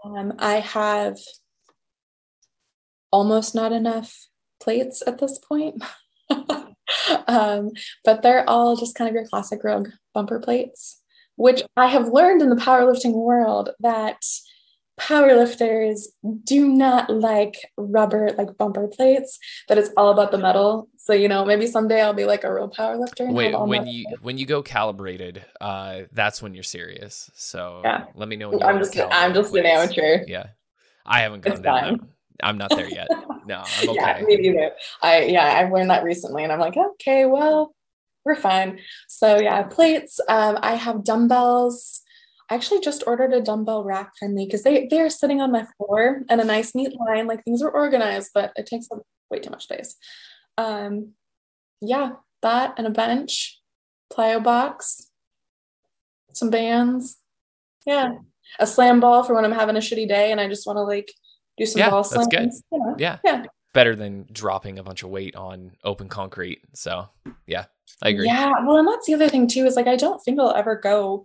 Um, 0.03 0.33
I 0.39 0.55
have 0.55 1.17
almost 3.11 3.53
not 3.53 3.71
enough 3.71 4.27
plates 4.59 5.03
at 5.05 5.19
this 5.19 5.39
point. 5.39 5.83
um, 7.27 7.71
but 8.03 8.21
they're 8.21 8.49
all 8.49 8.75
just 8.75 8.95
kind 8.95 9.07
of 9.07 9.15
your 9.15 9.27
classic 9.27 9.63
Rogue 9.63 9.89
bumper 10.13 10.39
plates, 10.39 11.01
which 11.35 11.61
I 11.77 11.87
have 11.87 12.09
learned 12.09 12.41
in 12.41 12.49
the 12.49 12.55
powerlifting 12.55 13.13
world 13.13 13.69
that 13.79 14.23
powerlifters 15.01 16.01
do 16.43 16.67
not 16.67 17.09
like 17.09 17.55
rubber 17.75 18.29
like 18.37 18.55
bumper 18.57 18.87
plates 18.87 19.39
that 19.67 19.77
it's 19.77 19.89
all 19.97 20.11
about 20.11 20.31
the 20.31 20.37
metal 20.37 20.89
So 20.97 21.13
you 21.13 21.27
know, 21.27 21.43
maybe 21.43 21.65
someday 21.65 22.01
I'll 22.01 22.13
be 22.13 22.25
like 22.25 22.43
a 22.43 22.53
real 22.53 22.69
powerlifter. 22.69 23.31
Wait, 23.31 23.57
when 23.59 23.87
you 23.87 24.05
when 24.21 24.37
you 24.37 24.45
go 24.45 24.61
calibrated, 24.61 25.43
uh, 25.59 26.01
that's 26.11 26.41
when 26.41 26.53
you're 26.53 26.63
serious. 26.63 27.31
So 27.33 27.81
yeah. 27.83 28.05
let 28.13 28.27
me 28.27 28.35
know. 28.35 28.49
When 28.49 28.61
I'm 28.61 28.77
just 28.77 28.95
I'm 28.99 29.33
just 29.33 29.55
an 29.55 29.65
amateur. 29.65 30.23
Yeah, 30.27 30.47
I 31.05 31.21
haven't 31.21 31.41
gone 31.41 31.61
down. 31.61 32.09
I'm 32.43 32.57
not 32.57 32.69
there 32.71 32.89
yet. 32.89 33.07
No, 33.45 33.63
I'm 33.65 33.89
okay. 33.89 33.99
yeah, 33.99 34.21
me 34.21 34.35
neither. 34.37 34.71
I 35.01 35.23
yeah, 35.23 35.45
I've 35.45 35.71
learned 35.71 35.89
that 35.89 36.03
recently, 36.03 36.43
and 36.43 36.51
I'm 36.51 36.59
like, 36.59 36.77
okay, 36.77 37.25
well, 37.25 37.73
we're 38.25 38.35
fine. 38.35 38.79
So 39.07 39.39
yeah, 39.39 39.63
plates. 39.63 40.19
Um, 40.27 40.57
I 40.61 40.75
have 40.75 41.03
dumbbells. 41.03 42.01
I 42.49 42.55
actually 42.55 42.81
just 42.81 43.03
ordered 43.07 43.33
a 43.33 43.41
dumbbell 43.41 43.83
rack 43.83 44.11
finally 44.19 44.45
because 44.45 44.63
they 44.63 44.87
they 44.87 44.99
are 45.01 45.09
sitting 45.09 45.41
on 45.41 45.51
my 45.51 45.65
floor 45.77 46.23
in 46.29 46.39
a 46.39 46.43
nice 46.43 46.75
neat 46.75 46.93
line. 46.99 47.27
Like 47.27 47.43
things 47.43 47.61
are 47.61 47.71
organized, 47.71 48.31
but 48.33 48.51
it 48.55 48.65
takes 48.65 48.87
up 48.91 49.01
way 49.29 49.39
too 49.39 49.49
much 49.49 49.63
space. 49.63 49.95
Um, 50.57 51.13
yeah, 51.81 52.11
that 52.41 52.73
and 52.77 52.87
a 52.87 52.91
bench, 52.91 53.59
plyo 54.11 54.43
box, 54.43 55.09
some 56.33 56.49
bands. 56.49 57.17
Yeah, 57.85 58.15
a 58.59 58.67
slam 58.67 58.99
ball 58.99 59.23
for 59.23 59.33
when 59.33 59.45
I'm 59.45 59.51
having 59.51 59.75
a 59.75 59.79
shitty 59.79 60.07
day 60.07 60.31
and 60.31 60.39
I 60.39 60.47
just 60.47 60.67
want 60.67 60.77
to 60.77 60.83
like 60.83 61.11
do 61.57 61.65
some 61.65 61.79
yeah, 61.79 61.89
ball. 61.89 62.03
That's 62.03 62.27
good. 62.27 62.49
Yeah. 62.97 63.17
yeah. 63.23 63.45
Better 63.73 63.95
than 63.95 64.27
dropping 64.31 64.79
a 64.79 64.83
bunch 64.83 65.03
of 65.03 65.09
weight 65.09 65.35
on 65.35 65.71
open 65.83 66.09
concrete. 66.09 66.61
So 66.73 67.07
yeah, 67.47 67.65
I 68.01 68.09
agree. 68.09 68.27
Yeah. 68.27 68.51
Well, 68.65 68.77
and 68.77 68.87
that's 68.87 69.07
the 69.07 69.13
other 69.13 69.29
thing 69.29 69.47
too, 69.47 69.65
is 69.65 69.75
like 69.75 69.87
I 69.87 69.95
don't 69.95 70.19
think 70.19 70.39
I'll 70.39 70.53
ever 70.53 70.75
go 70.75 71.23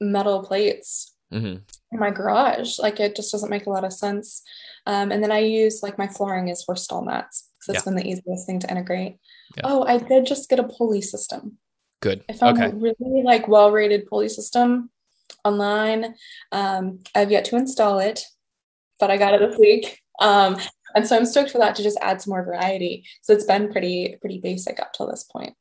metal 0.00 0.42
plates 0.42 1.14
mm-hmm. 1.32 1.58
in 1.92 1.98
my 1.98 2.10
garage. 2.10 2.78
Like 2.78 3.00
it 3.00 3.16
just 3.16 3.32
doesn't 3.32 3.50
make 3.50 3.66
a 3.66 3.70
lot 3.70 3.84
of 3.84 3.92
sense. 3.92 4.42
Um, 4.86 5.12
and 5.12 5.22
then 5.22 5.30
I 5.30 5.38
use 5.38 5.82
like 5.82 5.98
my 5.98 6.08
flooring 6.08 6.48
is 6.48 6.64
for 6.64 6.74
stall 6.74 7.04
mats 7.04 7.48
because 7.58 7.76
it's 7.76 7.86
yeah. 7.86 7.90
been 7.90 8.02
the 8.02 8.08
easiest 8.08 8.46
thing 8.46 8.58
to 8.60 8.70
integrate. 8.70 9.16
Yeah. 9.56 9.62
Oh, 9.64 9.84
I 9.84 9.98
did 9.98 10.26
just 10.26 10.48
get 10.48 10.58
a 10.58 10.64
pulley 10.64 11.02
system. 11.02 11.58
Good. 12.00 12.24
I 12.28 12.32
found 12.32 12.58
okay. 12.58 12.66
a 12.66 12.74
really 12.74 13.22
like 13.22 13.46
well 13.46 13.70
rated 13.70 14.06
pulley 14.06 14.28
system 14.28 14.90
online. 15.44 16.14
Um, 16.50 17.00
I've 17.14 17.30
yet 17.30 17.44
to 17.46 17.56
install 17.56 18.00
it, 18.00 18.24
but 18.98 19.10
I 19.10 19.16
got 19.16 19.34
it 19.34 19.40
this 19.40 19.58
week. 19.58 20.00
Um, 20.20 20.58
and 20.94 21.06
so 21.06 21.16
I'm 21.16 21.26
stoked 21.26 21.50
for 21.50 21.58
that 21.58 21.74
to 21.76 21.82
just 21.82 21.98
add 22.00 22.20
some 22.20 22.32
more 22.32 22.44
variety. 22.44 23.04
So 23.22 23.32
it's 23.32 23.44
been 23.44 23.70
pretty 23.70 24.16
pretty 24.20 24.40
basic 24.40 24.80
up 24.80 24.92
till 24.92 25.08
this 25.08 25.24
point. 25.24 25.54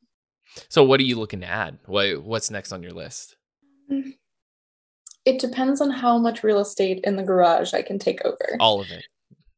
So 0.70 0.84
what 0.84 1.00
are 1.00 1.04
you 1.04 1.18
looking 1.18 1.42
to 1.42 1.48
add? 1.48 1.80
What 1.86 2.24
what's 2.24 2.52
next 2.52 2.72
on 2.72 2.84
your 2.84 2.92
list? 2.92 3.36
It 5.26 5.40
depends 5.40 5.82
on 5.82 5.92
how 5.92 6.18
much 6.18 6.44
real 6.44 6.60
estate 6.60 7.02
in 7.04 7.16
the 7.16 7.24
garage 7.24 7.74
I 7.74 7.82
can 7.82 8.00
take 8.00 8.26
over. 8.26 8.58
All 8.60 8.82
of 8.82 8.92
it. 8.92 9.04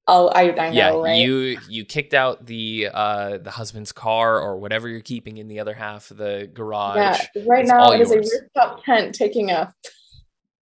Oh, 0.06 0.28
I, 0.28 0.52
I 0.52 0.70
know, 0.70 0.72
yeah, 0.72 0.90
right? 0.90 1.18
You 1.18 1.58
you 1.70 1.86
kicked 1.86 2.14
out 2.14 2.46
the 2.46 2.90
uh 2.94 3.38
the 3.38 3.52
husband's 3.52 3.94
car 3.94 4.40
or 4.40 4.58
whatever 4.58 4.90
you're 4.90 5.00
keeping 5.00 5.38
in 5.38 5.48
the 5.48 5.62
other 5.62 5.74
half 5.74 6.12
of 6.12 6.18
the 6.18 6.50
garage. 6.54 6.98
Yeah, 6.98 7.44
right 7.48 7.62
it's 7.62 7.72
now 7.72 7.92
it 7.92 8.02
is 8.02 8.12
a 8.12 8.18
rooftop 8.18 8.84
tent 8.84 9.16
taking 9.16 9.50
up 9.50 9.74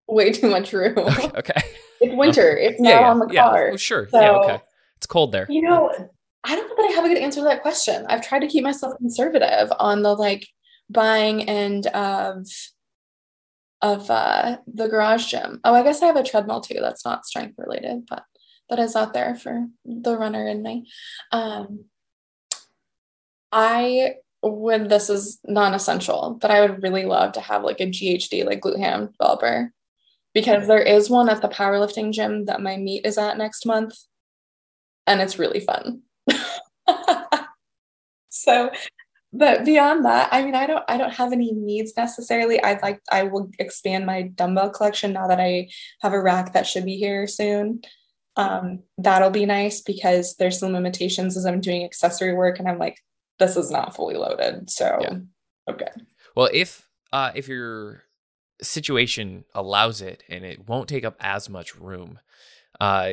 way 0.07 0.31
too 0.31 0.49
much 0.49 0.73
room. 0.73 0.95
Okay. 1.35 1.61
It's 2.01 2.15
winter. 2.15 2.57
It's 2.57 2.79
not 2.79 2.89
yeah, 2.89 2.99
yeah, 3.01 3.09
on 3.09 3.19
the 3.19 3.27
yeah. 3.31 3.43
car. 3.43 3.69
Oh, 3.73 3.77
sure. 3.77 4.07
So, 4.09 4.19
yeah, 4.19 4.31
okay. 4.31 4.61
It's 4.97 5.05
cold 5.05 5.31
there. 5.31 5.45
You 5.49 5.61
know, 5.61 5.91
I 6.43 6.55
don't 6.55 6.67
know 6.67 6.75
that 6.75 6.91
I 6.91 6.95
have 6.95 7.05
a 7.05 7.07
good 7.07 7.17
answer 7.17 7.41
to 7.41 7.45
that 7.45 7.61
question. 7.61 8.05
I've 8.09 8.25
tried 8.25 8.39
to 8.39 8.47
keep 8.47 8.63
myself 8.63 8.97
conservative 8.97 9.71
on 9.79 10.01
the 10.01 10.13
like 10.13 10.47
buying 10.89 11.47
end 11.47 11.87
of 11.87 12.47
of 13.81 14.09
uh 14.11 14.57
the 14.67 14.87
garage 14.87 15.27
gym. 15.27 15.59
Oh, 15.63 15.73
I 15.73 15.83
guess 15.83 16.01
I 16.01 16.07
have 16.07 16.15
a 16.15 16.23
treadmill 16.23 16.61
too. 16.61 16.79
That's 16.79 17.05
not 17.05 17.25
strength 17.25 17.55
related, 17.57 18.05
but 18.09 18.23
that 18.69 18.79
is 18.79 18.95
out 18.95 19.13
there 19.13 19.35
for 19.35 19.67
the 19.85 20.17
runner 20.17 20.47
in 20.47 20.63
me. 20.63 20.87
Um 21.31 21.85
I 23.51 24.15
would 24.43 24.89
this 24.89 25.09
is 25.09 25.39
non-essential, 25.45 26.37
but 26.41 26.51
I 26.51 26.61
would 26.61 26.81
really 26.81 27.05
love 27.05 27.33
to 27.33 27.41
have 27.41 27.63
like 27.63 27.79
a 27.79 27.87
GHD 27.87 28.45
like 28.45 28.61
glute 28.61 28.79
ham 28.79 29.07
developer 29.07 29.71
because 30.33 30.67
there 30.67 30.81
is 30.81 31.09
one 31.09 31.29
at 31.29 31.41
the 31.41 31.49
powerlifting 31.49 32.11
gym 32.11 32.45
that 32.45 32.61
my 32.61 32.77
meet 32.77 33.05
is 33.05 33.17
at 33.17 33.37
next 33.37 33.65
month 33.65 33.93
and 35.07 35.21
it's 35.21 35.39
really 35.39 35.59
fun. 35.59 36.01
so 38.29 38.71
but 39.33 39.63
beyond 39.63 40.05
that 40.05 40.29
i 40.31 40.43
mean 40.43 40.55
i 40.55 40.65
don't 40.65 40.83
i 40.87 40.97
don't 40.97 41.13
have 41.13 41.31
any 41.31 41.51
needs 41.51 41.93
necessarily 41.95 42.61
i'd 42.63 42.81
like 42.81 42.99
i 43.11 43.23
will 43.23 43.49
expand 43.59 44.05
my 44.05 44.23
dumbbell 44.23 44.69
collection 44.69 45.13
now 45.13 45.27
that 45.27 45.39
i 45.39 45.67
have 46.01 46.13
a 46.13 46.21
rack 46.21 46.53
that 46.53 46.67
should 46.67 46.85
be 46.85 46.97
here 46.97 47.27
soon 47.27 47.81
um, 48.37 48.79
that'll 48.97 49.29
be 49.29 49.45
nice 49.45 49.81
because 49.81 50.35
there's 50.37 50.59
some 50.59 50.71
limitations 50.71 51.35
as 51.35 51.45
i'm 51.45 51.61
doing 51.61 51.83
accessory 51.83 52.33
work 52.33 52.59
and 52.59 52.67
i'm 52.67 52.77
like 52.79 52.97
this 53.39 53.57
is 53.57 53.69
not 53.69 53.95
fully 53.95 54.15
loaded 54.15 54.69
so 54.69 54.97
yeah. 55.01 55.17
okay 55.69 55.89
well 56.35 56.49
if 56.53 56.87
uh 57.11 57.31
if 57.35 57.47
your 57.47 58.03
situation 58.61 59.45
allows 59.53 60.01
it 60.01 60.23
and 60.29 60.45
it 60.45 60.67
won't 60.67 60.87
take 60.89 61.05
up 61.05 61.15
as 61.19 61.49
much 61.49 61.75
room. 61.75 62.19
Uh 62.79 63.11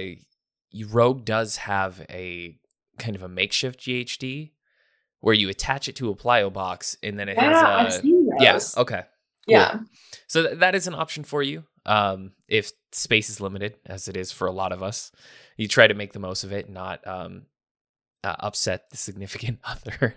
rogue 0.91 1.25
does 1.25 1.57
have 1.57 2.05
a 2.11 2.57
kind 2.99 3.17
of 3.17 3.23
a 3.23 3.29
makeshift 3.29 3.81
ghd 3.81 4.51
where 5.21 5.35
you 5.35 5.49
attach 5.49 5.89
it 5.89 5.97
to 5.97 6.11
a 6.11 6.15
plyo 6.15 6.53
box 6.53 6.97
and 7.03 7.19
then 7.19 7.29
it 7.29 7.37
yeah, 7.37 7.85
has 7.85 7.99
a 7.99 8.03
yeah 8.39 8.59
okay 8.77 9.03
cool. 9.49 9.57
yeah. 9.57 9.81
So 10.27 10.43
th- 10.43 10.59
that 10.59 10.75
is 10.75 10.87
an 10.87 10.95
option 10.95 11.25
for 11.25 11.43
you 11.43 11.65
um, 11.87 12.33
if 12.47 12.73
space 12.93 13.31
is 13.31 13.41
limited 13.41 13.77
as 13.87 14.09
it 14.09 14.17
is 14.17 14.31
for 14.31 14.47
a 14.47 14.53
lot 14.53 14.73
of 14.73 14.83
us. 14.83 15.11
You 15.57 15.69
try 15.69 15.87
to 15.87 15.95
make 15.95 16.13
the 16.13 16.19
most 16.19 16.45
of 16.45 16.53
it 16.53 16.71
not 16.71 17.05
um, 17.07 17.47
uh, 18.23 18.37
upset 18.39 18.91
the 18.91 18.97
significant 18.97 19.59
other 19.65 20.17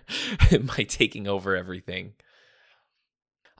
by 0.50 0.84
taking 0.84 1.26
over 1.26 1.56
everything 1.56 2.12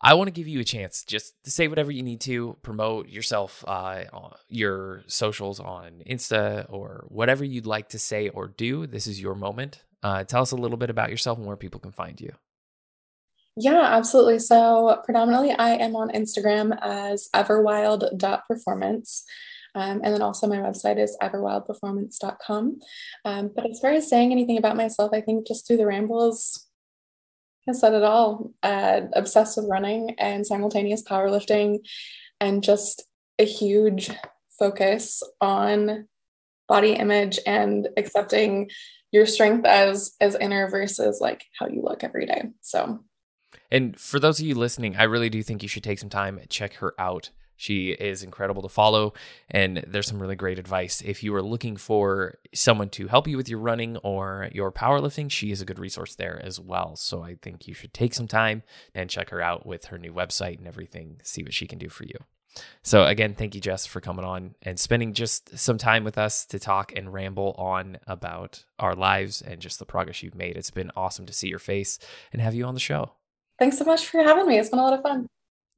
I 0.03 0.15
want 0.15 0.27
to 0.27 0.33
give 0.33 0.49
you 0.49 0.59
a 0.59 0.65
chance 0.65 1.05
just 1.05 1.35
to 1.45 1.51
say 1.51 1.69
whatever 1.69 1.93
you 1.93 2.03
need 2.03 2.21
to, 2.23 2.57
promote 2.63 3.09
yourself, 3.09 3.65
uh, 3.69 4.03
your 4.49 5.05
socials 5.07 5.61
on 5.61 6.03
Insta 6.11 6.67
or 6.69 7.05
whatever 7.09 7.45
you'd 7.45 7.67
like 7.67 7.91
to 7.91 8.01
say 8.01 8.29
or 8.29 8.49
do. 8.49 8.87
This 8.89 9.07
is 9.07 9.21
your 9.21 9.37
moment. 9.37 9.85
Uh, 10.03 10.25
tell 10.25 10.43
us 10.43 10.51
a 10.51 10.57
little 10.57 10.77
bit 10.77 10.91
about 10.91 11.11
yourself 11.11 11.39
and 11.39 11.47
where 11.47 11.57
people 11.57 11.79
can 11.79 11.93
find 11.93 12.21
you. 12.21 12.33
Yeah, 13.57 13.81
absolutely. 13.81 14.41
So, 14.41 15.01
predominantly, 15.05 15.53
I 15.53 15.75
am 15.75 15.95
on 15.95 16.11
Instagram 16.11 16.77
as 16.81 17.29
everwild.performance. 17.35 19.25
Um, 19.75 20.01
and 20.03 20.15
then 20.15 20.23
also, 20.23 20.47
my 20.49 20.57
website 20.57 20.99
is 20.99 21.17
everwildperformance.com. 21.23 22.81
Um, 23.25 23.51
but 23.55 23.71
as 23.71 23.79
far 23.81 23.93
as 23.93 24.09
saying 24.09 24.33
anything 24.33 24.59
about 24.59 24.77
myself, 24.77 25.13
I 25.15 25.21
think 25.21 25.47
just 25.47 25.67
through 25.67 25.77
the 25.79 25.87
rambles, 25.87 26.67
I 27.69 27.73
said 27.73 27.95
it 27.95 28.03
all. 28.03 28.51
Uh, 28.63 29.03
obsessed 29.13 29.57
with 29.57 29.69
running 29.71 30.17
and 30.19 30.47
simultaneous 30.47 31.03
powerlifting, 31.03 31.79
and 32.41 32.63
just 32.63 33.05
a 33.39 33.45
huge 33.45 34.11
focus 34.59 35.23
on 35.41 36.09
body 36.69 36.93
image 36.93 37.39
and 37.47 37.89
accepting 37.97 38.71
your 39.11 39.27
strength 39.27 39.67
as 39.67 40.15
as 40.21 40.35
inner 40.37 40.69
versus 40.71 41.21
like 41.21 41.45
how 41.59 41.67
you 41.69 41.83
look 41.83 42.03
every 42.03 42.27
day. 42.27 42.51
So 42.61 43.05
and 43.71 43.99
for 43.99 44.19
those 44.19 44.39
of 44.39 44.47
you 44.47 44.55
listening, 44.55 44.97
I 44.97 45.05
really 45.05 45.31
do 45.31 45.43
think 45.43 45.63
you 45.63 45.69
should 45.69 45.85
take 45.85 45.99
some 45.99 46.11
time 46.11 46.41
check 46.49 46.75
her 46.75 46.95
out. 46.99 47.31
She 47.63 47.91
is 47.91 48.25
incredible 48.25 48.61
to 48.63 48.69
follow, 48.69 49.15
and 49.49 49.85
there's 49.87 50.09
some 50.09 50.21
really 50.21 50.35
great 50.35 50.59
advice. 50.59 51.01
If 51.01 51.23
you 51.23 51.33
are 51.37 51.43
looking 51.43 51.77
for 51.77 52.39
someone 52.53 52.89
to 52.91 53.07
help 53.07 53.29
you 53.29 53.37
with 53.37 53.49
your 53.49 53.61
running 53.61 53.99
or 53.99 54.49
your 54.51 54.73
powerlifting, 54.73 55.31
she 55.31 55.53
is 55.53 55.61
a 55.61 55.65
good 55.65 55.79
resource 55.79 56.17
there 56.17 56.41
as 56.43 56.59
well. 56.59 56.97
So 56.97 57.23
I 57.23 57.37
think 57.41 57.69
you 57.69 57.75
should 57.75 57.95
take 57.95 58.15
some 58.15 58.27
time 58.27 58.65
and 58.97 59.09
check 59.09 59.31
her 59.31 59.41
out 59.41 59.65
with 59.65 59.85
her 59.87 59.97
new 59.97 60.13
website 60.13 60.59
and 60.59 60.67
everything, 60.67 61.21
see 61.23 61.45
what 61.45 61.55
she 61.55 61.69
can 61.69 61.79
do 61.79 61.89
for 61.89 62.03
you. 62.03 62.17
So, 62.83 63.05
again, 63.05 63.35
thank 63.35 63.55
you, 63.55 63.61
Jess, 63.61 63.87
for 63.87 64.01
coming 64.01 64.25
on 64.25 64.57
and 64.63 64.77
spending 64.77 65.15
just 65.15 65.57
some 65.57 65.79
time 65.79 66.03
with 66.03 66.19
us 66.19 66.45
to 66.47 66.59
talk 66.59 66.93
and 66.97 67.13
ramble 67.13 67.55
on 67.57 67.99
about 68.09 68.65
our 68.81 68.97
lives 68.97 69.41
and 69.41 69.61
just 69.61 69.79
the 69.79 69.87
progress 69.87 70.21
you've 70.25 70.35
made. 70.35 70.57
It's 70.57 70.73
been 70.73 70.91
awesome 70.97 71.27
to 71.27 71.33
see 71.33 71.47
your 71.47 71.61
face 71.61 72.01
and 72.33 72.43
have 72.43 72.57
you 72.57 72.65
on 72.65 72.75
the 72.75 72.81
show. 72.81 73.13
Thanks 73.61 73.79
so 73.79 73.85
much 73.85 74.09
for 74.09 74.21
having 74.21 74.49
me. 74.49 74.59
It's 74.59 74.69
been 74.69 74.81
a 74.81 74.83
lot 74.83 74.95
of 74.95 75.03
fun. 75.03 75.29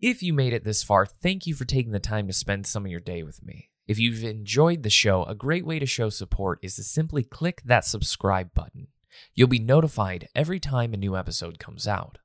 If 0.06 0.22
you 0.22 0.34
made 0.34 0.52
it 0.52 0.64
this 0.64 0.82
far, 0.82 1.06
thank 1.06 1.46
you 1.46 1.54
for 1.54 1.64
taking 1.64 1.92
the 1.92 1.98
time 1.98 2.26
to 2.26 2.34
spend 2.34 2.66
some 2.66 2.84
of 2.84 2.90
your 2.90 3.00
day 3.00 3.22
with 3.22 3.42
me. 3.42 3.70
If 3.86 3.98
you've 3.98 4.22
enjoyed 4.22 4.82
the 4.82 4.90
show, 4.90 5.24
a 5.24 5.34
great 5.34 5.64
way 5.64 5.78
to 5.78 5.86
show 5.86 6.10
support 6.10 6.58
is 6.60 6.76
to 6.76 6.82
simply 6.82 7.22
click 7.22 7.62
that 7.64 7.86
subscribe 7.86 8.52
button. 8.52 8.88
You'll 9.34 9.48
be 9.48 9.58
notified 9.58 10.28
every 10.34 10.60
time 10.60 10.92
a 10.92 10.98
new 10.98 11.16
episode 11.16 11.58
comes 11.58 11.88
out. 11.88 12.18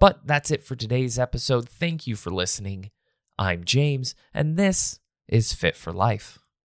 But 0.00 0.26
that's 0.26 0.50
it 0.50 0.64
for 0.64 0.74
today's 0.74 1.16
episode. 1.16 1.68
Thank 1.68 2.08
you 2.08 2.16
for 2.16 2.30
listening. 2.30 2.90
I'm 3.38 3.62
James, 3.62 4.16
and 4.34 4.56
this 4.56 4.98
is 5.28 5.52
Fit 5.52 5.76
for 5.76 5.92
Life. 5.92 6.39